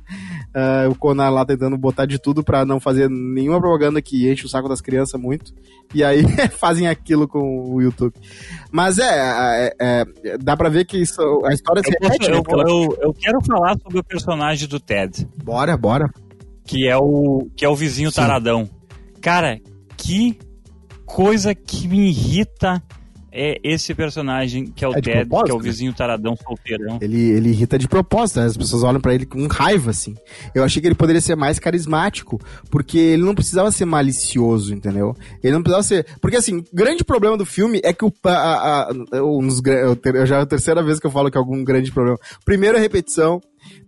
Uh, 0.49 0.89
o 0.89 0.95
Conar 0.95 1.29
lá 1.29 1.45
tentando 1.45 1.77
botar 1.77 2.07
de 2.07 2.17
tudo 2.17 2.43
para 2.43 2.65
não 2.65 2.79
fazer 2.79 3.07
nenhuma 3.07 3.59
propaganda 3.59 4.01
que 4.01 4.27
enche 4.27 4.47
o 4.47 4.49
saco 4.49 4.67
das 4.67 4.81
crianças 4.81 5.21
muito. 5.21 5.53
E 5.93 6.03
aí 6.03 6.23
fazem 6.57 6.87
aquilo 6.87 7.27
com 7.27 7.71
o 7.71 7.79
YouTube. 7.79 8.15
Mas 8.71 8.97
é, 8.97 9.69
é, 9.79 10.05
é 10.23 10.37
dá 10.39 10.57
pra 10.57 10.69
ver 10.69 10.85
que 10.85 10.97
isso, 10.97 11.21
a 11.45 11.53
história 11.53 11.83
se 11.83 11.91
repete. 11.91 12.31
Eu, 12.31 12.37
né? 12.37 12.43
eu, 12.65 12.97
eu, 12.99 13.13
quero 13.13 13.39
falar 13.45 13.77
sobre 13.83 13.99
o 13.99 14.03
personagem 14.03 14.67
do 14.67 14.79
Ted. 14.79 15.27
Bora, 15.43 15.77
bora. 15.77 16.09
Que 16.65 16.87
é 16.87 16.97
o, 16.97 17.47
que 17.55 17.63
é 17.63 17.69
o 17.69 17.75
vizinho 17.75 18.09
Sim. 18.09 18.21
taradão. 18.21 18.67
Cara, 19.21 19.59
que 19.95 20.39
coisa 21.05 21.53
que 21.53 21.87
me 21.87 22.09
irrita 22.09 22.81
é 23.31 23.59
esse 23.63 23.93
personagem 23.93 24.65
que 24.65 24.83
é 24.83 24.87
o 24.87 24.91
É 24.91 25.01
Ted, 25.01 25.29
que 25.29 25.51
é 25.51 25.53
o 25.53 25.57
né? 25.57 25.63
vizinho 25.63 25.93
taradão 25.93 26.35
solteirão. 26.35 26.97
Ele, 27.01 27.29
ele 27.31 27.49
irrita 27.49 27.77
de 27.77 27.87
propósito, 27.87 28.39
né? 28.39 28.45
as 28.45 28.57
pessoas 28.57 28.83
olham 28.83 28.99
pra 29.01 29.13
ele 29.13 29.25
com 29.25 29.45
raiva, 29.47 29.91
assim. 29.91 30.15
Eu 30.53 30.63
achei 30.63 30.81
que 30.81 30.87
ele 30.87 30.95
poderia 30.95 31.21
ser 31.21 31.35
mais 31.35 31.59
carismático, 31.59 32.39
porque 32.69 32.97
ele 32.97 33.23
não 33.23 33.35
precisava 33.35 33.71
ser 33.71 33.85
malicioso, 33.85 34.73
entendeu? 34.73 35.15
Ele 35.43 35.53
não 35.53 35.61
precisava 35.61 35.83
ser. 35.83 36.05
Porque, 36.21 36.37
assim, 36.37 36.57
o 36.57 36.65
grande 36.73 37.03
problema 37.03 37.37
do 37.37 37.45
filme 37.45 37.79
é 37.83 37.93
que 37.93 38.05
o. 38.05 38.13
A, 38.23 38.29
a, 38.31 38.81
a- 38.83 38.93
gra- 39.61 39.95
eu 40.13 40.25
já 40.25 40.37
é 40.37 40.41
a 40.41 40.45
terceira 40.45 40.83
vez 40.83 40.99
que 40.99 41.07
eu 41.07 41.11
falo 41.11 41.29
que 41.29 41.37
é 41.37 41.39
algum 41.39 41.63
grande 41.63 41.91
problema. 41.91 42.17
Primeiro 42.45 42.77
a 42.77 42.81
repetição. 42.81 43.41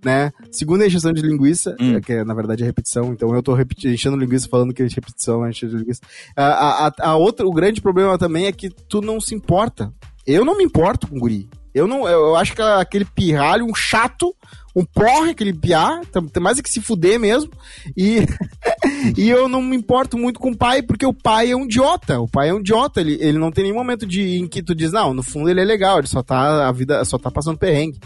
Né? 0.04 0.32
Segunda 0.52 0.84
é 0.84 0.86
a 0.86 0.88
encheção 0.88 1.14
de 1.14 1.22
linguiça, 1.22 1.76
Hum. 1.80 1.96
é, 1.98 2.02
que 2.02 2.24
na 2.24 2.34
verdade 2.34 2.64
é 2.64 2.66
repetição, 2.66 3.14
então 3.14 3.34
eu 3.36 3.44
tô 3.44 3.56
enchendo 3.86 4.18
linguiça 4.18 4.48
falando 4.50 4.74
que 4.74 4.82
é 4.82 4.88
repetição, 4.88 5.46
é 5.46 5.50
enchendo 5.50 5.74
de 5.74 5.78
linguiça. 5.80 6.02
A, 6.36 6.88
a, 6.88 6.94
a- 7.12 7.16
outra, 7.16 7.46
o 7.48 7.52
grande 7.54 7.82
problema 7.82 8.18
também 8.18 8.46
é 8.48 8.52
que 8.52 8.70
tu 8.70 9.02
não 9.02 9.20
se 9.22 9.36
importa. 9.36 9.94
Eu 10.26 10.44
não 10.46 10.58
me 10.58 10.64
importo 10.64 11.08
com 11.08 11.20
guri. 11.20 11.50
Eu 11.74 11.88
não, 11.88 12.08
eu, 12.08 12.36
acho 12.36 12.54
que 12.54 12.62
aquele 12.62 13.06
pirralho, 13.06 13.66
um 13.66 13.74
chato, 13.74 14.36
um 14.76 14.86
porre, 14.86 15.32
aquele 15.32 15.54
piá, 15.54 16.02
tem 16.32 16.44
mais 16.44 16.60
é 16.60 16.62
que 16.62 16.70
se 16.70 16.82
fuder 16.82 17.20
mesmo. 17.20 17.52
E, 17.96 18.26
e 19.18 19.30
eu 19.30 19.48
não 19.48 19.62
me 19.62 19.76
importo 19.76 20.18
muito 20.18 20.40
com 20.40 20.52
o 20.52 20.58
pai, 20.58 20.82
porque 20.82 21.06
o 21.06 21.14
pai 21.14 21.52
é 21.52 21.56
um 21.56 21.66
idiota. 21.66 22.20
O 22.20 22.28
pai 22.28 22.50
é 22.50 22.54
um 22.54 22.60
idiota, 22.60 23.00
ele, 23.02 23.18
ele 23.22 23.38
não 23.38 23.52
tem 23.52 23.64
nenhum 23.66 23.78
momento 23.78 24.06
de, 24.06 24.38
em 24.38 24.48
que 24.48 24.62
tu 24.62 24.76
diz, 24.76 24.92
não, 24.92 25.14
no 25.14 25.24
fundo 25.24 25.50
ele 25.50 25.62
é 25.62 25.66
legal, 25.66 26.00
ele 26.00 26.08
só 26.08 26.22
tá, 26.22 26.68
a 26.68 26.72
vida 26.72 27.04
só 27.06 27.18
tá 27.18 27.32
passando 27.32 27.58
perrengue. 27.58 28.00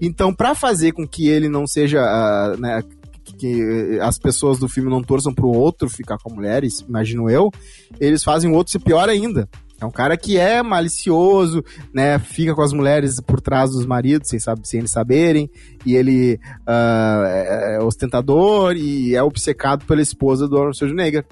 Então, 0.00 0.34
pra 0.34 0.54
fazer 0.54 0.92
com 0.92 1.06
que 1.06 1.28
ele 1.28 1.48
não 1.48 1.66
seja, 1.66 2.00
ah, 2.00 2.56
né, 2.58 2.82
que- 3.38 3.98
as 4.00 4.18
pessoas 4.18 4.58
do 4.58 4.68
filme 4.68 4.90
não 4.90 5.02
torçam 5.02 5.32
pro 5.32 5.48
outro 5.48 5.88
ficar 5.88 6.18
com 6.18 6.30
a 6.32 6.34
mulher, 6.34 6.62
imagino 6.88 7.30
eu, 7.30 7.50
eles 8.00 8.22
fazem 8.22 8.50
o 8.50 8.54
outro 8.54 8.72
ser 8.72 8.80
pior 8.80 9.08
ainda. 9.08 9.48
É 9.82 9.84
um 9.84 9.90
cara 9.90 10.16
que 10.16 10.38
é 10.38 10.62
malicioso, 10.62 11.64
né? 11.92 12.16
Fica 12.20 12.54
com 12.54 12.62
as 12.62 12.72
mulheres 12.72 13.20
por 13.20 13.40
trás 13.40 13.70
dos 13.70 13.84
maridos, 13.84 14.28
sem, 14.28 14.38
saber, 14.38 14.64
sem 14.64 14.78
eles 14.78 14.92
saberem. 14.92 15.50
E 15.84 15.96
ele 15.96 16.38
ah, 16.64 17.24
é, 17.26 17.78
ostentador 17.82 18.76
e 18.76 19.16
é 19.16 19.22
obcecado 19.22 19.84
pela 19.84 20.00
esposa 20.00 20.46
do 20.46 20.56
Arnold 20.56 20.78
Schwarzenegger. 20.78 21.24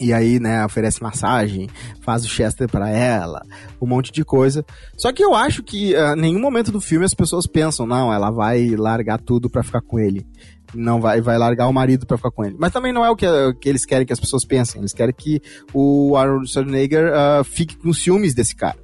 E 0.00 0.12
aí, 0.12 0.40
né, 0.40 0.64
oferece 0.64 1.02
massagem, 1.02 1.68
faz 2.00 2.24
o 2.24 2.28
Chester 2.28 2.66
pra 2.66 2.88
ela, 2.88 3.42
um 3.78 3.86
monte 3.86 4.10
de 4.10 4.24
coisa. 4.24 4.64
Só 4.96 5.12
que 5.12 5.22
eu 5.22 5.34
acho 5.34 5.62
que 5.62 5.94
ah, 5.94 6.14
em 6.16 6.22
nenhum 6.22 6.40
momento 6.40 6.72
do 6.72 6.80
filme 6.80 7.04
as 7.04 7.14
pessoas 7.14 7.46
pensam, 7.46 7.86
não, 7.86 8.12
ela 8.12 8.30
vai 8.30 8.70
largar 8.70 9.20
tudo 9.20 9.48
pra 9.48 9.62
ficar 9.62 9.82
com 9.82 10.00
ele. 10.00 10.26
Não 10.74 11.00
vai, 11.00 11.20
vai 11.20 11.36
largar 11.36 11.68
o 11.68 11.72
marido 11.72 12.06
pra 12.06 12.16
ficar 12.16 12.30
com 12.30 12.44
ele. 12.44 12.56
Mas 12.58 12.72
também 12.72 12.92
não 12.92 13.04
é 13.04 13.10
o 13.10 13.16
que, 13.16 13.26
que 13.60 13.68
eles 13.68 13.84
querem 13.84 14.06
que 14.06 14.12
as 14.12 14.20
pessoas 14.20 14.44
pensem. 14.44 14.80
Eles 14.80 14.92
querem 14.92 15.14
que 15.14 15.40
o 15.72 16.16
Arnold 16.16 16.50
Schwarzenegger 16.50 17.12
ah, 17.12 17.42
fique 17.44 17.76
com 17.76 17.92
ciúmes 17.92 18.34
desse 18.34 18.54
cara. 18.54 18.78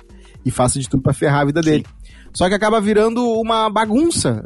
E 0.44 0.50
faça 0.50 0.78
de 0.78 0.88
tudo 0.88 1.02
pra 1.02 1.12
ferrar 1.12 1.42
a 1.42 1.44
vida 1.44 1.60
dele. 1.60 1.84
Só 2.36 2.48
que 2.48 2.54
acaba 2.54 2.78
virando 2.82 3.24
uma 3.40 3.70
bagunça. 3.70 4.44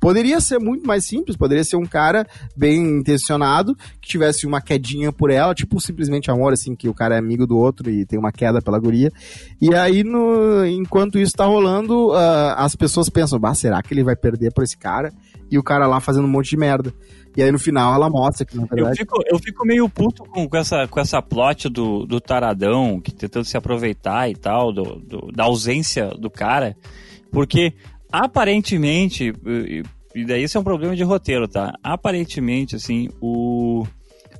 Poderia 0.00 0.40
ser 0.40 0.58
muito 0.58 0.86
mais 0.86 1.04
simples, 1.06 1.36
poderia 1.36 1.62
ser 1.64 1.76
um 1.76 1.84
cara 1.84 2.26
bem 2.56 2.80
intencionado, 2.98 3.76
que 4.00 4.08
tivesse 4.08 4.46
uma 4.46 4.58
quedinha 4.62 5.12
por 5.12 5.30
ela, 5.30 5.54
tipo 5.54 5.78
simplesmente 5.78 6.30
amor, 6.30 6.54
assim, 6.54 6.74
que 6.74 6.88
o 6.88 6.94
cara 6.94 7.14
é 7.14 7.18
amigo 7.18 7.46
do 7.46 7.58
outro 7.58 7.90
e 7.90 8.06
tem 8.06 8.18
uma 8.18 8.32
queda 8.32 8.62
pela 8.62 8.78
guria. 8.78 9.12
E 9.60 9.74
aí, 9.74 10.02
no, 10.02 10.64
enquanto 10.64 11.18
isso 11.18 11.34
tá 11.34 11.44
rolando, 11.44 12.08
uh, 12.08 12.54
as 12.56 12.74
pessoas 12.74 13.10
pensam, 13.10 13.38
bah, 13.38 13.52
será 13.54 13.82
que 13.82 13.92
ele 13.92 14.02
vai 14.02 14.16
perder 14.16 14.50
por 14.54 14.64
esse 14.64 14.78
cara? 14.78 15.12
E 15.50 15.58
o 15.58 15.62
cara 15.62 15.86
lá 15.86 16.00
fazendo 16.00 16.24
um 16.24 16.30
monte 16.30 16.48
de 16.48 16.56
merda. 16.56 16.90
E 17.36 17.42
aí 17.42 17.52
no 17.52 17.58
final 17.58 17.94
ela 17.94 18.08
mostra 18.08 18.46
que 18.46 18.56
na 18.56 18.62
Eu 18.62 18.68
verdade. 18.76 18.96
fico, 18.96 19.22
eu 19.30 19.38
fico 19.38 19.66
meio 19.66 19.86
puto 19.90 20.24
com, 20.24 20.48
com 20.48 20.56
essa, 20.56 20.88
com 20.88 20.98
essa 20.98 21.20
plot 21.20 21.68
do, 21.68 22.06
do 22.06 22.18
taradão, 22.18 22.98
que 22.98 23.12
tentando 23.14 23.44
se 23.44 23.58
aproveitar 23.58 24.30
e 24.30 24.34
tal, 24.34 24.72
do, 24.72 24.96
do- 25.00 25.30
da 25.32 25.44
ausência 25.44 26.08
do 26.18 26.30
cara, 26.30 26.74
porque 27.30 27.72
aparentemente, 28.10 29.32
e 30.14 30.24
daí 30.24 30.44
isso 30.44 30.56
é 30.56 30.60
um 30.60 30.64
problema 30.64 30.96
de 30.96 31.02
roteiro, 31.02 31.46
tá? 31.46 31.74
Aparentemente, 31.82 32.76
assim, 32.76 33.08
o. 33.20 33.86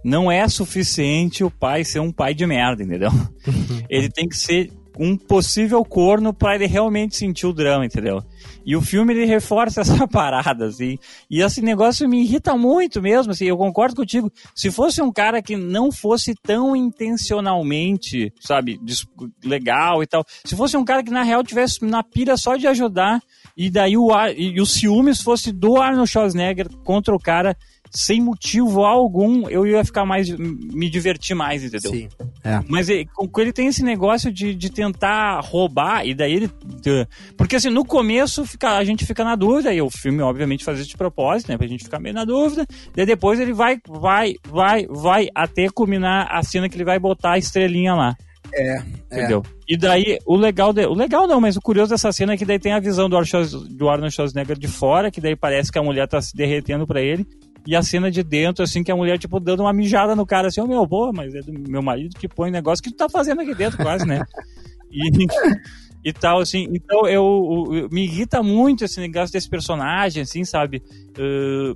Não 0.04 0.30
é 0.30 0.48
suficiente 0.48 1.42
o 1.42 1.50
pai 1.50 1.84
ser 1.84 1.98
um 1.98 2.12
pai 2.12 2.32
de 2.32 2.46
merda, 2.46 2.82
entendeu? 2.82 3.10
ele 3.90 4.08
tem 4.08 4.28
que 4.28 4.36
ser 4.36 4.70
um 4.98 5.16
possível 5.16 5.84
corno 5.84 6.32
para 6.32 6.54
ele 6.54 6.66
realmente 6.66 7.16
sentir 7.16 7.46
o 7.46 7.52
drama, 7.52 7.84
entendeu? 7.86 8.22
E 8.64 8.74
o 8.74 8.80
filme 8.80 9.12
ele 9.14 9.24
reforça 9.26 9.80
essa 9.82 10.06
parada, 10.08 10.66
assim. 10.66 10.98
E 11.30 11.40
esse 11.40 11.62
negócio 11.62 12.08
me 12.08 12.22
irrita 12.22 12.56
muito 12.56 13.00
mesmo, 13.00 13.32
assim. 13.32 13.44
Eu 13.44 13.56
concordo 13.56 13.94
contigo. 13.96 14.30
Se 14.54 14.70
fosse 14.70 15.00
um 15.02 15.12
cara 15.12 15.40
que 15.42 15.56
não 15.56 15.92
fosse 15.92 16.34
tão 16.42 16.74
intencionalmente, 16.74 18.32
sabe, 18.40 18.80
legal 19.44 20.02
e 20.02 20.06
tal. 20.06 20.24
Se 20.44 20.56
fosse 20.56 20.76
um 20.76 20.84
cara 20.84 21.02
que 21.02 21.10
na 21.10 21.22
real 21.22 21.44
tivesse 21.44 21.84
na 21.84 22.02
pira 22.02 22.36
só 22.36 22.56
de 22.56 22.66
ajudar 22.66 23.20
e 23.56 23.70
daí 23.70 23.96
o, 23.96 24.12
Ar- 24.12 24.36
e 24.36 24.60
os 24.60 24.72
ciúmes 24.72 25.20
fosse 25.20 25.52
do 25.52 25.80
Arnold 25.80 26.10
Schwarzenegger 26.10 26.68
contra 26.84 27.14
o 27.14 27.18
cara 27.18 27.56
sem 27.96 28.20
motivo 28.20 28.84
algum, 28.84 29.48
eu 29.48 29.66
ia 29.66 29.82
ficar 29.82 30.04
mais 30.04 30.28
me 30.28 30.90
divertir 30.90 31.34
mais, 31.34 31.64
entendeu? 31.64 31.90
Sim. 31.90 32.08
É. 32.44 32.60
Mas 32.68 32.90
ele, 32.90 33.08
ele 33.38 33.52
tem 33.52 33.68
esse 33.68 33.82
negócio 33.82 34.30
de, 34.30 34.54
de 34.54 34.70
tentar 34.70 35.40
roubar, 35.40 36.06
e 36.06 36.14
daí 36.14 36.34
ele. 36.34 36.50
Porque 37.38 37.56
assim, 37.56 37.70
no 37.70 37.84
começo 37.86 38.44
fica, 38.44 38.76
a 38.76 38.84
gente 38.84 39.06
fica 39.06 39.24
na 39.24 39.34
dúvida, 39.34 39.72
e 39.72 39.80
o 39.80 39.88
filme, 39.90 40.20
obviamente, 40.20 40.62
faz 40.62 40.78
isso 40.78 40.90
de 40.90 40.96
propósito, 40.96 41.48
né? 41.50 41.56
Pra 41.56 41.66
gente 41.66 41.84
ficar 41.84 41.98
meio 41.98 42.14
na 42.14 42.24
dúvida. 42.26 42.66
Daí 42.94 43.06
depois 43.06 43.40
ele 43.40 43.54
vai, 43.54 43.78
vai, 43.88 44.34
vai, 44.46 44.86
vai 44.88 45.28
até 45.34 45.68
culminar 45.70 46.28
a 46.30 46.42
cena 46.42 46.68
que 46.68 46.76
ele 46.76 46.84
vai 46.84 46.98
botar 46.98 47.32
a 47.32 47.38
estrelinha 47.38 47.94
lá. 47.94 48.14
É, 48.52 48.78
Entendeu? 49.10 49.42
E 49.68 49.76
daí, 49.76 50.18
o 50.24 50.36
legal, 50.36 50.72
de, 50.72 50.86
o 50.86 50.94
legal 50.94 51.26
não, 51.26 51.40
mas 51.40 51.56
o 51.56 51.60
curioso 51.60 51.90
dessa 51.90 52.12
cena 52.12 52.34
é 52.34 52.36
que 52.36 52.44
daí 52.44 52.58
tem 52.58 52.72
a 52.72 52.78
visão 52.78 53.08
do 53.08 53.16
Arnold 53.16 53.28
Schwarz- 53.30 53.68
do 53.76 53.88
Arnold 53.88 54.14
Schwarzenegger 54.14 54.56
de 54.56 54.68
fora, 54.68 55.10
que 55.10 55.20
daí 55.20 55.34
parece 55.34 55.72
que 55.72 55.78
a 55.78 55.82
mulher 55.82 56.06
tá 56.06 56.20
se 56.20 56.34
derretendo 56.36 56.86
pra 56.86 57.00
ele. 57.02 57.26
E 57.66 57.74
a 57.74 57.82
cena 57.82 58.10
de 58.10 58.22
dentro, 58.22 58.62
assim, 58.62 58.84
que 58.84 58.92
a 58.92 58.96
mulher, 58.96 59.18
tipo, 59.18 59.40
dando 59.40 59.60
uma 59.64 59.72
mijada 59.72 60.14
no 60.14 60.24
cara, 60.24 60.48
assim, 60.48 60.60
ô 60.60 60.66
meu, 60.66 60.86
pô, 60.86 61.12
mas 61.12 61.34
é 61.34 61.40
do 61.40 61.52
meu 61.68 61.82
marido 61.82 62.16
que 62.18 62.28
põe 62.28 62.50
negócio 62.50 62.82
que 62.82 62.90
tu 62.90 62.96
tá 62.96 63.08
fazendo 63.08 63.40
aqui 63.40 63.54
dentro, 63.54 63.76
quase, 63.78 64.06
né? 64.06 64.20
E, 64.88 65.26
e 66.08 66.12
tal, 66.12 66.38
assim. 66.40 66.68
Então, 66.70 67.08
eu, 67.08 67.68
eu- 67.72 67.88
me 67.90 68.04
irrita 68.04 68.40
muito 68.42 68.84
esse 68.84 69.00
negócio 69.00 69.32
desse 69.32 69.50
personagem, 69.50 70.22
assim, 70.22 70.44
sabe? 70.44 70.80
Ah, 71.18 71.74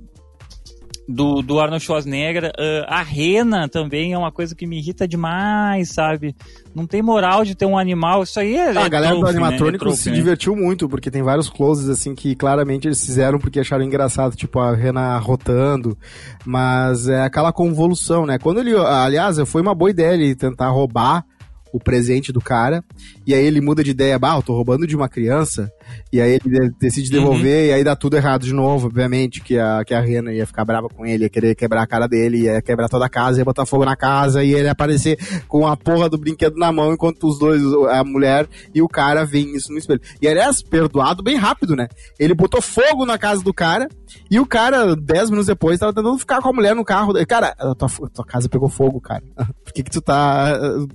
do, 1.11 1.41
do 1.41 1.59
Arnold 1.59 1.83
Schwarzenegger. 1.83 2.51
Ah, 2.87 2.99
a 2.99 3.03
rena 3.03 3.67
também 3.67 4.13
é 4.13 4.17
uma 4.17 4.31
coisa 4.31 4.55
que 4.55 4.65
me 4.65 4.77
irrita 4.77 5.07
demais, 5.07 5.89
sabe? 5.89 6.35
Não 6.73 6.87
tem 6.87 7.01
moral 7.01 7.43
de 7.43 7.55
ter 7.55 7.65
um 7.65 7.77
animal. 7.77 8.23
Isso 8.23 8.39
aí 8.39 8.55
é. 8.55 8.69
Ah, 8.69 8.83
a 8.83 8.85
é 8.85 8.89
galera 8.89 9.15
do 9.15 9.19
trofe, 9.19 9.35
né? 9.35 9.41
animatrônico 9.41 9.83
É 9.83 9.87
trofe, 9.87 10.01
se 10.01 10.09
né? 10.09 10.15
divertiu 10.15 10.55
muito, 10.55 10.87
porque 10.87 11.11
tem 11.11 11.21
vários 11.21 11.49
closes, 11.49 11.89
assim, 11.89 12.15
que 12.15 12.35
claramente 12.35 12.87
eles 12.87 13.03
fizeram 13.03 13.39
porque 13.39 13.59
acharam 13.59 13.83
engraçado, 13.83 14.35
tipo 14.35 14.59
a 14.59 14.75
Rena 14.75 15.17
rotando, 15.17 15.97
mas 16.45 17.07
é 17.07 17.21
aquela 17.21 17.51
convolução, 17.51 18.25
né? 18.25 18.37
Quando 18.39 18.59
ele, 18.59 18.75
aliás, 18.75 19.37
foi 19.45 19.61
uma 19.61 19.75
boa 19.75 19.89
ideia 19.89 20.13
ele 20.13 20.35
tentar 20.35 20.69
roubar 20.69 21.25
o 21.73 21.79
presente 21.79 22.33
do 22.33 22.41
cara, 22.41 22.83
e 23.25 23.33
aí 23.33 23.45
ele 23.45 23.61
muda 23.61 23.83
de 23.83 23.91
ideia, 23.91 24.19
bah, 24.19 24.35
eu 24.35 24.41
tô 24.41 24.53
roubando 24.53 24.85
de 24.85 24.95
uma 24.95 25.07
criança, 25.07 25.71
e 26.11 26.21
aí 26.21 26.31
ele 26.31 26.59
de- 26.59 26.75
decide 26.79 27.09
devolver, 27.09 27.69
e 27.69 27.73
aí 27.73 27.83
dá 27.83 27.95
tudo 27.95 28.15
errado 28.17 28.45
de 28.45 28.53
novo, 28.53 28.87
obviamente, 28.87 29.41
que 29.41 29.57
a, 29.57 29.83
que 29.85 29.93
a 29.93 30.01
Rena 30.01 30.33
ia 30.33 30.45
ficar 30.45 30.65
brava 30.65 30.87
com 30.89 31.05
ele, 31.05 31.23
ia 31.23 31.29
querer 31.29 31.55
quebrar 31.55 31.83
a 31.83 31.87
cara 31.87 32.07
dele, 32.07 32.43
ia 32.43 32.61
quebrar 32.61 32.89
toda 32.89 33.05
a 33.05 33.09
casa, 33.09 33.39
ia 33.39 33.45
botar 33.45 33.65
fogo 33.65 33.85
na 33.85 33.95
casa, 33.95 34.43
e 34.43 34.53
ele 34.53 34.65
ia 34.65 34.71
aparecer 34.71 35.17
com 35.47 35.67
a 35.67 35.75
porra 35.75 36.09
do 36.09 36.17
brinquedo 36.17 36.57
na 36.57 36.71
mão, 36.71 36.93
enquanto 36.93 37.27
os 37.27 37.39
dois, 37.39 37.61
a 37.89 38.03
mulher 38.03 38.47
e 38.73 38.81
o 38.81 38.87
cara, 38.87 39.25
veem 39.25 39.55
isso 39.55 39.71
no 39.71 39.77
espelho. 39.77 40.01
E 40.21 40.27
aliás, 40.27 40.61
perdoado 40.61 41.23
bem 41.23 41.35
rápido, 41.35 41.75
né? 41.75 41.87
Ele 42.19 42.33
botou 42.33 42.61
fogo 42.61 43.05
na 43.05 43.17
casa 43.17 43.43
do 43.43 43.53
cara, 43.53 43.87
e 44.29 44.39
o 44.39 44.45
cara, 44.45 44.95
dez 44.95 45.29
minutos 45.29 45.47
depois, 45.47 45.79
tava 45.79 45.93
tentando 45.93 46.17
ficar 46.17 46.41
com 46.41 46.49
a 46.49 46.53
mulher 46.53 46.75
no 46.75 46.83
carro. 46.83 47.13
Cara, 47.25 47.55
a 47.57 47.75
tua, 47.75 47.87
a 47.87 48.09
tua 48.09 48.25
casa 48.25 48.49
pegou 48.49 48.69
fogo, 48.69 48.99
cara. 48.99 49.23
Por 49.63 49.73
que 49.73 49.83
que 49.83 49.91
tu 49.91 50.01
tá 50.01 50.57
uh, 50.59 50.87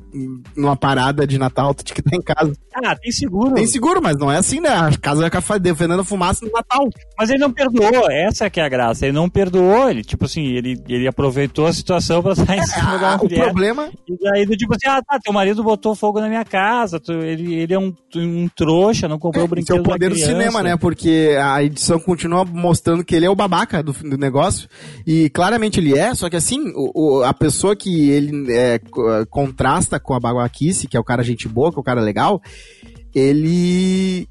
numa 0.57 0.77
parada 0.77 1.27
de 1.27 1.39
Natal? 1.39 1.75
Tu 1.75 1.85
tinha 1.85 1.95
que 1.95 2.01
estar 2.01 2.17
em 2.17 2.23
casa. 2.23 2.53
Ah, 2.75 2.95
tem 2.97 3.11
seguro. 3.11 3.55
Tem 3.55 3.67
seguro, 3.67 4.01
mas 4.03 4.17
não 4.19 4.31
é 4.31 4.37
assim, 4.37 4.61
né? 4.61 4.86
A 4.87 4.97
casa 4.99 5.21
vai 5.29 5.41
ficar 5.41 5.59
defendendo 5.59 6.01
a 6.01 6.05
fumaça 6.05 6.45
no 6.45 6.53
Natal. 6.53 6.89
Mas 7.19 7.31
ele 7.31 7.39
não 7.39 7.53
perdoou, 7.53 8.11
essa 8.11 8.49
que 8.51 8.61
é 8.61 8.65
a 8.65 8.69
graça. 8.69 9.07
Ele 9.07 9.13
não 9.15 9.29
perdoou, 9.29 9.91
ele, 9.91 10.03
tipo 10.05 10.25
assim, 10.27 10.45
ele, 10.47 10.81
ele 10.89 11.07
aproveitou 11.09 11.67
a 11.67 11.73
situação 11.73 12.23
pra 12.23 12.33
estar 12.33 12.57
em 12.57 12.63
cima 12.63 12.99
da 12.99 13.13
Ah, 13.15 13.17
o 13.17 13.23
mulher. 13.25 13.45
problema... 13.45 13.91
E 14.09 14.17
daí, 14.23 14.47
tipo 14.57 14.73
assim, 14.75 14.87
ah, 14.89 15.03
tá, 15.03 15.19
teu 15.23 15.33
marido 15.33 15.63
botou 15.65 15.95
fogo 15.95 16.21
na 16.21 16.29
minha 16.29 16.45
casa, 16.45 17.01
tu- 17.01 17.13
ele, 17.13 17.55
ele 17.55 17.75
é 17.75 17.79
um, 17.79 17.93
um 18.15 18.49
trouxa, 18.55 19.09
não 19.09 19.19
comprou 19.19 19.45
o 19.45 19.47
Esse 19.47 19.51
brinquedo 19.55 19.77
é 19.77 19.81
o 19.81 19.83
poder 19.83 20.11
do 20.11 20.17
cinema, 20.17 20.63
né? 20.63 20.77
Porque 20.77 21.37
a 21.43 21.63
edição 21.63 21.99
continua 21.99 22.45
mostrando 22.45 23.05
que 23.05 23.15
ele 23.15 23.27
é 23.27 23.31
o 23.31 23.35
babaca 23.37 23.83
do, 23.83 23.93
do 23.93 24.17
negócio. 24.17 24.69
E 25.07 25.29
claramente 25.31 25.81
ele 25.81 25.99
é, 25.99 26.15
só 26.15 26.29
que 26.31 26.37
assim, 26.37 26.73
o, 26.75 27.19
o- 27.19 27.25
a 27.25 27.35
pessoa 27.35 27.75
que 27.75 28.11
ele 28.11 28.53
é, 28.53 28.79
co- 28.79 29.27
contrasta 29.29 29.99
com 29.99 30.15
a 30.15 30.21
babaquice, 30.21 30.87
que 30.87 30.97
é 30.97 31.01
o 31.01 31.05
cara 31.05 31.23
gente 31.23 31.49
boa, 31.49 31.71
que 31.73 31.79
é 31.79 31.81
o 31.81 31.85
cara 31.85 32.01
legal, 32.01 32.41
ele. 33.15 34.29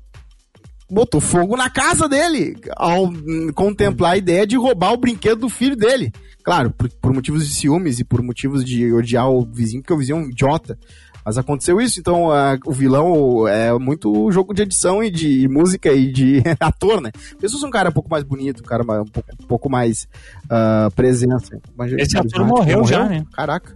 Botou 0.90 1.20
fogo 1.20 1.58
na 1.58 1.70
casa 1.70 2.08
dele 2.08 2.56
ao 2.76 3.06
hum, 3.06 3.52
contemplar 3.54 4.14
a 4.14 4.18
ideia 4.18 4.46
de 4.46 4.56
roubar 4.56 4.94
o 4.94 4.98
brinquedo 4.98 5.42
do 5.42 5.50
filho 5.50 5.76
dele. 5.76 6.12
Claro, 6.44 6.72
por, 6.72 6.90
por 7.02 7.14
motivos 7.14 7.48
de 7.48 7.54
ciúmes 7.54 8.00
e 8.00 8.04
por 8.04 8.22
motivos 8.22 8.64
de 8.64 8.94
odiar 8.94 9.30
o 9.30 9.44
vizinho, 9.44 9.82
porque 9.82 9.94
o 9.94 9.98
vizinho 9.98 10.18
é 10.18 10.22
um 10.22 10.30
idiota. 10.30 10.78
Mas 11.26 11.40
aconteceu 11.40 11.82
isso, 11.82 12.00
então 12.00 12.32
a, 12.32 12.56
o 12.68 12.72
vilão 12.72 13.48
é 13.48 13.74
muito 13.80 14.32
jogo 14.32 14.54
de 14.54 14.62
edição 14.62 15.04
e 15.04 15.10
de 15.10 15.48
música 15.48 15.92
e 15.92 16.12
de 16.12 16.44
ator, 16.60 17.02
né? 17.02 17.12
Pessoas 17.40 17.64
um 17.64 17.72
cara 17.72 17.90
um 17.90 17.94
pouco 17.94 18.12
mais 18.12 18.24
bonito, 18.24 18.60
um 18.60 18.66
cara 18.66 18.84
um 18.84 19.06
pouco, 19.06 19.32
um 19.42 19.48
pouco 19.48 19.70
mais 19.70 20.08
uh, 20.46 20.94
presença. 20.96 21.60
Esse 21.98 22.16
ator 22.16 22.30
carismático. 22.30 22.46
morreu 22.46 22.86
já, 22.86 23.10
né? 23.10 23.26
Caraca. 23.34 23.76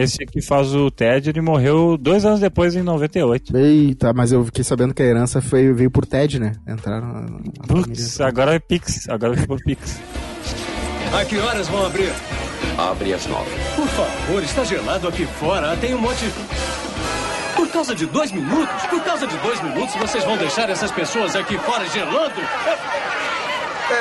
Esse 0.00 0.24
que 0.24 0.40
faz 0.40 0.74
o 0.74 0.90
Ted, 0.90 1.28
ele 1.28 1.42
morreu 1.42 1.98
dois 1.98 2.24
anos 2.24 2.40
depois, 2.40 2.74
em 2.74 2.82
98. 2.82 3.54
Eita, 3.54 4.14
mas 4.14 4.32
eu 4.32 4.42
fiquei 4.46 4.64
sabendo 4.64 4.94
que 4.94 5.02
a 5.02 5.04
herança 5.04 5.42
foi, 5.42 5.72
veio 5.74 5.90
por 5.90 6.06
Ted, 6.06 6.40
né? 6.40 6.52
Entraram 6.66 7.06
na, 7.06 7.20
na 7.20 7.66
Putz, 7.68 8.18
agora 8.20 8.54
é 8.54 8.58
Pix. 8.58 9.06
Agora 9.10 9.36
foi 9.36 9.46
por 9.46 9.62
Pix. 9.62 10.00
A 11.12 11.24
que 11.24 11.36
horas 11.38 11.68
vão 11.68 11.84
abrir? 11.84 12.10
Abre 12.78 13.12
às 13.12 13.26
nove. 13.26 13.50
Por 13.76 13.86
favor, 13.88 14.42
está 14.42 14.64
gelado 14.64 15.06
aqui 15.06 15.26
fora. 15.26 15.76
Tem 15.76 15.94
um 15.94 15.98
monte. 15.98 16.24
Por 17.54 17.68
causa 17.68 17.94
de 17.94 18.06
dois 18.06 18.32
minutos? 18.32 18.86
Por 18.86 19.04
causa 19.04 19.26
de 19.26 19.36
dois 19.36 19.62
minutos, 19.62 19.94
vocês 19.96 20.24
vão 20.24 20.38
deixar 20.38 20.70
essas 20.70 20.90
pessoas 20.90 21.36
aqui 21.36 21.58
fora 21.58 21.86
gelando? 21.90 22.40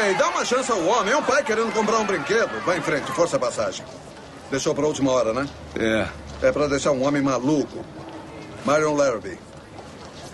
Ei, 0.05 0.13
dá 0.13 0.29
uma 0.29 0.45
chance 0.45 0.71
ao 0.71 0.81
homem. 0.85 1.13
É 1.13 1.17
um 1.17 1.23
pai 1.23 1.43
querendo 1.43 1.73
comprar 1.73 1.97
um 1.99 2.05
brinquedo. 2.05 2.51
Vai 2.65 2.77
em 2.77 2.81
frente, 2.81 3.11
força 3.11 3.35
a 3.35 3.39
passagem. 3.39 3.83
Deixou 4.51 4.73
pra 4.73 4.85
última 4.87 5.11
hora, 5.11 5.33
né? 5.33 5.47
É. 5.79 6.07
É 6.47 6.51
pra 6.51 6.67
deixar 6.67 6.91
um 6.91 7.03
homem 7.05 7.21
maluco. 7.21 7.83
Marion 8.65 8.95
Larrabee. 8.95 9.37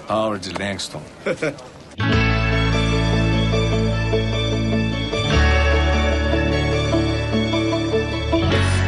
Howard 0.09 0.53
Langston. 0.57 1.01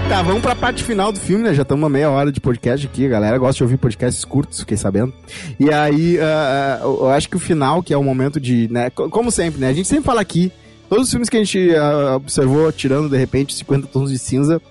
Tá, 0.09 0.21
vamos 0.21 0.41
pra 0.41 0.55
parte 0.55 0.83
final 0.83 1.11
do 1.11 1.19
filme, 1.19 1.43
né? 1.43 1.53
Já 1.53 1.63
estamos 1.63 1.83
uma 1.83 1.89
meia 1.89 2.09
hora 2.09 2.31
de 2.31 2.39
podcast 2.39 2.87
aqui. 2.87 3.05
A 3.05 3.09
galera 3.09 3.37
gosta 3.37 3.57
de 3.57 3.63
ouvir 3.63 3.77
podcasts 3.77 4.23
curtos, 4.23 4.61
fiquei 4.61 4.77
sabendo. 4.77 5.13
E 5.59 5.71
aí, 5.71 6.17
ah, 6.19 6.79
eu 6.81 7.09
acho 7.09 7.29
que 7.29 7.35
o 7.35 7.39
final, 7.39 7.83
que 7.83 7.93
é 7.93 7.97
o 7.97 8.03
momento 8.03 8.39
de, 8.39 8.69
né? 8.71 8.89
co- 8.89 9.09
Como 9.09 9.29
sempre, 9.29 9.59
né? 9.59 9.67
A 9.67 9.73
gente 9.73 9.87
sempre 9.87 10.05
fala 10.05 10.21
aqui, 10.21 10.49
todos 10.89 11.05
os 11.05 11.11
filmes 11.11 11.27
que 11.29 11.35
a 11.35 11.43
gente 11.43 11.75
ah, 11.75 12.15
observou, 12.15 12.71
tirando 12.71 13.09
de 13.09 13.17
repente 13.17 13.53
50 13.53 13.87
tons 13.87 14.09
de 14.09 14.17
cinza, 14.17 14.61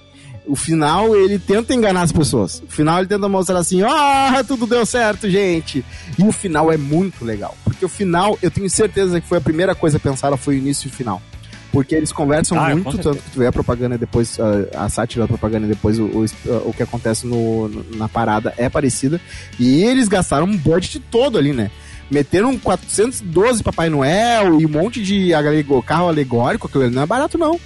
o 0.46 0.56
final 0.56 1.14
ele 1.16 1.38
tenta 1.38 1.74
enganar 1.74 2.02
as 2.02 2.12
pessoas. 2.12 2.62
O 2.66 2.70
final 2.70 2.98
ele 2.98 3.08
tenta 3.08 3.28
mostrar 3.28 3.58
assim, 3.58 3.82
ah, 3.82 4.42
tudo 4.46 4.66
deu 4.66 4.86
certo, 4.86 5.28
gente. 5.28 5.84
E 6.18 6.22
o 6.22 6.32
final 6.32 6.70
é 6.72 6.76
muito 6.76 7.24
legal. 7.24 7.56
Porque 7.64 7.84
o 7.84 7.88
final, 7.88 8.38
eu 8.40 8.50
tenho 8.50 8.68
certeza 8.70 9.20
que 9.20 9.26
foi 9.26 9.38
a 9.38 9.40
primeira 9.40 9.74
coisa 9.74 9.98
pensada, 9.98 10.36
foi 10.36 10.54
o 10.54 10.58
início 10.58 10.88
e 10.88 10.90
o 10.90 10.92
final. 10.94 11.20
Porque 11.72 11.94
eles 11.94 12.10
conversam 12.10 12.58
Ah, 12.58 12.70
muito, 12.70 12.96
tanto 12.98 13.22
que 13.22 13.30
tu 13.30 13.38
vê 13.38 13.46
a 13.46 13.52
propaganda 13.52 13.98
depois, 13.98 14.38
ah, 14.40 14.84
a 14.84 14.88
sátira 14.88 15.24
da 15.24 15.28
propaganda 15.28 15.66
e 15.66 15.70
depois 15.70 15.98
o, 15.98 16.04
o, 16.04 16.24
o 16.68 16.72
que 16.72 16.82
acontece 16.82 17.26
no, 17.26 17.68
na 17.96 18.08
parada 18.08 18.54
é 18.56 18.68
parecida. 18.68 19.20
E 19.58 19.82
eles 19.82 20.08
gastaram 20.08 20.46
um 20.46 20.56
budget 20.56 21.00
todo 21.10 21.36
ali, 21.36 21.52
né? 21.52 21.70
Meteram 22.10 22.56
412 22.56 23.62
Papai 23.64 23.90
Noel 23.90 24.60
e 24.60 24.64
um 24.64 24.68
monte 24.68 25.02
de 25.02 25.30
carro 25.84 26.08
alegórico, 26.08 26.68
aquilo 26.68 26.84
ali 26.84 26.94
não 26.94 27.02
é 27.02 27.06
barato 27.06 27.36
não. 27.36 27.60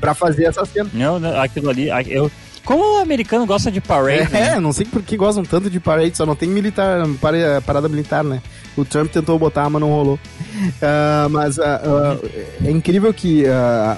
Pra 0.00 0.14
fazer 0.14 0.44
essa 0.44 0.64
cena. 0.64 0.90
Não, 0.92 1.18
não, 1.18 1.40
aquilo 1.40 1.70
ali. 1.70 1.88
Eu, 2.08 2.30
como 2.64 2.98
o 2.98 3.00
americano 3.00 3.46
gosta 3.46 3.70
de 3.70 3.80
parade, 3.80 4.28
É, 4.36 4.50
né? 4.54 4.60
não 4.60 4.72
sei 4.72 4.84
por 4.84 5.02
que 5.02 5.16
gostam 5.16 5.42
tanto 5.44 5.70
de 5.70 5.80
parade, 5.80 6.16
só 6.16 6.26
não 6.26 6.36
tem 6.36 6.48
militar, 6.48 7.06
para- 7.20 7.62
parada 7.62 7.88
militar, 7.88 8.22
né? 8.22 8.42
O 8.76 8.84
Trump 8.84 9.10
tentou 9.10 9.38
botar, 9.38 9.68
mas 9.70 9.80
não 9.80 9.88
rolou. 9.88 10.18
Ah, 10.82 11.26
mas 11.30 11.58
ah, 11.58 11.80
ah, 11.82 12.16
é 12.64 12.70
incrível 12.70 13.12
que 13.14 13.44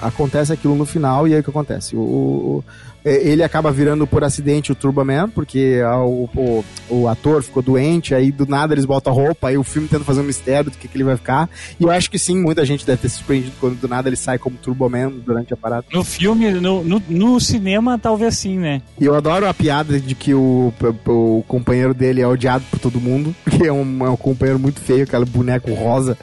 acontece 0.00 0.52
aquilo 0.52 0.74
no 0.76 0.86
final 0.86 1.26
e 1.26 1.34
aí 1.34 1.40
o 1.40 1.42
que 1.44 1.50
acontece? 1.50 1.96
O, 1.96 2.00
o- 2.00 2.64
ele 3.04 3.42
acaba 3.42 3.70
virando 3.72 4.06
por 4.06 4.22
acidente 4.22 4.72
o 4.72 4.74
Turboman, 4.74 5.28
porque 5.28 5.80
ah, 5.84 6.04
o, 6.04 6.28
o, 6.36 6.64
o 6.88 7.08
ator 7.08 7.42
ficou 7.42 7.62
doente, 7.62 8.14
aí 8.14 8.30
do 8.30 8.46
nada 8.46 8.74
eles 8.74 8.84
botam 8.84 9.12
a 9.12 9.16
roupa, 9.16 9.48
aí 9.48 9.56
o 9.56 9.64
filme 9.64 9.88
tenta 9.88 10.04
fazer 10.04 10.20
um 10.20 10.24
mistério 10.24 10.70
do 10.70 10.76
que, 10.76 10.86
que 10.86 10.96
ele 10.96 11.04
vai 11.04 11.16
ficar. 11.16 11.48
E 11.78 11.82
eu 11.84 11.90
acho 11.90 12.10
que 12.10 12.18
sim, 12.18 12.38
muita 12.40 12.64
gente 12.64 12.84
deve 12.86 13.00
ter 13.02 13.08
se 13.08 13.16
surpreendido 13.16 13.52
quando 13.60 13.80
do 13.80 13.88
nada 13.88 14.08
ele 14.08 14.16
sai 14.16 14.38
como 14.38 14.56
Turboman 14.56 15.10
durante 15.10 15.54
a 15.54 15.56
parada. 15.56 15.84
No 15.92 16.04
filme, 16.04 16.50
no, 16.52 16.84
no, 16.84 17.02
no 17.08 17.40
cinema, 17.40 17.98
talvez 17.98 18.36
sim, 18.36 18.58
né? 18.58 18.82
E 19.00 19.04
eu 19.04 19.14
adoro 19.14 19.46
a 19.48 19.54
piada 19.54 19.98
de 19.98 20.14
que 20.14 20.34
o, 20.34 20.72
o 21.06 21.44
companheiro 21.48 21.94
dele 21.94 22.20
é 22.20 22.26
odiado 22.26 22.64
por 22.70 22.78
todo 22.78 23.00
mundo, 23.00 23.34
que 23.50 23.66
é 23.66 23.72
um, 23.72 24.04
é 24.06 24.10
um 24.10 24.16
companheiro 24.16 24.58
muito 24.58 24.80
feio, 24.80 25.04
aquele 25.04 25.24
boneco 25.24 25.72
rosa. 25.74 26.18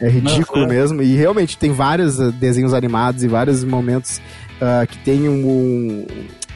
É 0.00 0.08
ridículo 0.08 0.62
Uhum. 0.62 0.68
mesmo. 0.68 1.00
E 1.02 1.14
realmente 1.14 1.56
tem 1.56 1.70
vários 1.70 2.16
desenhos 2.32 2.74
animados 2.74 3.22
e 3.22 3.28
vários 3.28 3.62
momentos 3.62 4.20
ah, 4.62 4.86
que 4.86 4.96
tem 4.98 5.28
um, 5.28 5.46
um- 5.46 6.06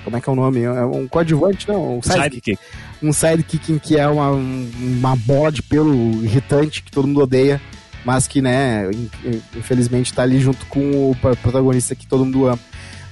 Como 0.05 0.17
é 0.17 0.21
que 0.21 0.29
é 0.29 0.33
o 0.33 0.37
nome? 0.37 0.63
É 0.63 0.85
um 0.85 1.09
coadjuvante, 1.09 1.69
não? 1.69 1.99
Um 1.99 2.03
sidekick. 2.03 2.23
Sidekick. 2.53 2.59
Um 3.03 3.13
sidekick 3.13 3.73
em 3.73 3.79
que 3.79 3.99
é 3.99 4.07
uma, 4.07 4.31
um- 4.31 4.71
uma 4.81 5.17
bola 5.17 5.51
de 5.51 5.63
pelo 5.63 5.93
irritante 6.25 6.83
que 6.83 6.91
todo 6.93 7.09
mundo 7.09 7.21
odeia, 7.23 7.61
mas 8.05 8.29
que, 8.29 8.41
né, 8.41 8.89
in- 8.93 9.11
infelizmente 9.57 10.15
tá 10.15 10.23
ali 10.23 10.39
junto 10.39 10.65
com 10.67 11.11
o 11.11 11.17
pro- 11.21 11.37
protagonista 11.37 11.95
que 11.97 12.07
todo 12.07 12.25
mundo 12.25 12.47
ama. 12.47 12.59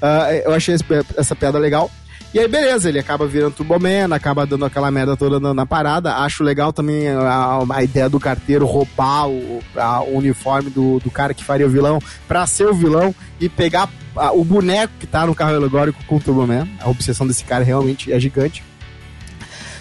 Ah, 0.01 0.33
eu 0.33 0.53
achei 0.55 0.75
esse- 0.75 0.85
essa 1.17 1.35
piada 1.35 1.59
legal. 1.59 1.91
E 2.33 2.39
aí, 2.39 2.49
beleza, 2.49 2.89
ele 2.89 2.99
acaba 2.99 3.27
virando 3.29 3.55
Turboman, 3.55 4.13
acaba 4.13 4.45
dando 4.45 4.65
aquela 4.65 4.91
merda 4.91 5.17
toda 5.17 5.39
na, 5.39 5.55
na 5.55 5.65
parada. 5.67 6.17
Acho 6.17 6.43
legal 6.43 6.73
também 6.73 7.09
a, 7.09 7.61
a 7.71 7.83
ideia 7.85 8.09
do 8.09 8.19
carteiro 8.21 8.67
roubar 8.67 9.29
o, 9.29 9.61
a- 9.77 10.03
o 10.03 10.17
uniforme 10.19 10.69
do, 10.71 10.99
do 11.01 11.11
cara 11.11 11.33
que 11.35 11.45
faria 11.45 11.67
o 11.67 11.71
vilão 11.71 12.01
pra 12.29 12.45
ser 12.47 12.67
o 12.67 12.75
vilão 12.75 13.15
e 13.41 13.49
pegar 13.49 13.89
a- 14.17 14.33
o 14.33 14.45
boneco 14.45 14.93
que 14.99 15.07
tá 15.07 15.27
no 15.27 15.35
carro 15.35 15.55
alegórico 15.57 16.03
com 16.07 16.17
o 16.17 16.21
Turboman. 16.21 16.69
A 16.81 16.89
obsessão 16.89 17.27
desse 17.27 17.45
cara 17.45 17.65
realmente 17.65 18.13
é 18.13 18.19
gigante. 18.21 18.63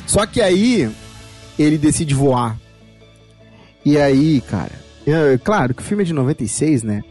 Só 0.06 0.26
que 0.26 0.42
aí 0.42 0.90
ele 1.58 1.78
decide 1.78 2.14
voar. 2.14 2.58
E 3.86 3.98
aí, 3.98 4.42
cara, 4.42 4.72
é, 5.06 5.38
claro 5.44 5.74
que 5.74 5.82
o 5.82 5.86
filme 5.86 6.04
é 6.04 6.06
de 6.06 6.14
96, 6.14 6.84
né? 6.84 7.02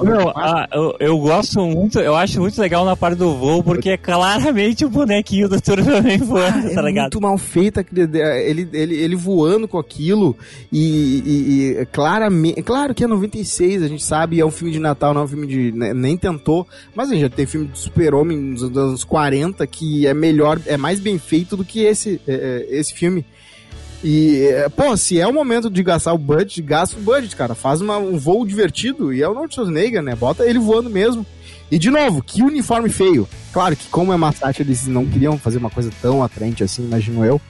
Meu, 0.00 0.30
ah, 0.30 0.68
eu, 0.72 0.96
eu 0.98 1.18
gosto 1.18 1.60
muito, 1.60 2.00
eu 2.00 2.16
acho 2.16 2.40
muito 2.40 2.60
legal 2.60 2.84
na 2.84 2.96
parte 2.96 3.16
do 3.18 3.34
voo, 3.36 3.62
porque 3.62 3.90
é 3.90 3.96
claramente 3.96 4.84
o 4.84 4.90
bonequinho 4.90 5.48
do 5.48 5.60
Turboman 5.60 6.18
voando, 6.18 6.66
é 6.68 6.74
tá 6.74 6.82
ligado? 6.82 7.04
muito 7.04 7.20
mal 7.20 7.38
feita 7.38 7.80
aquele- 7.82 8.18
ele, 8.18 8.68
ele, 8.72 8.94
ele 8.96 9.14
voando 9.16 9.68
com 9.68 9.78
aquilo 9.78 10.36
e, 10.72 11.22
e- 11.24 11.76
e 11.82 11.86
claramente, 11.86 12.60
claro 12.62 12.94
que 12.94 13.04
é 13.04 13.06
96, 13.06 13.82
a 13.82 13.88
gente 13.88 14.02
sabe, 14.02 14.40
é 14.40 14.44
um 14.44 14.50
filme 14.50 14.72
de 14.72 14.80
Natal, 14.80 15.14
não 15.14 15.20
é 15.20 15.24
um 15.24 15.28
filme 15.28 15.46
de, 15.46 15.70
né, 15.72 15.94
nem 15.94 16.16
tentou, 16.16 16.66
mas 16.94 17.08
a 17.08 17.12
gente 17.12 17.22
já 17.22 17.30
tem 17.30 17.46
filme 17.46 17.68
de 17.68 17.78
super-homem 17.78 18.36
nos 18.36 18.62
anos 18.62 19.04
40 19.04 19.64
que 19.68 20.06
é 20.06 20.14
melhor, 20.14 20.58
é 20.66 20.76
mais 20.76 20.98
bem 20.98 21.16
feito 21.18 21.56
do 21.56 21.64
que 21.64 21.80
esse, 21.84 22.20
é, 22.26 22.66
é, 22.70 22.76
esse 22.78 22.92
filme. 22.92 23.24
E, 24.02 24.46
é, 24.48 24.68
pô, 24.68 24.96
se 24.96 25.20
é 25.20 25.26
o 25.26 25.32
momento 25.32 25.70
de 25.70 25.82
gastar 25.82 26.12
o 26.12 26.18
budget, 26.18 26.60
gasta 26.62 26.96
o 26.98 27.00
budget, 27.02 27.36
cara. 27.36 27.54
Faz 27.54 27.80
uma- 27.80 27.98
um 27.98 28.18
voo 28.18 28.44
divertido. 28.46 29.12
E 29.12 29.22
é 29.22 29.28
o 29.28 29.34
Norte 29.34 29.54
Schwarzenegger, 29.54 30.02
né? 30.02 30.14
Bota 30.16 30.44
ele 30.44 30.58
voando 30.58 30.90
mesmo. 30.90 31.24
E 31.70 31.78
de 31.78 31.88
novo, 31.90 32.22
que 32.22 32.42
uniforme 32.42 32.88
feio. 32.90 33.28
Claro 33.52 33.76
que 33.76 33.86
como 33.88 34.12
é 34.12 34.32
sátira, 34.32 34.68
eles 34.68 34.86
não 34.86 35.06
queriam 35.06 35.38
fazer 35.38 35.58
uma 35.58 35.70
coisa 35.70 35.90
tão 36.02 36.22
atraente 36.22 36.62
assim, 36.64 36.84
imagino 36.84 37.24
eu. 37.24 37.40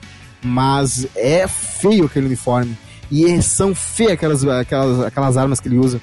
Mas 0.43 1.07
é 1.15 1.47
feio 1.47 2.05
aquele 2.05 2.27
uniforme. 2.27 2.77
E 3.11 3.25
é- 3.25 3.41
são 3.41 3.73
feias 3.73 4.11
aquelas, 4.13 4.45
aquelas, 4.45 4.99
aquelas 5.01 5.37
armas 5.37 5.59
que 5.59 5.67
ele 5.67 5.77
usa. 5.77 5.99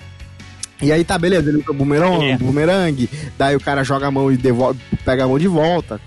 E 0.83 0.91
aí 0.91 1.05
tá, 1.05 1.19
beleza, 1.19 1.49
ele 1.51 1.59
usa 1.59 1.73
bumerangue, 1.73 2.25
É. 2.31 2.37
bumerangue, 2.39 3.09
daí 3.39 3.55
o 3.55 3.61
cara 3.61 3.85
joga 3.85 4.07
a 4.07 4.11
mão 4.11 4.33
e 4.33 4.37
devolve, 4.37 4.81
pega 5.05 5.25
a 5.25 5.29
mão 5.29 5.39
de 5.39 5.47
volta. 5.47 6.01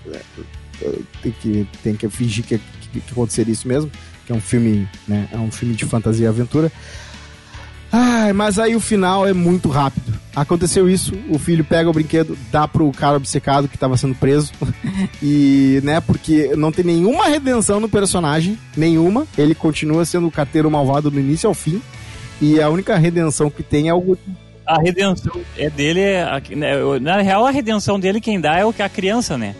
Tem 1.22 1.32
que, 1.40 1.68
tem 1.82 1.94
que 1.94 2.08
fingir 2.08 2.44
que, 2.44 2.58
que, 2.92 3.00
que 3.00 3.12
aconteceria 3.12 3.52
isso 3.52 3.68
mesmo, 3.68 3.88
que 4.26 4.32
é 4.32 4.34
um 4.34 4.40
filme, 4.40 4.88
né? 5.06 5.28
É 5.32 5.36
um 5.36 5.50
filme 5.50 5.74
de 5.74 5.84
fantasia 5.84 6.26
e 6.26 6.28
aventura. 6.28 6.70
Ai, 7.96 8.32
mas 8.32 8.58
aí 8.58 8.74
o 8.74 8.80
final 8.80 9.24
é 9.24 9.32
muito 9.32 9.68
rápido. 9.68 10.12
Aconteceu 10.34 10.90
isso, 10.90 11.12
o 11.28 11.38
filho 11.38 11.64
pega 11.64 11.88
o 11.88 11.92
brinquedo, 11.92 12.36
dá 12.50 12.66
pro 12.66 12.90
cara 12.90 13.16
obcecado 13.16 13.68
que 13.68 13.78
tava 13.78 13.96
sendo 13.96 14.16
preso. 14.16 14.52
e, 15.22 15.80
né, 15.84 16.00
porque 16.00 16.56
não 16.56 16.72
tem 16.72 16.84
nenhuma 16.84 17.28
redenção 17.28 17.78
no 17.78 17.88
personagem, 17.88 18.58
nenhuma. 18.76 19.28
Ele 19.38 19.54
continua 19.54 20.04
sendo 20.04 20.26
o 20.26 20.30
carteiro 20.30 20.68
malvado 20.68 21.08
do 21.08 21.20
início 21.20 21.48
ao 21.48 21.54
fim. 21.54 21.80
E 22.40 22.60
a 22.60 22.68
única 22.68 22.96
redenção 22.96 23.48
que 23.48 23.62
tem 23.62 23.88
é 23.88 23.94
o. 23.94 24.18
A 24.66 24.80
redenção 24.80 25.40
é 25.56 25.70
dele, 25.70 26.00
é 26.00 26.40
né, 26.56 26.98
na 27.00 27.20
real 27.20 27.46
a 27.46 27.50
redenção 27.50 28.00
dele 28.00 28.20
quem 28.20 28.40
dá 28.40 28.58
é 28.58 28.64
o 28.64 28.72
que 28.72 28.82
a 28.82 28.88
criança, 28.88 29.38
né? 29.38 29.54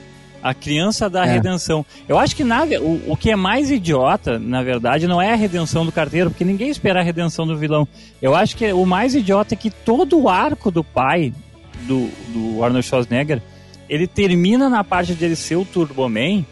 A 0.45 0.53
criança 0.53 1.09
dá 1.09 1.23
a 1.23 1.27
É. 1.27 1.33
redenção. 1.33 1.87
Eu 2.07 2.19
acho 2.19 2.37
que 2.37 2.45
na, 2.45 2.65
o, 2.65 3.13
o 3.13 3.17
que 3.17 3.31
é 3.31 3.37
mais 3.37 3.71
idiota, 3.71 4.39
na 4.39 4.63
verdade, 4.63 5.07
não 5.09 5.21
é 5.21 5.33
a 5.33 5.37
redenção 5.37 5.87
do 5.87 5.91
carteiro, 5.91 6.31
porque 6.31 6.45
ninguém 6.45 6.69
espera 6.69 7.01
a 7.01 7.03
redenção 7.03 7.47
do 7.47 7.57
vilão. 7.57 7.89
Eu 8.21 8.35
acho 8.35 8.55
que 8.55 8.71
o 8.71 8.85
mais 8.85 9.15
idiota 9.15 9.55
é 9.55 9.57
que 9.57 9.71
todo 9.71 10.21
o 10.21 10.29
arco 10.29 10.71
do 10.71 10.85
pai 10.85 11.33
do, 11.87 12.11
do 12.29 12.63
Arnold 12.63 12.87
Schwarzenegger, 12.87 13.41
ele 13.89 14.07
termina 14.07 14.69
na 14.69 14.85
parte 14.85 15.15
de 15.15 15.25
ele 15.25 15.35
ser 15.37 15.57
o 15.57 15.65
Turboman 15.65 16.45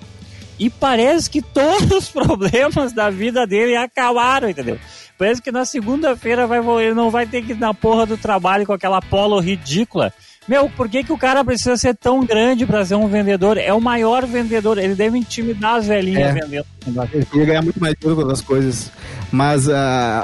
e 0.59 0.70
parece 0.70 1.28
que 1.28 1.43
todos 1.43 1.90
os 1.90 2.09
problemas 2.11 2.95
da 2.95 3.11
vida 3.11 3.47
dele 3.47 3.76
acabaram, 3.76 4.49
entendeu? 4.49 4.78
Parece 5.18 5.40
que 5.43 5.53
na 5.53 5.64
segunda-feira 5.66 6.47
vai, 6.47 6.61
ele 6.82 6.95
não 6.95 7.11
vai 7.11 7.26
ter 7.26 7.43
que 7.43 7.53
ir 7.53 7.59
na 7.59 7.72
porra 7.74 8.07
do 8.07 8.16
trabalho 8.16 8.64
com 8.66 8.72
aquela 8.72 9.01
polo 9.03 9.38
ridícula. 9.38 10.12
Meu, 10.49 10.68
por 10.70 10.88
que, 10.88 11.05
que 11.05 11.12
o 11.12 11.18
cara 11.18 11.45
precisa 11.45 11.76
ser 11.76 11.95
tão 11.95 12.24
grande 12.26 12.66
pra 12.66 12.84
ser 12.84 12.97
um 12.97 13.07
vendedor? 13.07 13.57
É 13.57 13.72
o 13.72 13.80
maior 13.80 14.26
vendedor, 14.26 14.76
ele 14.76 14.95
deve 14.95 15.16
intimidar 15.16 15.76
as 15.76 15.86
velhinhas 15.86 16.30
É. 16.30 16.40
vendendo. 16.40 16.66
Ele 17.12 17.26
ia 17.34 17.45
ganhar 17.45 17.62
muito 17.62 17.78
mais 17.80 17.95
dinheiro 17.95 18.16
com 18.16 18.22
outras 18.22 18.40
coisas. 18.40 18.90
Mas 19.30 19.68
ah, 19.68 19.76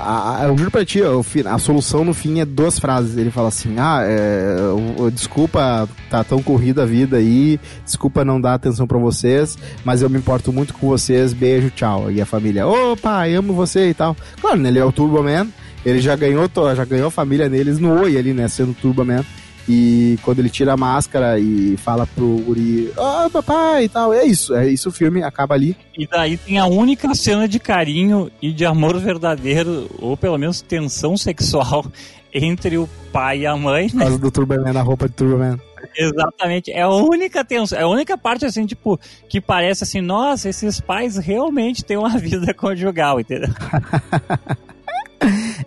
a- 0.03 0.43
a- 0.43 0.49
eu 0.49 0.59
juro 0.59 0.71
pra 0.73 0.85
ti, 0.85 1.01
fi- 1.23 1.47
a 1.47 1.57
solução 1.57 2.05
no 2.05 2.13
fim 2.13 2.41
é 2.41 2.45
duas 2.45 2.79
frases. 2.81 3.17
Ele 3.17 3.31
fala 3.31 3.49
assim: 3.49 3.77
Ah, 3.79 4.01
é, 4.03 4.57
o- 4.99 5.05
o- 5.05 5.11
desculpa, 5.11 5.89
tá 6.11 6.25
tão 6.25 6.43
corrida 6.43 6.83
a 6.83 6.87
vida 6.87 7.17
aí, 7.17 7.59
desculpa 7.85 8.25
não 8.25 8.41
dar 8.41 8.55
atenção 8.55 8.87
pra 8.89 8.99
vocês, 8.99 9.57
mas 9.85 10.03
eu 10.03 10.11
me 10.11 10.19
importo 10.19 10.53
muito 10.53 10.75
com 10.75 10.89
vocês, 10.89 11.33
beijo, 11.33 11.71
tchau. 11.71 12.11
E 12.11 12.21
a 12.21 12.27
família, 12.27 12.67
ô 12.67 12.97
pai, 12.97 13.35
amo 13.35 13.53
você 13.55 13.89
e 13.89 13.95
tal. 13.95 14.17
Claro, 14.41 14.59
né, 14.59 14.69
ele 14.69 14.81
é 14.81 14.85
o 14.85 14.93
Turbo 14.93 15.23
Man, 15.23 15.47
ele 15.87 16.01
já 16.01 16.17
ganhou, 16.17 16.51
já 16.77 16.85
ganhou 16.85 17.07
a 17.07 17.11
família 17.11 17.49
deles 17.49 17.79
no 17.79 18.01
oi 18.01 18.19
ali, 18.19 18.35
né, 18.35 18.49
sendo 18.49 18.75
Turbo 18.75 19.05
Man. 19.05 19.25
E 19.69 20.19
quando 20.23 20.39
ele 20.39 20.49
tira 20.49 20.73
a 20.73 20.77
máscara 20.77 21.39
e 21.39 21.77
fala 21.77 22.07
pro 22.07 22.39
guri, 22.39 22.91
ó 22.97 23.29
papai 23.29 23.85
e 23.85 23.89
tal, 23.89 24.15
é 24.15 24.25
isso, 24.25 24.55
é 24.55 24.67
isso 24.67 24.89
o 24.89 24.93
filme, 24.93 25.23
acaba 25.23 25.55
ali. 25.55 25.77
E 25.97 26.07
daí 26.07 26.39
tem 26.39 26.59
a 26.59 26.65
única 26.67 27.15
cena 27.15 27.47
de 27.47 27.59
carinho 27.59 28.31
e 28.41 28.51
de 28.51 28.65
amor 28.65 28.99
verdadeiro, 28.99 29.87
ou 29.99 30.17
pelo 30.17 30.39
menos 30.39 30.63
tensão 30.63 31.17
sexual, 31.19 31.85
entre 32.33 32.79
o 32.79 32.89
pai 33.13 33.41
e 33.41 33.47
a 33.47 33.57
mãe, 33.57 33.91
Por 33.91 33.97
né? 33.97 34.05
causa 34.05 34.19
do 34.19 34.31
Turboman, 34.31 34.73
na 34.73 34.83
roupa 34.83 35.07
de 35.07 35.15
Turboman. 35.15 35.59
Exatamente. 35.97 36.71
É 36.71 36.83
a 36.83 36.89
única 36.89 37.45
tensão, 37.45 37.79
é 37.79 37.83
a 37.83 37.89
única 37.89 38.17
parte 38.17 38.47
assim, 38.47 38.65
tipo, 38.65 38.99
que 39.29 39.41
parece 39.41 39.85
assim, 39.85 40.01
nossa, 40.01 40.49
esses 40.49 40.81
pais 40.81 41.17
realmente 41.19 41.85
têm 41.85 41.97
uma 41.97 42.11
vida 42.19 42.55
conjugal, 42.55 43.21
entendeu? 43.21 43.51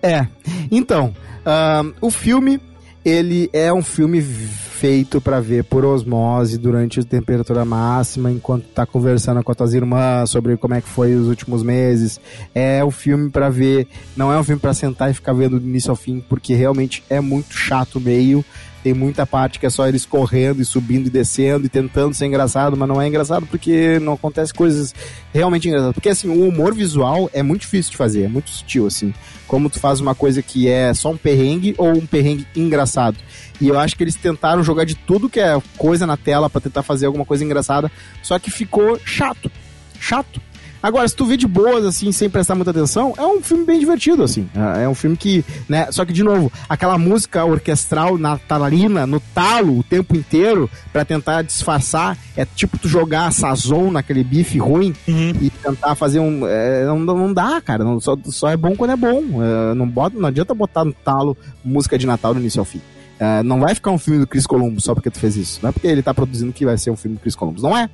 É, 0.02 0.26
então, 0.72 1.14
ahn, 1.46 1.92
o 2.00 2.10
filme, 2.10 2.60
ele 3.04 3.50
é 3.52 3.72
um 3.74 3.82
filme 3.84 4.22
feito 4.22 5.22
pra 5.22 5.40
ver 5.40 5.64
por 5.64 5.86
osmose 5.86 6.58
durante 6.58 7.00
a 7.00 7.04
temperatura 7.04 7.64
máxima, 7.64 8.32
enquanto 8.32 8.66
tá 8.66 8.86
conversando 8.86 9.44
com 9.44 9.52
as 9.52 9.58
tuas 9.58 9.74
irmãs 9.74 10.30
sobre 10.30 10.58
como 10.58 10.74
é 10.74 10.82
que 10.82 10.90
foi 10.90 11.14
os 11.14 11.28
últimos 11.28 11.62
meses. 11.62 12.20
É 12.54 12.84
um 12.84 12.92
filme 12.92 13.30
pra 13.30 13.50
ver, 13.50 13.88
não 14.16 14.34
é 14.34 14.40
um 14.40 14.44
filme 14.44 14.60
pra 14.60 14.74
sentar 14.74 15.12
e 15.12 15.14
ficar 15.14 15.34
vendo 15.34 15.60
do 15.60 15.68
início 15.68 15.92
ao 15.92 15.96
fim, 15.96 16.24
porque 16.28 16.54
realmente 16.56 17.04
é 17.10 17.20
muito 17.20 17.54
chato 17.54 17.96
o 17.98 18.02
meio. 18.02 18.44
Tem 18.84 18.94
muita 18.94 19.26
parte 19.26 19.60
que 19.60 19.66
é 19.66 19.70
só 19.70 19.88
eles 19.88 20.06
correndo 20.06 20.62
e 20.62 20.66
subindo 20.66 21.08
e 21.08 21.10
descendo 21.10 21.66
e 21.66 21.70
tentando 21.70 22.14
ser 22.16 22.26
engraçado, 22.26 22.76
mas 22.76 22.90
não 22.90 23.02
é 23.02 23.08
engraçado 23.08 23.46
porque 23.46 24.00
não 24.00 24.14
acontece 24.14 24.54
coisas 24.54 24.94
realmente 25.34 25.68
engraçadas. 25.68 25.94
Porque 25.94 26.10
assim, 26.10 26.30
o 26.30 26.48
humor 26.48 26.74
visual 26.74 27.30
é 27.34 27.44
muito 27.44 27.62
difícil 27.62 27.92
de 27.92 27.98
fazer, 27.98 28.24
é 28.24 28.28
muito 28.28 28.50
sutil 28.50 28.88
assim. 28.88 29.14
Como 29.48 29.70
tu 29.70 29.80
faz 29.80 30.00
uma 30.00 30.16
coisa 30.16 30.42
que 30.42 30.68
é 30.68 30.94
só 30.94 31.12
um 31.12 31.18
perrengue 31.18 31.76
ou 31.78 31.92
um 31.92 32.06
perrengue 32.06 32.48
engraçado. 32.56 33.18
E 33.60 33.68
eu 33.68 33.78
acho 33.78 33.96
que 33.96 34.04
eles 34.04 34.16
tentaram 34.16 34.64
jogar 34.64 34.86
de 34.86 34.96
tudo 34.96 35.30
que 35.30 35.40
é 35.40 35.62
coisa 35.78 36.08
na 36.08 36.18
tela 36.18 36.50
pra 36.50 36.60
tentar 36.60 36.82
fazer 36.82 37.06
alguma 37.06 37.26
coisa 37.26 37.44
engraçada, 37.44 37.92
só 38.24 38.40
que 38.40 38.50
ficou 38.50 39.00
chato. 39.06 39.52
Chato. 40.00 40.42
Agora, 40.84 41.08
se 41.08 41.16
tu 41.16 41.26
vê 41.26 41.38
de 41.38 41.48
boas, 41.48 41.86
assim, 41.86 42.12
sem 42.12 42.30
prestar 42.30 42.56
muita 42.56 42.72
atenção, 42.72 43.14
é 43.18 43.22
um 43.26 43.42
filme 43.42 43.66
bem 43.66 43.80
divertido, 43.80 44.24
assim. 44.24 44.50
É 44.78 44.84
é 44.84 44.90
um 44.90 44.96
filme 44.96 45.16
que, 45.16 45.46
né, 45.70 45.92
só 45.92 46.04
que, 46.06 46.12
de 46.14 46.24
novo, 46.24 46.52
aquela 46.68 46.98
música 46.98 47.46
orquestral 47.46 48.18
natalina, 48.18 49.06
no 49.06 49.20
talo, 49.20 49.80
o 49.80 49.84
tempo 49.84 50.16
inteiro, 50.16 50.70
pra 50.92 51.06
tentar 51.06 51.42
disfarçar, 51.44 52.18
é 52.36 52.46
tipo 52.46 52.78
tu 52.78 52.88
jogar 52.88 53.32
sazon 53.32 53.92
naquele 53.92 54.24
bife 54.24 54.58
ruim 54.58 54.94
e 55.42 55.50
tentar 55.50 55.94
fazer 55.96 56.20
um... 56.20 56.48
é, 56.48 56.86
não, 56.86 56.98
não 57.00 57.34
dá, 57.34 57.62
cara, 57.62 57.84
não- 57.84 58.00
só, 58.00 58.18
só 58.26 58.50
é 58.50 58.58
bom 58.58 58.76
quando 58.76 58.92
é 58.92 58.96
bom. 58.96 59.22
É, 59.44 59.74
não, 59.76 59.88
bota, 59.88 60.18
não 60.20 60.28
adianta 60.30 60.54
botar 60.54 60.84
no 60.84 60.94
talo 60.94 61.38
música 61.64 61.98
de 61.98 62.08
Natal 62.08 62.34
do 62.34 62.40
início 62.40 62.60
ao 62.60 62.66
fim. 62.66 62.82
É, 63.20 63.44
não 63.44 63.60
vai 63.60 63.76
ficar 63.76 63.92
um 63.92 64.00
filme 64.00 64.20
do 64.20 64.26
Chris 64.26 64.48
Columbus 64.48 64.84
só 64.84 64.96
porque 64.96 65.12
tu 65.12 65.20
fez 65.20 65.36
isso. 65.38 65.60
Não 65.62 65.70
é 65.70 65.72
porque 65.72 65.86
ele 65.88 66.02
tá 66.02 66.12
produzindo 66.14 66.52
que 66.52 66.66
vai 66.66 66.76
ser 66.78 66.90
um 66.90 66.96
filme 66.96 67.18
do 67.18 67.22
Chris 67.22 67.36
Columbus. 67.36 67.62
Não 67.62 67.78
é. 67.78 67.88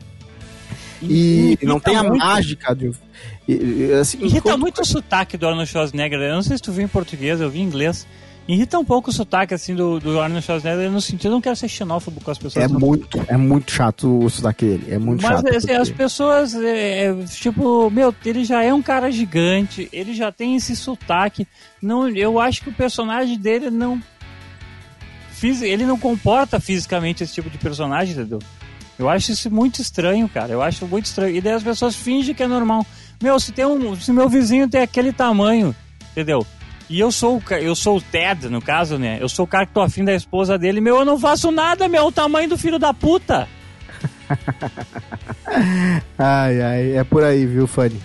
E, 1.02 1.58
E 1.62 1.66
não 1.66 1.80
tem 1.80 1.96
a 1.96 2.04
muito. 2.04 2.18
mágica 2.18 2.76
de. 2.76 2.92
e- 3.48 3.92
assim, 4.00 4.18
Irrita 4.20 4.38
enquanto- 4.40 4.60
muito 4.60 4.82
o 4.82 4.86
sotaque 4.86 5.38
do 5.38 5.48
Arnold 5.48 5.70
Schwarzenegger. 5.70 6.20
Eu 6.20 6.36
não 6.36 6.42
sei 6.44 6.58
se 6.58 6.64
tu 6.64 6.72
viu 6.72 6.84
em 6.86 6.88
português, 6.88 7.40
eu 7.42 7.50
vi 7.50 7.60
em 7.60 7.64
inglês. 7.64 8.08
Irrita 8.48 8.80
um 8.80 8.86
pouco 8.86 9.10
o 9.10 9.14
sotaque 9.14 9.54
assim 9.54 9.76
do, 9.76 10.00
do 10.00 10.22
Arnold 10.22 10.44
Schwarzenegger 10.46 10.90
no 10.90 11.02
sentido, 11.02 11.26
eu 11.28 11.32
não 11.32 11.42
quero 11.42 11.56
ser 11.58 11.68
xenófobo 11.68 12.22
com 12.22 12.32
as 12.32 12.38
pessoas. 12.38 12.64
É 12.64 12.68
muito, 12.70 13.22
é 13.28 13.36
muito 13.36 13.72
chato 13.74 14.24
o 14.24 14.30
sotaque 14.30 14.66
dele. 14.66 14.86
É 14.90 14.98
muito 14.98 15.22
Mas 15.22 15.42
chato. 15.42 15.56
assim, 15.56 15.72
as 15.74 15.90
pessoas, 15.90 16.56
é, 16.56 17.08
é, 17.08 17.14
tipo, 17.26 17.90
meu, 17.92 18.16
ele 18.26 18.46
já 18.46 18.64
é 18.64 18.74
um 18.74 18.82
cara 18.82 19.12
gigante, 19.12 19.90
ele 19.92 20.14
já 20.14 20.32
tem 20.32 20.56
esse 20.56 20.78
sotaque. 20.78 21.46
Não, 21.82 22.08
eu 22.08 22.40
acho 22.40 22.62
que 22.64 22.70
o 22.70 22.74
personagem 22.74 23.38
dele 23.38 23.70
não. 23.70 24.02
Ele 25.62 25.86
não 25.86 26.00
comporta 26.00 26.60
fisicamente 26.60 27.24
esse 27.24 27.34
tipo 27.34 27.50
de 27.50 27.58
personagem, 27.60 28.14
entendeu? 28.16 28.40
Eu 28.98 29.10
acho 29.10 29.32
isso 29.32 29.52
muito 29.52 29.82
estranho, 29.82 30.28
cara. 30.28 30.52
Eu 30.52 30.62
acho 30.62 30.88
muito 30.88 31.06
estranho. 31.06 31.36
E 31.36 31.42
daí 31.42 31.54
as 31.54 31.64
pessoas 31.64 31.96
fingem 31.96 32.34
que 32.34 32.44
é 32.44 32.48
normal. 32.48 32.86
Meu, 33.22 33.40
se 33.40 33.52
tem 33.52 33.66
um. 33.66 33.96
Se 33.96 34.12
meu 34.12 34.28
vizinho 34.28 34.68
tem 34.68 34.82
aquele 34.82 35.12
tamanho, 35.12 35.76
entendeu? 36.12 36.46
E 36.90 37.00
eu 37.00 37.12
sou 37.12 37.42
eu 37.52 37.76
sou 37.76 37.98
o 37.98 38.02
Ted, 38.02 38.50
no 38.50 38.62
caso, 38.62 38.98
né? 38.98 39.18
Eu 39.20 39.28
sou 39.28 39.46
o 39.46 39.48
cara 39.48 39.66
que 39.66 39.74
tô 39.74 39.82
afim 39.82 40.04
da 40.04 40.14
esposa 40.14 40.58
dele. 40.58 40.82
Meu, 40.82 40.98
eu 40.98 41.06
não 41.06 41.20
faço 41.20 41.52
nada, 41.52 41.88
meu. 41.88 42.02
É 42.02 42.06
o 42.06 42.12
tamanho 42.12 42.50
do 42.50 42.58
filho 42.58 42.80
da 42.80 42.94
puta. 42.94 43.48
Ai, 46.18 46.62
ai, 46.62 46.98
é 46.98 47.04
por 47.06 47.24
aí, 47.24 47.46
viu, 47.46 47.66
Fanny? 47.66 48.02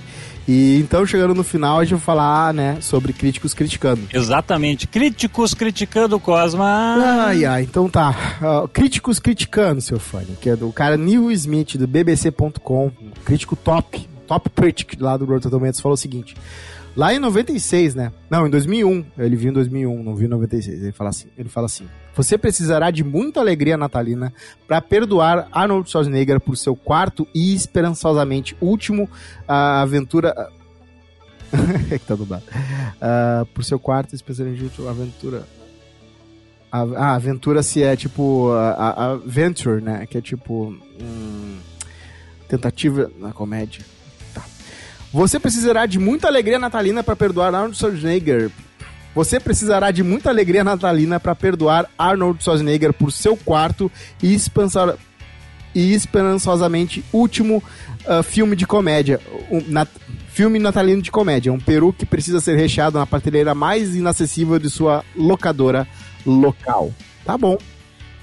E 0.47 0.78
então, 0.80 1.07
chegando 1.07 1.34
no 1.34 1.45
final, 1.45 1.78
a 1.78 1.84
gente 1.84 1.95
vai 1.95 2.01
falar, 2.01 2.53
né, 2.53 2.78
sobre 2.80 3.12
críticos 3.12 3.55
criticando. 3.55 4.03
Exatamente. 4.12 4.86
Críticos 4.86 5.55
criticando 5.55 6.16
o 6.16 6.20
Cosma. 6.20 6.97
Ai, 7.26 7.45
ai, 7.45 7.62
então 7.62 7.88
tá. 7.88 8.38
Ó, 8.43 8.66
críticos 8.66 9.18
criticando, 9.18 9.80
seu 9.80 10.01
Fanny, 10.01 10.36
que 10.40 10.51
é 10.51 10.57
do 10.57 10.72
cara 10.72 10.97
Neil 10.97 11.30
Smith, 11.32 11.76
do 11.76 11.86
BBC.com, 11.86 12.86
um 12.86 13.11
crítico 13.24 13.55
top, 13.55 14.09
top 14.26 14.51
critic 14.51 15.01
lá 15.01 15.16
do 15.16 15.24
Rotten 15.24 15.51
Tomatoes, 15.51 15.80
falou 15.80 15.95
o 15.95 15.99
seguinte. 15.99 16.34
Lá 16.95 17.14
em 17.14 17.18
96, 17.18 17.95
né? 17.95 18.12
Não, 18.28 18.47
em 18.47 18.51
2001. 18.51 19.05
Ele 19.18 19.36
viu 19.36 19.51
em 19.51 19.55
2001, 19.55 20.03
não 20.03 20.14
viu 20.14 20.26
em 20.26 20.30
96. 20.30 20.82
Ele 20.82 20.93
fala 20.93 21.11
assim, 21.11 21.28
ele 21.38 21.49
fala 21.49 21.66
assim: 21.66 21.86
"Você 22.15 22.37
precisará 22.37 22.91
de 22.91 23.03
muita 23.03 23.41
alegria 23.41 23.77
natalina 23.77 24.33
para 24.67 24.81
perdoar 24.81 25.49
Arnold 25.51 25.89
Schwarzenegger 25.91 26.41
por 26.41 26.57
seu 26.57 26.77
quarto 26.77 27.27
e 27.35 27.55
esperançosamente 27.55 28.57
último 28.61 29.09
aventura 29.49 30.35
é 31.91 31.99
que 31.99 32.05
tá 32.07 32.15
dublado. 32.15 32.45
Ah, 33.01 33.47
por 33.55 33.65
seu 33.65 33.79
quarto 33.79 34.13
e 34.13 34.17
especialmente 34.17 34.63
última 34.63 34.91
aventura 34.91 35.47
a, 36.71 36.81
a 36.81 37.15
aventura 37.17 37.63
se 37.63 37.83
é 37.83 37.95
tipo 37.95 38.51
a- 38.53 39.13
a 39.13 39.17
venture, 39.17 39.83
né? 39.83 40.07
Que 40.07 40.17
é 40.19 40.21
tipo 40.23 40.75
hum, 41.01 41.59
tentativa 42.49 43.11
na 43.19 43.31
comédia. 43.33 43.85
Tá. 44.35 44.43
Você 45.13 45.39
precisará 45.39 45.85
de 45.85 45.99
muita 45.99 46.29
alegria 46.29 46.59
natalina 46.59 47.03
para 47.03 47.15
perdoar 47.15 47.55
Arnold 47.55 47.77
Schwarzenegger. 47.77 48.51
Você 49.15 49.39
precisará 49.39 49.91
de 49.91 50.03
muita 50.03 50.31
alegria 50.31 50.65
natalina 50.65 51.21
para 51.21 51.35
perdoar 51.35 51.87
Arnold 51.99 52.43
Schwarzenegger 52.43 52.93
por 52.93 53.13
seu 53.13 53.37
quarto 53.37 53.91
e 54.23 54.33
esperançosa- 54.35 54.97
e 55.75 55.93
esperançosamente 55.95 57.05
último 57.13 57.63
ah, 58.07 58.23
filme 58.23 58.57
de 58.57 58.67
comédia. 58.67 59.21
Um, 59.51 59.63
nat- 59.69 59.91
filme 60.29 60.59
natalino 60.59 61.03
de 61.03 61.11
comédia. 61.11 61.53
Um 61.53 61.61
peru 61.61 61.93
que 61.93 62.07
precisa 62.07 62.41
ser 62.41 62.57
recheado 62.57 62.99
na 62.99 63.07
prateleira 63.07 63.55
mais 63.55 63.95
inacessível 63.95 64.59
de 64.59 64.71
sua 64.71 65.05
locadora 65.15 65.87
local. 66.25 66.91
Tá 67.25 67.37
bom. 67.37 67.59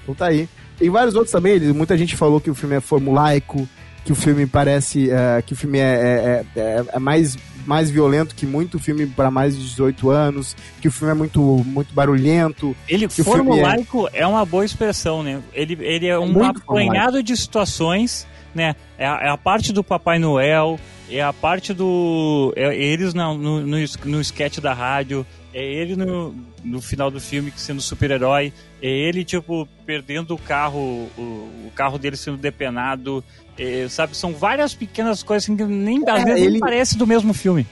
Então 0.02 0.14
tá 0.14 0.26
aí. 0.26 0.48
Tem 0.76 0.90
vários 0.90 1.14
outros 1.14 1.30
também. 1.30 1.60
Muita 1.72 1.96
gente 1.96 2.16
falou 2.16 2.40
que 2.40 2.50
o 2.50 2.54
filme 2.54 2.74
é 2.76 2.80
formulaico, 2.80 3.68
que 4.04 4.10
o 4.12 4.14
filme 4.16 4.44
parece. 4.46 5.08
eh, 5.10 5.42
que 5.46 5.52
o 5.52 5.56
filme 5.56 5.78
é, 5.78 6.44
é- 6.56 6.60
é- 6.60 6.84
é 6.94 6.98
mais, 6.98 7.36
mais 7.70 7.88
violento 7.88 8.34
que 8.34 8.44
muito 8.44 8.80
filme 8.80 9.06
para 9.06 9.30
mais 9.30 9.56
de 9.56 9.62
18 9.62 10.10
anos, 10.10 10.56
que 10.80 10.88
o 10.88 10.90
filme 10.90 11.12
é 11.12 11.16
muito, 11.16 11.40
muito 11.64 11.94
barulhento. 11.94 12.74
Ele, 12.88 13.08
formulaico 13.08 14.08
é... 14.12 14.26
uma 14.26 14.44
boa 14.44 14.64
expressão, 14.64 15.22
né? 15.22 15.40
Ele, 15.54 15.78
ele 15.80 16.08
é 16.08 16.18
um 16.18 16.44
apanhado 16.44 17.22
de 17.22 17.36
situações, 17.36 18.26
né? 18.52 18.74
É 18.98 19.06
a, 19.06 19.20
é 19.22 19.28
a 19.28 19.36
parte 19.36 19.72
do 19.72 19.84
Papai 19.84 20.18
Noel, 20.18 20.80
é 21.08 21.22
a 21.22 21.32
parte 21.32 21.72
do... 21.72 22.52
É 22.56 22.74
eles 22.74 23.14
no, 23.14 23.38
no, 23.38 23.60
no, 23.60 23.76
no 24.04 24.20
sketch 24.20 24.58
da 24.58 24.74
rádio, 24.74 25.24
é 25.52 25.64
ele 25.64 25.96
no, 25.96 26.34
no 26.64 26.80
final 26.80 27.10
do 27.10 27.20
filme 27.20 27.52
sendo 27.56 27.80
super-herói, 27.80 28.52
é 28.82 28.88
ele, 28.88 29.24
tipo, 29.24 29.68
perdendo 29.84 30.34
o 30.34 30.38
carro, 30.38 31.08
o, 31.18 31.20
o 31.66 31.72
carro 31.74 31.98
dele 31.98 32.16
sendo 32.16 32.36
depenado, 32.36 33.22
é, 33.58 33.86
sabe? 33.88 34.16
São 34.16 34.32
várias 34.32 34.74
pequenas 34.74 35.22
coisas 35.22 35.44
assim, 35.44 35.56
que 35.56 35.64
nem, 35.64 36.02
às 36.08 36.20
É, 36.22 36.24
vezes 36.24 36.42
ele- 36.46 36.58
parece 36.58 36.96
do 36.96 37.06
mesmo 37.06 37.34
filme. 37.34 37.66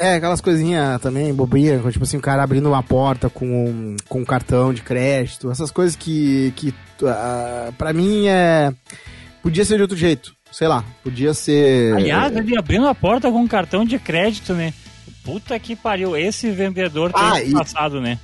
É, 0.00 0.14
aquelas 0.14 0.40
coisinhas 0.40 1.00
também, 1.00 1.34
bobinha, 1.34 1.80
tipo 1.90 2.04
assim, 2.04 2.18
o 2.18 2.20
cara 2.20 2.44
abrindo 2.44 2.68
uma 2.68 2.84
porta 2.84 3.28
com 3.28 3.96
com 4.08 4.20
um 4.20 4.24
cartão 4.24 4.72
de 4.72 4.80
crédito, 4.80 5.50
essas 5.50 5.72
coisas 5.72 5.96
que, 5.96 6.52
que 6.54 6.68
uh, 7.02 7.72
pra 7.76 7.92
mim 7.92 8.28
é. 8.28 8.72
Podia 9.42 9.64
ser 9.64 9.74
de 9.76 9.82
outro 9.82 9.96
jeito, 9.96 10.34
sei 10.52 10.68
lá, 10.68 10.84
podia 11.02 11.34
ser. 11.34 11.96
Aliás, 11.96 12.36
ele 12.36 12.56
abrindo 12.56 12.86
a 12.86 12.94
porta 12.94 13.28
com 13.28 13.40
um 13.40 13.48
cartão 13.48 13.84
de 13.84 13.98
crédito, 13.98 14.52
né? 14.52 14.72
Puta 15.28 15.58
que 15.58 15.76
pariu. 15.76 16.16
Esse 16.16 16.50
vendedor 16.50 17.12
tem 17.12 17.22
Ah, 17.22 17.42
e- 17.42 17.52
passado, 17.52 18.00
né? 18.00 18.18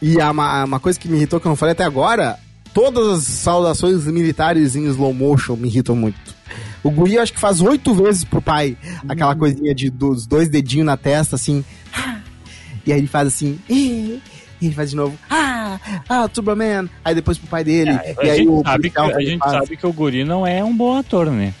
E 0.00 0.20
a, 0.20 0.30
uma, 0.30 0.64
uma 0.64 0.78
coisa 0.80 0.98
que 0.98 1.08
me 1.08 1.16
irritou, 1.16 1.40
que 1.40 1.46
eu 1.46 1.50
não 1.50 1.56
falei 1.56 1.72
até 1.72 1.82
agora, 1.84 2.38
todas 2.74 3.08
as 3.18 3.24
saudações 3.24 4.04
militares 4.06 4.76
em 4.76 4.84
slow 4.86 5.12
motion 5.14 5.56
me 5.56 5.68
irritam 5.68 5.96
muito. 5.96 6.36
O 6.84 6.90
guri, 6.90 7.18
acho 7.18 7.32
que 7.32 7.40
faz 7.40 7.60
oito 7.60 7.92
vezes 7.94 8.22
pro 8.24 8.40
pai 8.40 8.76
aquela 9.08 9.34
coisinha 9.34 9.74
de, 9.74 9.90
dos 9.90 10.26
dois 10.26 10.48
dedinhos 10.48 10.86
na 10.86 10.96
testa, 10.96 11.34
assim. 11.36 11.64
"Ah", 11.92 12.18
E 12.86 12.92
aí 12.92 12.98
ele 13.00 13.06
faz 13.08 13.26
assim. 13.28 13.58
E 13.68 14.20
ele 14.62 14.72
faz 14.74 14.90
de 14.90 14.96
novo. 14.96 15.18
Ah, 15.28 15.80
ah, 16.08 16.28
Turboman. 16.28 16.88
Aí 17.04 17.14
depois 17.14 17.36
pro 17.38 17.48
pai 17.48 17.64
dele. 17.64 17.90
É, 17.90 18.14
a 18.18 18.24
e 18.24 18.30
aí 18.30 18.36
gente, 18.38 18.48
o 18.48 18.62
sabe 18.62 18.90
que, 18.90 18.98
a 19.00 19.20
gente 19.20 19.38
faz. 19.38 19.52
sabe 19.52 19.76
que 19.76 19.86
o 19.86 19.92
guri 19.92 20.24
não 20.24 20.46
é 20.46 20.62
um 20.62 20.74
bom 20.76 20.96
ator, 20.96 21.26
né? 21.30 21.52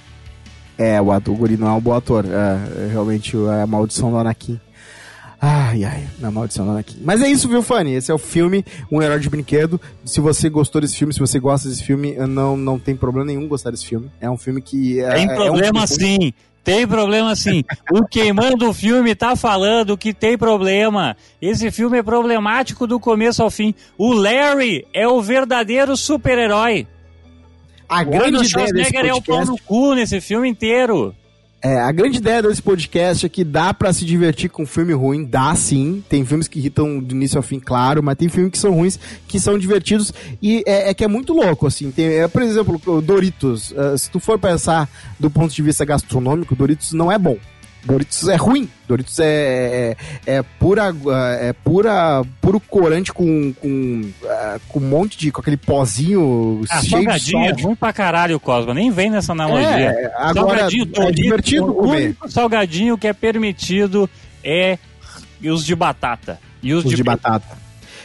É, 0.78 1.02
o, 1.02 1.10
ator, 1.10 1.34
o 1.34 1.36
guri 1.36 1.56
não 1.56 1.66
é 1.66 1.72
um 1.72 1.80
bom 1.80 1.92
ator. 1.92 2.24
É, 2.24 2.88
realmente 2.92 3.36
é 3.36 3.62
a 3.62 3.66
maldição 3.66 4.10
do 4.10 4.16
Anakin. 4.16 4.60
Ai, 5.40 5.84
ai, 5.84 6.08
a 6.22 6.30
maldição 6.30 6.64
do 6.64 6.70
Anakin. 6.72 6.98
Mas 7.04 7.20
é 7.20 7.28
isso, 7.28 7.48
viu, 7.48 7.62
Fanny? 7.62 7.94
Esse 7.94 8.10
é 8.10 8.14
o 8.14 8.18
filme 8.18 8.64
Um 8.90 9.02
Herói 9.02 9.18
de 9.20 9.28
Brinquedo. 9.28 9.80
Se 10.04 10.20
você 10.20 10.48
gostou 10.48 10.80
desse 10.80 10.96
filme, 10.96 11.12
se 11.12 11.20
você 11.20 11.38
gosta 11.38 11.68
desse 11.68 11.82
filme, 11.84 12.14
não, 12.14 12.56
não 12.56 12.78
tem 12.78 12.96
problema 12.96 13.26
nenhum 13.26 13.46
gostar 13.48 13.70
desse 13.70 13.86
filme. 13.86 14.10
É 14.20 14.30
um 14.30 14.36
filme 14.38 14.60
que... 14.62 15.00
É, 15.00 15.14
Tem 15.14 15.30
é 15.30 15.34
problema 15.34 15.82
um 15.84 15.86
filme- 15.86 16.16
sim. 16.22 16.32
Tem 16.64 16.86
problema 16.86 17.34
sim. 17.34 17.64
O 17.90 18.04
queimando 18.04 18.68
o 18.68 18.74
filme 18.74 19.14
tá 19.14 19.34
falando 19.34 19.96
que 19.96 20.12
tem 20.12 20.36
problema. 20.36 21.16
Esse 21.40 21.70
filme 21.70 21.98
é 21.98 22.02
problemático 22.02 22.86
do 22.86 23.00
começo 23.00 23.42
ao 23.42 23.50
fim. 23.50 23.74
O 23.96 24.12
Larry 24.12 24.84
é 24.92 25.08
o 25.08 25.22
verdadeiro 25.22 25.96
super-herói. 25.96 26.86
A 27.88 28.02
O 28.02 28.06
grande 28.06 28.28
ideia 28.28 28.32
desse 28.32 28.50
Schwarzenegger 28.50 29.06
é 29.06 29.14
o 29.14 29.22
podcast... 29.22 29.46
no 29.46 29.58
cu 29.64 29.94
nesse 29.94 30.20
filme 30.20 30.48
inteiro. 30.48 31.14
É, 31.60 31.80
a 31.80 31.90
grande 31.90 32.18
ideia 32.18 32.40
desse 32.40 32.62
podcast 32.62 33.26
é 33.26 33.28
que 33.28 33.42
dá 33.42 33.74
pra 33.74 33.92
se 33.92 34.04
divertir 34.04 34.48
com 34.48 34.62
um 34.62 34.66
filme 34.66 34.92
ruim, 34.92 35.24
dá 35.24 35.52
sim. 35.56 36.04
Tem 36.08 36.24
filmes 36.24 36.46
que 36.46 36.60
irritam 36.60 37.00
do 37.00 37.12
início 37.14 37.36
ao 37.36 37.42
fim, 37.42 37.58
claro, 37.58 38.00
mas 38.00 38.16
tem 38.16 38.28
filmes 38.28 38.52
que 38.52 38.58
são 38.58 38.72
ruins, 38.72 38.98
que 39.26 39.40
são 39.40 39.58
divertidos 39.58 40.12
e 40.40 40.62
é, 40.64 40.90
é 40.90 40.94
que 40.94 41.02
é 41.02 41.08
muito 41.08 41.32
louco, 41.32 41.66
assim. 41.66 41.90
Tem, 41.90 42.06
é, 42.06 42.28
por 42.28 42.42
exemplo, 42.42 42.80
o 42.86 43.00
Doritos. 43.00 43.74
eh, 43.76 43.96
se 43.98 44.08
tu 44.08 44.20
for 44.20 44.38
pensar 44.38 44.88
do 45.18 45.28
ponto 45.28 45.52
de 45.52 45.60
vista 45.60 45.84
gastronômico, 45.84 46.54
Doritos 46.54 46.92
não 46.92 47.10
é 47.10 47.18
bom. 47.18 47.36
Doritos 47.88 48.28
é 48.28 48.36
ruim. 48.36 48.68
Doritos 48.86 49.18
é, 49.18 49.96
é, 50.26 50.36
é 50.36 50.42
pura, 50.58 50.94
é 51.40 51.52
pura, 51.54 52.22
puro 52.40 52.60
corante 52.60 53.12
com, 53.12 53.52
com, 53.54 54.10
eh, 54.24 54.60
com 54.68 54.78
um 54.78 54.82
monte 54.88 55.16
de, 55.18 55.32
com 55.32 55.40
aquele 55.40 55.56
pozinho 55.56 56.62
Ah, 56.68 56.80
cheio 56.82 56.84
de 56.84 56.90
salgadinho 56.90 57.44
é 57.44 57.54
sal. 57.54 57.62
ruim 57.64 57.74
pra 57.74 57.92
caralho, 57.92 58.38
Cosma. 58.38 58.74
Nem 58.74 58.90
vem 58.90 59.10
nessa 59.10 59.32
analogia. 59.32 59.68
É, 59.68 60.12
agora 60.16 60.58
salgadinho, 60.58 60.82
é 60.82 60.86
Doritos, 60.86 61.14
divertido 61.22 61.70
o 61.70 61.74
comer. 61.74 62.04
único 62.04 62.30
salgadinho 62.30 62.98
que 62.98 63.06
é 63.06 63.12
permitido 63.12 64.08
é 64.44 64.78
os 65.42 65.64
de 65.64 65.74
batata. 65.74 66.38
E 66.62 66.74
os, 66.74 66.84
Os 66.84 66.94
de 66.94 67.02
batata. 67.02 67.56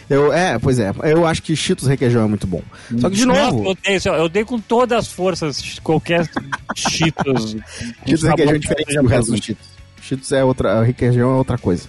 Eu, 0.09 0.31
é, 0.33 0.59
pois 0.59 0.77
é. 0.79 0.91
Eu 1.03 1.25
acho 1.25 1.41
que 1.41 1.55
Cheetos 1.55 1.87
requeijão 1.87 2.23
é 2.25 2.27
muito 2.27 2.45
bom. 2.45 2.61
Só 2.99 3.09
que, 3.09 3.15
de 3.15 3.25
Nossa, 3.25 3.41
novo, 3.51 3.75
eu 3.85 3.95
isso. 3.95 4.09
eu 4.09 4.25
odeio 4.25 4.45
com 4.45 4.59
todas 4.59 4.99
as 4.99 5.07
forças 5.11 5.79
qualquer 5.79 6.29
Cheetos. 6.75 7.55
Cheetos 8.05 8.23
requeijão 8.23 8.55
é 8.55 8.59
diferente 8.59 8.95
do 8.95 9.07
resto 9.07 9.31
dos 9.31 9.39
Cheetos. 9.43 9.72
Cheetos 10.03 10.31
é 10.33 10.43
outra, 10.43 10.83
requeijão 10.83 11.31
é 11.31 11.35
outra 11.35 11.57
coisa. 11.57 11.87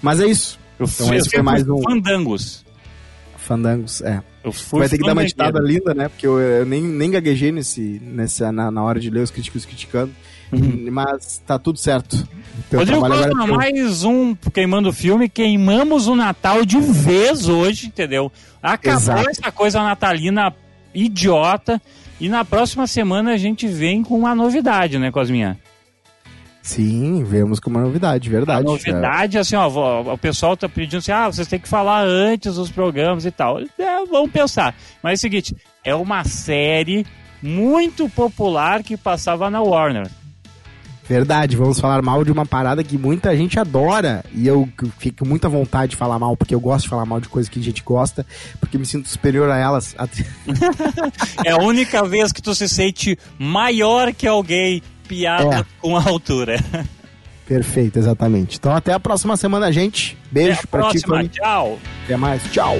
Mas 0.00 0.20
é 0.20 0.26
isso. 0.26 0.58
Eu 0.78 0.86
Então 0.86 1.08
fui, 1.08 1.16
esse 1.16 1.28
foi 1.28 1.42
mais 1.42 1.68
um 1.68 1.82
Fandangos. 1.82 2.64
Fandangos, 3.36 4.00
é. 4.02 4.22
Eu 4.44 4.52
fui 4.52 4.78
Vai 4.78 4.88
ter 4.88 4.96
que 4.96 5.04
dar 5.04 5.12
uma 5.12 5.24
editada 5.24 5.58
linda, 5.58 5.92
né? 5.92 6.08
Porque 6.08 6.26
eu, 6.26 6.38
eu 6.38 6.64
nem, 6.64 6.80
nem 6.80 7.10
gaguejei 7.10 7.50
nesse, 7.50 8.00
nessa, 8.04 8.52
na, 8.52 8.70
na 8.70 8.82
hora 8.82 9.00
de 9.00 9.10
ler 9.10 9.20
os 9.20 9.30
críticos 9.30 9.64
criticando. 9.66 10.12
Mas 10.90 11.42
tá 11.44 11.58
tudo 11.58 11.78
certo. 11.78 12.26
Teu 12.70 12.78
Rodrigo 12.78 13.00
Cosma, 13.00 13.44
é 13.44 13.46
teu. 13.46 13.56
mais 13.56 14.04
um 14.04 14.34
queimando 14.34 14.88
o 14.88 14.92
filme. 14.92 15.28
Queimamos 15.28 16.06
o 16.06 16.14
Natal 16.14 16.64
de 16.64 16.78
vez 16.78 17.48
hoje, 17.48 17.88
entendeu? 17.88 18.30
Acabou 18.62 19.00
Exato. 19.00 19.30
essa 19.30 19.52
coisa 19.52 19.82
natalina 19.82 20.54
idiota. 20.94 21.82
E 22.20 22.28
na 22.28 22.44
próxima 22.44 22.86
semana 22.86 23.32
a 23.32 23.36
gente 23.36 23.66
vem 23.66 24.02
com 24.02 24.18
uma 24.18 24.34
novidade, 24.34 24.98
né, 24.98 25.10
Cosminha? 25.10 25.58
Sim, 26.62 27.24
vemos 27.24 27.58
como 27.58 27.78
uma 27.78 27.84
novidade, 27.86 28.28
A 28.28 28.32
verdade. 28.32 28.64
novidade, 28.66 29.38
assim, 29.38 29.56
ó, 29.56 30.12
o 30.12 30.18
pessoal 30.18 30.56
tá 30.56 30.68
pedindo 30.68 30.98
assim, 30.98 31.10
ah, 31.12 31.26
vocês 31.26 31.48
têm 31.48 31.58
que 31.58 31.68
falar 31.68 32.04
antes 32.04 32.56
dos 32.56 32.70
programas 32.70 33.24
e 33.24 33.30
tal. 33.30 33.60
É, 33.60 34.04
vamos 34.10 34.30
pensar. 34.30 34.74
Mas 35.02 35.12
é 35.12 35.14
o 35.14 35.18
seguinte, 35.18 35.56
é 35.82 35.94
uma 35.94 36.22
série 36.24 37.06
muito 37.42 38.08
popular 38.10 38.82
que 38.82 38.96
passava 38.96 39.48
na 39.48 39.62
Warner. 39.62 40.06
Verdade, 41.08 41.56
vamos 41.56 41.80
falar 41.80 42.00
mal 42.02 42.24
de 42.24 42.30
uma 42.30 42.46
parada 42.46 42.84
que 42.84 42.96
muita 42.96 43.36
gente 43.36 43.58
adora. 43.58 44.24
E 44.32 44.46
eu 44.46 44.68
fico 44.96 45.24
com 45.24 45.28
muita 45.28 45.48
vontade 45.48 45.90
de 45.90 45.96
falar 45.96 46.20
mal, 46.20 46.36
porque 46.36 46.54
eu 46.54 46.60
gosto 46.60 46.84
de 46.84 46.88
falar 46.88 47.04
mal 47.04 47.20
de 47.20 47.28
coisas 47.28 47.48
que 47.50 47.58
a 47.58 47.62
gente 47.62 47.82
gosta, 47.82 48.24
porque 48.60 48.78
me 48.78 48.86
sinto 48.86 49.08
superior 49.08 49.50
a 49.50 49.58
elas. 49.58 49.96
É 51.44 51.50
a 51.50 51.56
única 51.58 52.04
vez 52.04 52.30
que 52.30 52.40
tu 52.40 52.54
se 52.54 52.68
sente 52.68 53.18
maior 53.38 54.12
que 54.14 54.24
alguém, 54.26 54.82
piada 55.10 55.56
É. 55.60 55.64
com 55.80 55.96
a 55.96 56.02
altura. 56.08 56.62
Perfeito, 57.44 57.98
exatamente. 57.98 58.56
Então 58.58 58.72
até 58.72 58.92
a 58.92 59.00
próxima 59.00 59.36
semana, 59.36 59.72
gente. 59.72 60.16
Beijo 60.30 60.52
Até 60.52 60.60
a 60.62 60.66
pra 60.68 60.80
ti, 60.82 61.00
próxima, 61.00 61.16
Fanny. 61.16 61.28
tchau. 61.28 61.78
Até 62.04 62.16
mais. 62.16 62.42
Tchau. 62.52 62.78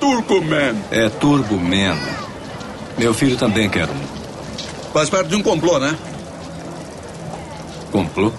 Turboman. 0.00 0.74
É 0.90 1.08
Turboman. 1.08 1.96
Meu 2.98 3.12
filho 3.14 3.36
também 3.36 3.68
quer 3.68 3.88
um. 3.88 4.05
Faz 4.96 5.10
parte 5.10 5.28
de 5.28 5.36
um 5.36 5.42
complô, 5.42 5.78
né? 5.78 5.94
Complô? 7.92 8.32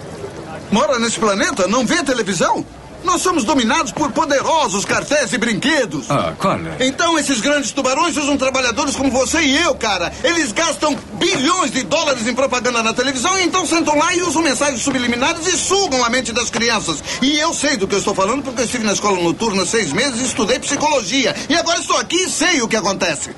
Mora 0.72 0.98
nesse 0.98 1.16
planeta? 1.16 1.68
Não 1.68 1.86
vê 1.86 2.02
televisão? 2.02 2.66
Nós 3.04 3.22
somos 3.22 3.44
dominados 3.44 3.92
por 3.92 4.10
poderosos 4.12 4.84
cartéis 4.84 5.30
de 5.30 5.38
brinquedos. 5.38 6.10
Ah, 6.10 6.32
qual 6.38 6.58
é? 6.58 6.86
Então 6.86 7.18
esses 7.18 7.40
grandes 7.40 7.72
tubarões 7.72 8.16
usam 8.16 8.36
trabalhadores 8.36 8.96
como 8.96 9.10
você 9.10 9.40
e 9.40 9.56
eu, 9.56 9.74
cara. 9.74 10.12
Eles 10.22 10.52
gastam 10.52 10.96
bilhões 11.14 11.70
de 11.70 11.82
dólares 11.82 12.26
em 12.26 12.34
propaganda 12.34 12.82
na 12.82 12.92
televisão 12.92 13.38
e 13.38 13.44
então 13.44 13.66
sentam 13.66 13.96
lá 13.96 14.14
e 14.14 14.22
usam 14.22 14.42
mensagens 14.42 14.82
subliminares 14.82 15.46
e 15.46 15.56
sugam 15.56 16.04
a 16.04 16.10
mente 16.10 16.32
das 16.32 16.50
crianças. 16.50 17.02
E 17.22 17.38
eu 17.38 17.54
sei 17.54 17.76
do 17.76 17.86
que 17.86 17.94
eu 17.94 17.98
estou 17.98 18.14
falando 18.14 18.42
porque 18.42 18.60
eu 18.60 18.64
estive 18.64 18.84
na 18.84 18.92
escola 18.92 19.20
noturna 19.22 19.64
seis 19.64 19.92
meses 19.92 20.20
e 20.20 20.24
estudei 20.24 20.58
psicologia. 20.58 21.34
E 21.48 21.54
agora 21.54 21.80
estou 21.80 21.96
aqui 21.96 22.16
e 22.16 22.30
sei 22.30 22.62
o 22.62 22.68
que 22.68 22.76
acontece. 22.76 23.30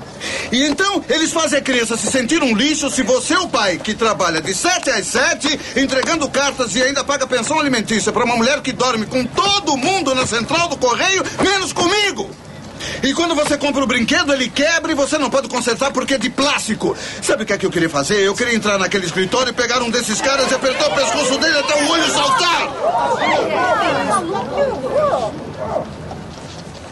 E 0.51 0.63
então 0.63 1.03
eles 1.09 1.31
fazem 1.31 1.59
a 1.59 1.61
criança 1.61 1.97
se 1.97 2.11
sentir 2.11 2.43
um 2.43 2.55
lixo 2.55 2.89
se 2.89 3.03
você, 3.03 3.35
o 3.35 3.47
pai, 3.47 3.77
que 3.77 3.93
trabalha 3.93 4.41
de 4.41 4.53
sete 4.53 4.89
às 4.89 5.07
sete, 5.07 5.59
entregando 5.75 6.29
cartas 6.29 6.75
e 6.75 6.83
ainda 6.83 7.03
paga 7.03 7.25
pensão 7.25 7.59
alimentícia 7.59 8.11
para 8.11 8.25
uma 8.25 8.35
mulher 8.35 8.61
que 8.61 8.71
dorme 8.71 9.05
com 9.05 9.25
todo 9.51 9.75
mundo 9.77 10.15
na 10.15 10.25
central 10.25 10.69
do 10.69 10.77
correio, 10.77 11.23
menos 11.43 11.73
comigo. 11.73 12.29
E 13.03 13.13
quando 13.13 13.35
você 13.35 13.57
compra 13.57 13.83
o 13.83 13.87
brinquedo, 13.87 14.33
ele 14.33 14.49
quebra 14.49 14.91
e 14.91 14.95
você 14.95 15.17
não 15.17 15.29
pode 15.29 15.47
consertar 15.47 15.91
porque 15.91 16.15
é 16.15 16.17
de 16.17 16.29
plástico. 16.29 16.95
Sabe 17.21 17.43
o 17.43 17.45
que 17.45 17.53
é 17.53 17.57
que 17.57 17.65
eu 17.65 17.69
queria 17.69 17.89
fazer? 17.89 18.19
Eu 18.21 18.33
queria 18.33 18.55
entrar 18.55 18.77
naquele 18.77 19.05
escritório, 19.05 19.53
pegar 19.53 19.81
um 19.81 19.89
desses 19.89 20.21
caras 20.21 20.49
e 20.49 20.55
apertar 20.55 20.87
o 20.87 20.95
pescoço 20.95 21.37
dele 21.37 21.59
até 21.59 21.83
o 21.83 21.89
olho 21.89 22.09
saltar. 22.11 22.69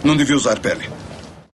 Não 0.03 0.15
devia 0.15 0.35
usar 0.35 0.59
pele. 0.59 0.98